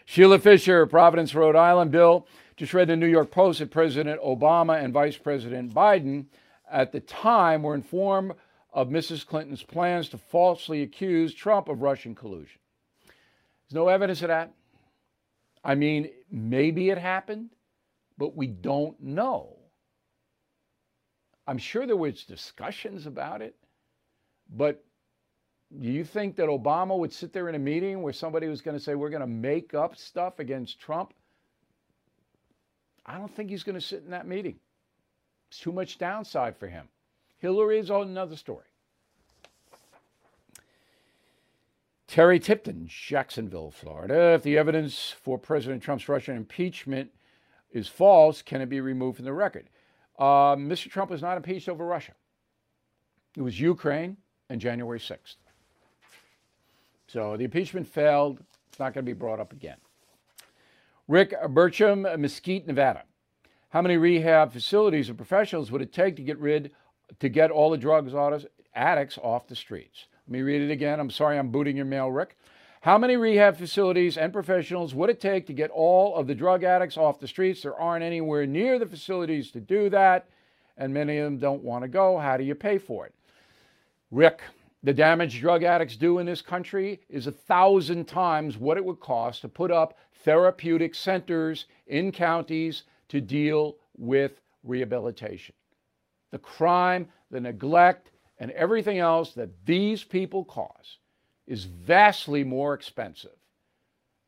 Sheila 0.04 0.38
Fisher, 0.38 0.86
Providence, 0.86 1.34
Rhode 1.34 1.56
Island. 1.56 1.90
Bill, 1.90 2.26
just 2.56 2.74
read 2.74 2.88
the 2.88 2.96
New 2.96 3.06
York 3.06 3.30
Post 3.30 3.60
that 3.60 3.70
President 3.70 4.20
Obama 4.20 4.82
and 4.82 4.92
Vice 4.92 5.16
President 5.16 5.72
Biden 5.72 6.26
at 6.70 6.92
the 6.92 7.00
time 7.00 7.62
were 7.62 7.74
informed 7.74 8.32
of 8.72 8.88
Mrs. 8.88 9.26
Clinton's 9.26 9.62
plans 9.62 10.08
to 10.10 10.18
falsely 10.18 10.82
accuse 10.82 11.32
Trump 11.32 11.68
of 11.68 11.80
Russian 11.80 12.14
collusion. 12.14 12.58
There's 13.64 13.74
no 13.74 13.88
evidence 13.88 14.20
of 14.22 14.28
that. 14.28 14.52
I 15.64 15.74
mean, 15.74 16.10
maybe 16.30 16.90
it 16.90 16.98
happened, 16.98 17.50
but 18.18 18.36
we 18.36 18.46
don't 18.46 19.00
know. 19.00 19.53
I'm 21.46 21.58
sure 21.58 21.86
there 21.86 21.96
was 21.96 22.24
discussions 22.24 23.06
about 23.06 23.42
it, 23.42 23.54
but 24.56 24.82
do 25.80 25.88
you 25.88 26.04
think 26.04 26.36
that 26.36 26.48
Obama 26.48 26.96
would 26.96 27.12
sit 27.12 27.32
there 27.32 27.48
in 27.48 27.54
a 27.54 27.58
meeting 27.58 28.02
where 28.02 28.12
somebody 28.12 28.48
was 28.48 28.60
going 28.60 28.76
to 28.76 28.82
say, 28.82 28.94
we're 28.94 29.10
going 29.10 29.20
to 29.20 29.26
make 29.26 29.74
up 29.74 29.96
stuff 29.96 30.38
against 30.38 30.80
Trump? 30.80 31.12
I 33.04 33.18
don't 33.18 33.34
think 33.34 33.50
he's 33.50 33.64
going 33.64 33.74
to 33.74 33.80
sit 33.80 34.02
in 34.04 34.10
that 34.10 34.26
meeting. 34.26 34.56
It's 35.50 35.58
too 35.58 35.72
much 35.72 35.98
downside 35.98 36.56
for 36.56 36.68
him. 36.68 36.88
Hillary 37.38 37.78
is 37.78 37.90
another 37.90 38.36
story. 38.36 38.64
Terry 42.06 42.38
Tipton, 42.38 42.86
Jacksonville, 42.86 43.72
Florida. 43.72 44.34
If 44.34 44.42
the 44.44 44.56
evidence 44.56 45.14
for 45.20 45.36
President 45.36 45.82
Trump's 45.82 46.08
Russian 46.08 46.36
impeachment 46.36 47.10
is 47.72 47.88
false, 47.88 48.40
can 48.40 48.60
it 48.60 48.68
be 48.68 48.80
removed 48.80 49.16
from 49.16 49.24
the 49.24 49.32
record? 49.32 49.68
Uh, 50.18 50.56
Mr. 50.56 50.90
Trump 50.90 51.10
was 51.10 51.22
not 51.22 51.36
impeached 51.36 51.68
over 51.68 51.84
Russia. 51.84 52.12
It 53.36 53.42
was 53.42 53.58
Ukraine 53.58 54.16
and 54.48 54.60
January 54.60 55.00
6th. 55.00 55.36
So 57.08 57.36
the 57.36 57.44
impeachment 57.44 57.86
failed. 57.86 58.40
It's 58.68 58.78
not 58.78 58.94
going 58.94 59.04
to 59.04 59.08
be 59.08 59.12
brought 59.12 59.40
up 59.40 59.52
again. 59.52 59.76
Rick 61.06 61.34
Burcham, 61.48 62.18
Mesquite, 62.18 62.66
Nevada. 62.66 63.04
How 63.68 63.82
many 63.82 63.96
rehab 63.96 64.52
facilities 64.52 65.10
or 65.10 65.14
professionals 65.14 65.70
would 65.70 65.82
it 65.82 65.92
take 65.92 66.16
to 66.16 66.22
get 66.22 66.38
rid, 66.38 66.70
to 67.18 67.28
get 67.28 67.50
all 67.50 67.70
the 67.70 67.76
drugs 67.76 68.14
addicts 68.74 69.18
off 69.18 69.46
the 69.46 69.56
streets? 69.56 70.06
Let 70.26 70.32
me 70.32 70.42
read 70.42 70.62
it 70.62 70.72
again. 70.72 71.00
I'm 71.00 71.10
sorry 71.10 71.38
I'm 71.38 71.50
booting 71.50 71.76
your 71.76 71.84
mail, 71.84 72.10
Rick. 72.10 72.36
How 72.84 72.98
many 72.98 73.16
rehab 73.16 73.56
facilities 73.56 74.18
and 74.18 74.30
professionals 74.30 74.94
would 74.94 75.08
it 75.08 75.18
take 75.18 75.46
to 75.46 75.54
get 75.54 75.70
all 75.70 76.14
of 76.16 76.26
the 76.26 76.34
drug 76.34 76.64
addicts 76.64 76.98
off 76.98 77.18
the 77.18 77.26
streets? 77.26 77.62
There 77.62 77.74
aren't 77.74 78.04
anywhere 78.04 78.46
near 78.46 78.78
the 78.78 78.84
facilities 78.84 79.50
to 79.52 79.60
do 79.60 79.88
that, 79.88 80.28
and 80.76 80.92
many 80.92 81.16
of 81.16 81.24
them 81.24 81.38
don't 81.38 81.62
want 81.62 81.82
to 81.84 81.88
go. 81.88 82.18
How 82.18 82.36
do 82.36 82.44
you 82.44 82.54
pay 82.54 82.76
for 82.76 83.06
it? 83.06 83.14
Rick, 84.10 84.42
the 84.82 84.92
damage 84.92 85.40
drug 85.40 85.62
addicts 85.62 85.96
do 85.96 86.18
in 86.18 86.26
this 86.26 86.42
country 86.42 87.00
is 87.08 87.26
a 87.26 87.32
thousand 87.32 88.04
times 88.04 88.58
what 88.58 88.76
it 88.76 88.84
would 88.84 89.00
cost 89.00 89.40
to 89.40 89.48
put 89.48 89.70
up 89.70 89.96
therapeutic 90.22 90.94
centers 90.94 91.64
in 91.86 92.12
counties 92.12 92.82
to 93.08 93.18
deal 93.18 93.78
with 93.96 94.42
rehabilitation. 94.62 95.54
The 96.32 96.38
crime, 96.38 97.08
the 97.30 97.40
neglect, 97.40 98.10
and 98.38 98.50
everything 98.50 98.98
else 98.98 99.32
that 99.32 99.64
these 99.64 100.04
people 100.04 100.44
cause 100.44 100.98
is 101.46 101.64
vastly 101.64 102.44
more 102.44 102.74
expensive 102.74 103.36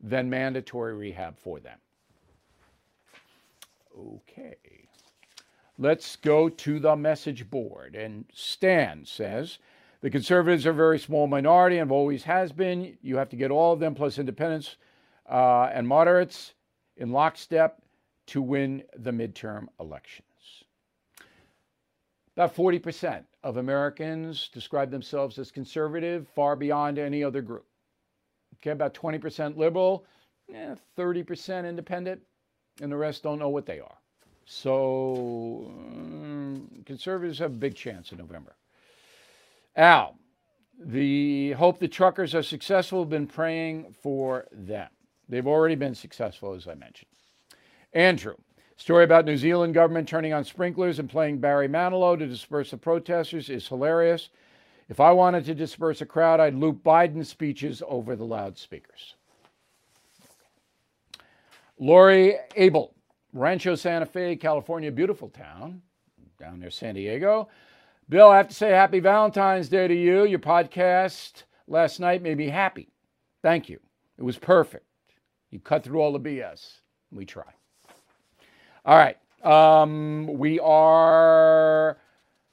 than 0.01 0.29
mandatory 0.29 0.95
rehab 0.95 1.39
for 1.39 1.61
them. 1.61 1.79
Okay. 3.99 4.57
Let's 5.79 6.17
go 6.17 6.49
to 6.49 6.79
the 6.79 6.97
message 6.97 7.51
board. 7.51 7.95
And 7.95 8.25
Stan 8.33 9.05
says 9.05 9.59
the 10.01 10.11
conservatives 10.11 10.67
are 10.67 10.71
a 10.71 10.75
very 10.75 10.99
small 10.99 11.27
minority 11.27 11.79
and 11.79 11.91
always 11.91 12.25
has 12.25 12.53
been. 12.53 12.97
You 13.03 13.17
have 13.17 13.29
to 13.31 13.37
get 13.37 13.51
all 13.51 13.73
of 13.73 13.81
them 13.81 13.95
plus 13.95 14.19
independents 14.19 14.77
uh, 15.29 15.71
and 15.73 15.89
moderates 15.89 16.55
in 16.97 17.11
lockstep 17.11 17.83
to 18.27 18.43
win 18.43 18.83
the 18.97 19.11
midterm 19.11 19.67
elections. 19.79 20.25
About 22.37 22.55
40% 22.55 23.25
of 23.47 23.59
Americans 23.59 24.51
describe 24.53 24.91
themselves 24.91 25.39
as 25.39 25.53
conservative, 25.53 26.27
far 26.35 26.57
beyond 26.57 26.99
any 26.99 27.23
other 27.23 27.41
group. 27.41 27.65
Okay, 28.57 28.71
about 28.71 28.93
20% 28.93 29.57
liberal, 29.57 30.05
eh, 30.53 30.75
30% 30.99 31.65
independent, 31.65 32.21
and 32.83 32.91
the 32.91 32.97
rest 32.97 33.23
don't 33.23 33.39
know 33.39 33.49
what 33.49 33.65
they 33.65 33.79
are. 33.79 33.99
So 34.47 35.73
um, 35.79 36.69
conservatives 36.85 37.39
have 37.39 37.53
a 37.53 37.57
big 37.57 37.77
chance 37.77 38.11
in 38.11 38.19
November. 38.19 38.57
Al, 39.77 40.19
the 40.81 41.53
hope 41.53 41.79
the 41.79 41.87
truckers 41.87 42.35
are 42.35 42.43
successful, 42.43 43.03
have 43.03 43.11
been 43.11 43.29
praying 43.29 43.95
for 44.03 44.49
them. 44.51 44.89
They've 45.29 45.47
already 45.47 45.77
been 45.77 45.95
successful, 45.95 46.53
as 46.53 46.67
I 46.67 46.75
mentioned. 46.75 47.11
Andrew, 47.93 48.35
story 48.77 49.05
about 49.05 49.25
New 49.25 49.37
Zealand 49.37 49.75
government 49.75 50.09
turning 50.09 50.33
on 50.33 50.45
sprinklers 50.45 50.99
and 50.99 51.09
playing 51.09 51.39
Barry 51.39 51.69
Manilow 51.69 52.19
to 52.19 52.27
disperse 52.27 52.71
the 52.71 52.77
protesters 52.77 53.49
is 53.51 53.67
hilarious. 53.67 54.31
If 54.89 55.01
I 55.01 55.11
wanted 55.11 55.45
to 55.47 55.55
disperse 55.55 56.01
a 56.01 56.07
crowd, 56.07 56.41
I'd 56.41 56.55
loop 56.55 56.83
Biden's 56.85 57.29
speeches 57.29 57.83
over 57.89 58.15
the 58.15 58.25
loudspeakers. 58.25 59.15
Lori 61.79 62.37
Abel, 62.55 62.95
Rancho 63.33 63.75
Santa 63.75 64.07
Fe, 64.07 64.37
California, 64.37 64.91
beautiful 64.91 65.29
town 65.29 65.83
down 66.39 66.61
near 66.61 66.71
San 66.71 66.95
Diego. 66.95 67.49
Bill, 68.09 68.29
I 68.29 68.37
have 68.37 68.49
to 68.49 68.55
say 68.55 68.71
happy 68.71 69.01
Valentine's 69.01 69.69
Day 69.69 69.89
to 69.89 69.95
you. 69.95 70.25
Your 70.25 70.39
podcast 70.39 71.43
last 71.67 71.99
night 71.99 72.23
made 72.23 72.39
me 72.39 72.49
happy. 72.49 72.89
Thank 73.43 73.69
you. 73.69 73.81
It 74.19 74.23
was 74.23 74.39
perfect. 74.39 74.87
You 75.51 75.59
cut 75.59 75.83
through 75.83 76.01
all 76.01 76.13
the 76.13 76.21
BS. 76.21 76.81
We 77.11 77.25
try. 77.25 77.56
All 78.87 78.97
right. 78.97 79.19
Um, 79.43 80.29
we 80.39 80.61
are 80.61 81.99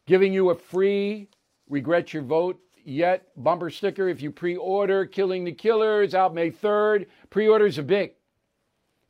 giving 0.08 0.34
you 0.34 0.50
a 0.50 0.56
free 0.56 1.30
regret 1.70 2.12
your 2.12 2.24
vote 2.24 2.60
yet 2.84 3.28
bumper 3.38 3.70
sticker 3.70 4.10
if 4.10 4.20
you 4.20 4.32
pre-order 4.32 5.06
killing 5.06 5.44
the 5.44 5.52
killers 5.52 6.14
out 6.14 6.34
may 6.34 6.52
3rd 6.52 7.06
pre-orders 7.30 7.80
are 7.80 7.84
big 7.84 8.12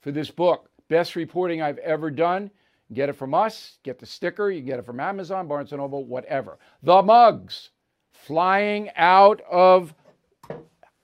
for 0.02 0.12
this 0.12 0.30
book. 0.30 0.70
Best 0.90 1.16
reporting 1.16 1.62
i've 1.62 1.80
ever 1.80 2.12
done. 2.12 2.52
Get 2.94 3.10
it 3.10 3.14
from 3.14 3.34
us 3.34 3.80
get 3.84 3.98
the 3.98 4.06
sticker 4.06 4.52
you 4.52 4.62
get 4.62 4.78
it 4.78 4.86
from 4.86 5.00
amazon 5.00 5.48
barnes 5.48 5.72
and 5.72 5.82
noble 5.82 6.06
whatever. 6.06 6.60
The 6.84 7.02
mugs 7.02 7.72
flying 8.12 8.92
out 8.96 9.42
of 9.50 9.96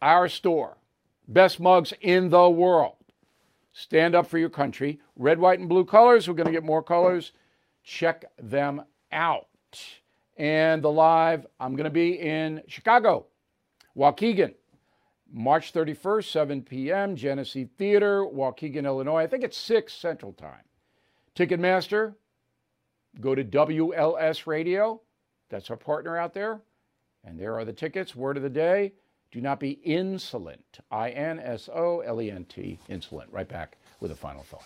our 0.01 0.30
store. 0.30 0.78
Best 1.28 1.59
mugs 1.59 1.93
in 2.01 2.30
the 2.30 2.49
world 2.49 2.99
stand 3.72 4.15
up 4.15 4.28
for 4.28 4.38
your 4.38 4.49
country 4.49 4.99
red 5.15 5.39
white 5.39 5.59
and 5.59 5.70
blue 5.70 5.86
colors 5.86 6.28
we're 6.28 6.34
going 6.34 6.45
to 6.45 6.51
get 6.51 6.63
more 6.63 6.84
colors 6.84 7.32
check 7.84 8.26
them 8.38 8.84
out 9.11 9.47
and 10.39 10.82
the 10.82 10.89
live, 10.89 11.45
I'm 11.59 11.76
going 11.76 11.84
to 11.84 11.89
be 11.89 12.17
in 12.17 12.63
Chicago, 12.65 13.26
Waukegan, 13.95 14.53
March 15.30 15.74
31st, 15.74 16.32
7 16.32 16.61
p.m., 16.61 17.15
Genesee 17.17 17.65
Theater, 17.78 18.24
Waukegan, 18.24 18.86
Illinois. 18.86 19.24
I 19.24 19.28
think 19.28 19.43
it's 19.43 19.57
6 19.57 19.93
Central 19.93 20.32
Time. 20.32 20.63
Ticketmaster, 21.36 22.15
go 23.20 23.36
to 23.36 23.43
WLS 23.43 24.47
Radio. 24.47 25.01
That's 25.49 25.70
our 25.70 25.76
partner 25.76 26.17
out 26.17 26.34
there. 26.34 26.61
And 27.26 27.38
there 27.38 27.55
are 27.59 27.65
the 27.65 27.74
tickets. 27.74 28.15
Word 28.15 28.38
of 28.38 28.43
the 28.43 28.49
day 28.49 28.93
do 29.32 29.42
not 29.42 29.60
be 29.60 29.80
insolent. 29.84 30.80
I 30.92 31.10
N 31.12 31.40
S 31.40 31.70
O 31.74 32.00
L 32.00 32.22
E 32.22 32.32
N 32.32 32.46
T, 32.46 32.80
insolent. 32.88 33.32
Right 33.32 33.48
back 33.48 33.78
with 34.00 34.12
a 34.12 34.16
final 34.16 34.44
thought. 34.44 34.66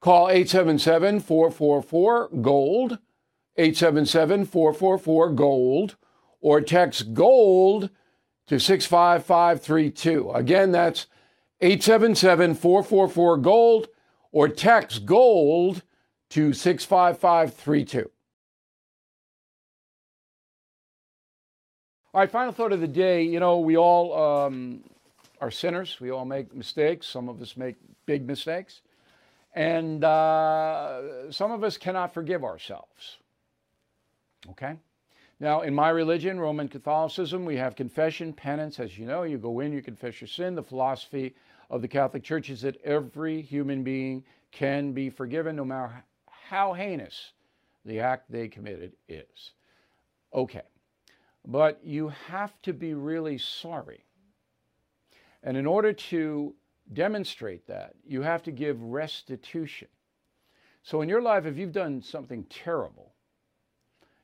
Call 0.00 0.28
877 0.28 1.20
444 1.20 2.28
GOLD, 2.40 2.98
877 3.56 4.44
444 4.44 5.32
GOLD, 5.32 5.96
or 6.40 6.60
text 6.60 7.14
GOLD 7.14 7.90
to 8.46 8.60
65532. 8.60 10.30
Again, 10.30 10.72
that's 10.72 11.06
877 11.60 12.54
444 12.54 13.36
GOLD, 13.38 13.88
or 14.30 14.48
text 14.48 15.04
GOLD 15.04 15.82
to 16.30 16.52
65532. 16.52 18.10
All 22.14 22.20
right, 22.22 22.30
final 22.30 22.52
thought 22.52 22.72
of 22.72 22.80
the 22.80 22.88
day. 22.88 23.22
You 23.22 23.40
know, 23.40 23.58
we 23.58 23.76
all 23.76 24.46
um, 24.46 24.84
are 25.40 25.50
sinners. 25.50 25.98
We 26.00 26.10
all 26.10 26.24
make 26.24 26.54
mistakes. 26.54 27.06
Some 27.06 27.28
of 27.28 27.42
us 27.42 27.56
make 27.56 27.76
big 28.06 28.26
mistakes. 28.26 28.80
And 29.58 30.04
uh, 30.04 31.32
some 31.32 31.50
of 31.50 31.64
us 31.64 31.76
cannot 31.76 32.14
forgive 32.14 32.44
ourselves. 32.44 33.16
Okay? 34.50 34.76
Now, 35.40 35.62
in 35.62 35.74
my 35.74 35.88
religion, 35.88 36.38
Roman 36.38 36.68
Catholicism, 36.68 37.44
we 37.44 37.56
have 37.56 37.74
confession, 37.74 38.32
penance. 38.32 38.78
As 38.78 38.96
you 38.96 39.04
know, 39.04 39.24
you 39.24 39.36
go 39.36 39.58
in, 39.58 39.72
you 39.72 39.82
confess 39.82 40.20
your 40.20 40.28
sin. 40.28 40.54
The 40.54 40.62
philosophy 40.62 41.34
of 41.70 41.82
the 41.82 41.88
Catholic 41.88 42.22
Church 42.22 42.50
is 42.50 42.60
that 42.60 42.80
every 42.84 43.42
human 43.42 43.82
being 43.82 44.22
can 44.52 44.92
be 44.92 45.10
forgiven 45.10 45.56
no 45.56 45.64
matter 45.64 46.04
how 46.28 46.72
heinous 46.72 47.32
the 47.84 47.98
act 47.98 48.30
they 48.30 48.46
committed 48.46 48.92
is. 49.08 49.54
Okay, 50.32 50.62
but 51.44 51.80
you 51.82 52.12
have 52.28 52.52
to 52.62 52.72
be 52.72 52.94
really 52.94 53.38
sorry. 53.38 54.04
And 55.42 55.56
in 55.56 55.66
order 55.66 55.92
to 55.92 56.54
demonstrate 56.92 57.66
that, 57.66 57.94
you 58.06 58.22
have 58.22 58.42
to 58.44 58.50
give 58.50 58.82
restitution. 58.82 59.88
So 60.82 61.02
in 61.02 61.08
your 61.08 61.22
life, 61.22 61.44
if 61.44 61.56
you've 61.56 61.72
done 61.72 62.02
something 62.02 62.44
terrible, 62.44 63.12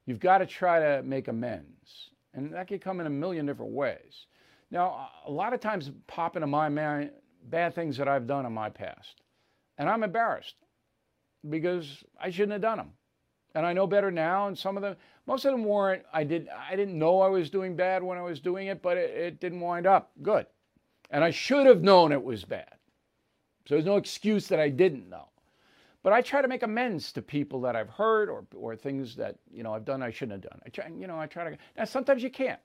you've 0.06 0.20
got 0.20 0.38
to 0.38 0.46
try 0.46 0.80
to 0.80 1.02
make 1.02 1.28
amends. 1.28 2.10
And 2.32 2.52
that 2.52 2.68
can 2.68 2.78
come 2.78 3.00
in 3.00 3.06
a 3.06 3.10
million 3.10 3.46
different 3.46 3.72
ways. 3.72 4.26
Now, 4.70 5.08
a 5.26 5.30
lot 5.30 5.52
of 5.52 5.60
times 5.60 5.90
pop 6.06 6.36
into 6.36 6.46
my 6.46 6.68
mind 6.68 7.10
bad 7.48 7.74
things 7.74 7.96
that 7.98 8.08
I've 8.08 8.26
done 8.26 8.46
in 8.46 8.52
my 8.52 8.70
past. 8.70 9.20
And 9.78 9.88
I'm 9.88 10.02
embarrassed 10.02 10.56
because 11.48 12.02
I 12.20 12.30
shouldn't 12.30 12.52
have 12.52 12.62
done 12.62 12.78
them. 12.78 12.92
And 13.54 13.64
I 13.64 13.72
know 13.72 13.86
better 13.86 14.10
now. 14.10 14.48
And 14.48 14.58
some 14.58 14.76
of 14.76 14.82
them, 14.82 14.96
most 15.26 15.44
of 15.44 15.52
them 15.52 15.64
weren't, 15.64 16.02
I, 16.12 16.24
did, 16.24 16.48
I 16.48 16.74
didn't 16.76 16.98
know 16.98 17.20
I 17.20 17.28
was 17.28 17.50
doing 17.50 17.76
bad 17.76 18.02
when 18.02 18.18
I 18.18 18.22
was 18.22 18.40
doing 18.40 18.68
it, 18.68 18.82
but 18.82 18.96
it, 18.96 19.10
it 19.10 19.40
didn't 19.40 19.60
wind 19.60 19.86
up 19.86 20.10
good. 20.22 20.46
And 21.10 21.22
I 21.22 21.30
should 21.30 21.66
have 21.66 21.82
known 21.82 22.12
it 22.12 22.22
was 22.22 22.44
bad. 22.44 22.74
So 23.66 23.74
there's 23.74 23.84
no 23.84 23.96
excuse 23.96 24.48
that 24.48 24.60
I 24.60 24.68
didn't 24.68 25.08
know. 25.08 25.28
But 26.02 26.12
I 26.12 26.20
try 26.20 26.42
to 26.42 26.48
make 26.48 26.62
amends 26.62 27.12
to 27.12 27.22
people 27.22 27.62
that 27.62 27.74
I've 27.74 27.88
hurt 27.88 28.28
or, 28.28 28.44
or 28.54 28.76
things 28.76 29.16
that, 29.16 29.36
you 29.50 29.62
know, 29.62 29.72
I've 29.72 29.86
done 29.86 30.02
I 30.02 30.10
shouldn't 30.10 30.42
have 30.42 30.50
done. 30.50 30.60
I 30.66 30.68
try, 30.68 30.88
you 30.88 31.06
know, 31.06 31.18
I 31.18 31.26
try 31.26 31.50
to, 31.50 31.56
now 31.76 31.84
sometimes 31.84 32.22
you 32.22 32.30
can't. 32.30 32.60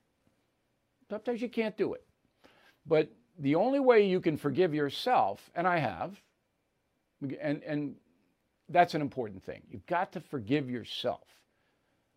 Sometimes 1.09 1.41
you 1.41 1.47
can't 1.47 1.77
do 1.77 1.93
it. 1.93 2.03
But 2.85 3.09
the 3.39 3.55
only 3.55 3.79
way 3.79 4.05
you 4.05 4.19
can 4.19 4.35
forgive 4.35 4.73
yourself, 4.73 5.49
and 5.55 5.65
I 5.65 5.77
have, 5.77 6.21
and, 7.41 7.63
and 7.63 7.95
that's 8.67 8.93
an 8.93 9.01
important 9.01 9.41
thing. 9.41 9.61
You've 9.69 9.85
got 9.85 10.11
to 10.13 10.19
forgive 10.19 10.69
yourself. 10.69 11.38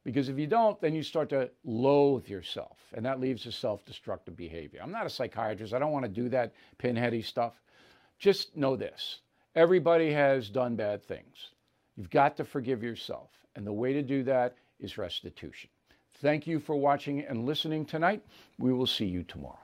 Because 0.04 0.28
if 0.28 0.38
you 0.38 0.46
don't, 0.46 0.80
then 0.80 0.94
you 0.94 1.02
start 1.02 1.28
to 1.28 1.50
loathe 1.64 2.26
yourself, 2.26 2.78
and 2.92 3.04
that 3.06 3.20
leaves 3.20 3.44
to 3.44 3.52
self 3.52 3.84
destructive 3.84 4.36
behavior. 4.36 4.80
I'm 4.82 4.90
not 4.90 5.06
a 5.06 5.10
psychiatrist. 5.10 5.72
I 5.72 5.78
don't 5.78 5.92
want 5.92 6.04
to 6.04 6.10
do 6.10 6.28
that 6.30 6.52
pinheady 6.78 7.24
stuff. 7.24 7.54
Just 8.18 8.56
know 8.56 8.76
this 8.76 9.20
everybody 9.54 10.12
has 10.12 10.48
done 10.48 10.76
bad 10.76 11.04
things. 11.04 11.50
You've 11.96 12.10
got 12.10 12.36
to 12.38 12.44
forgive 12.44 12.82
yourself, 12.82 13.30
and 13.54 13.66
the 13.66 13.72
way 13.72 13.92
to 13.92 14.02
do 14.02 14.22
that 14.24 14.56
is 14.80 14.98
restitution. 14.98 15.70
Thank 16.20 16.46
you 16.46 16.58
for 16.58 16.76
watching 16.76 17.20
and 17.20 17.46
listening 17.46 17.84
tonight. 17.84 18.24
We 18.58 18.72
will 18.72 18.86
see 18.86 19.06
you 19.06 19.22
tomorrow. 19.24 19.58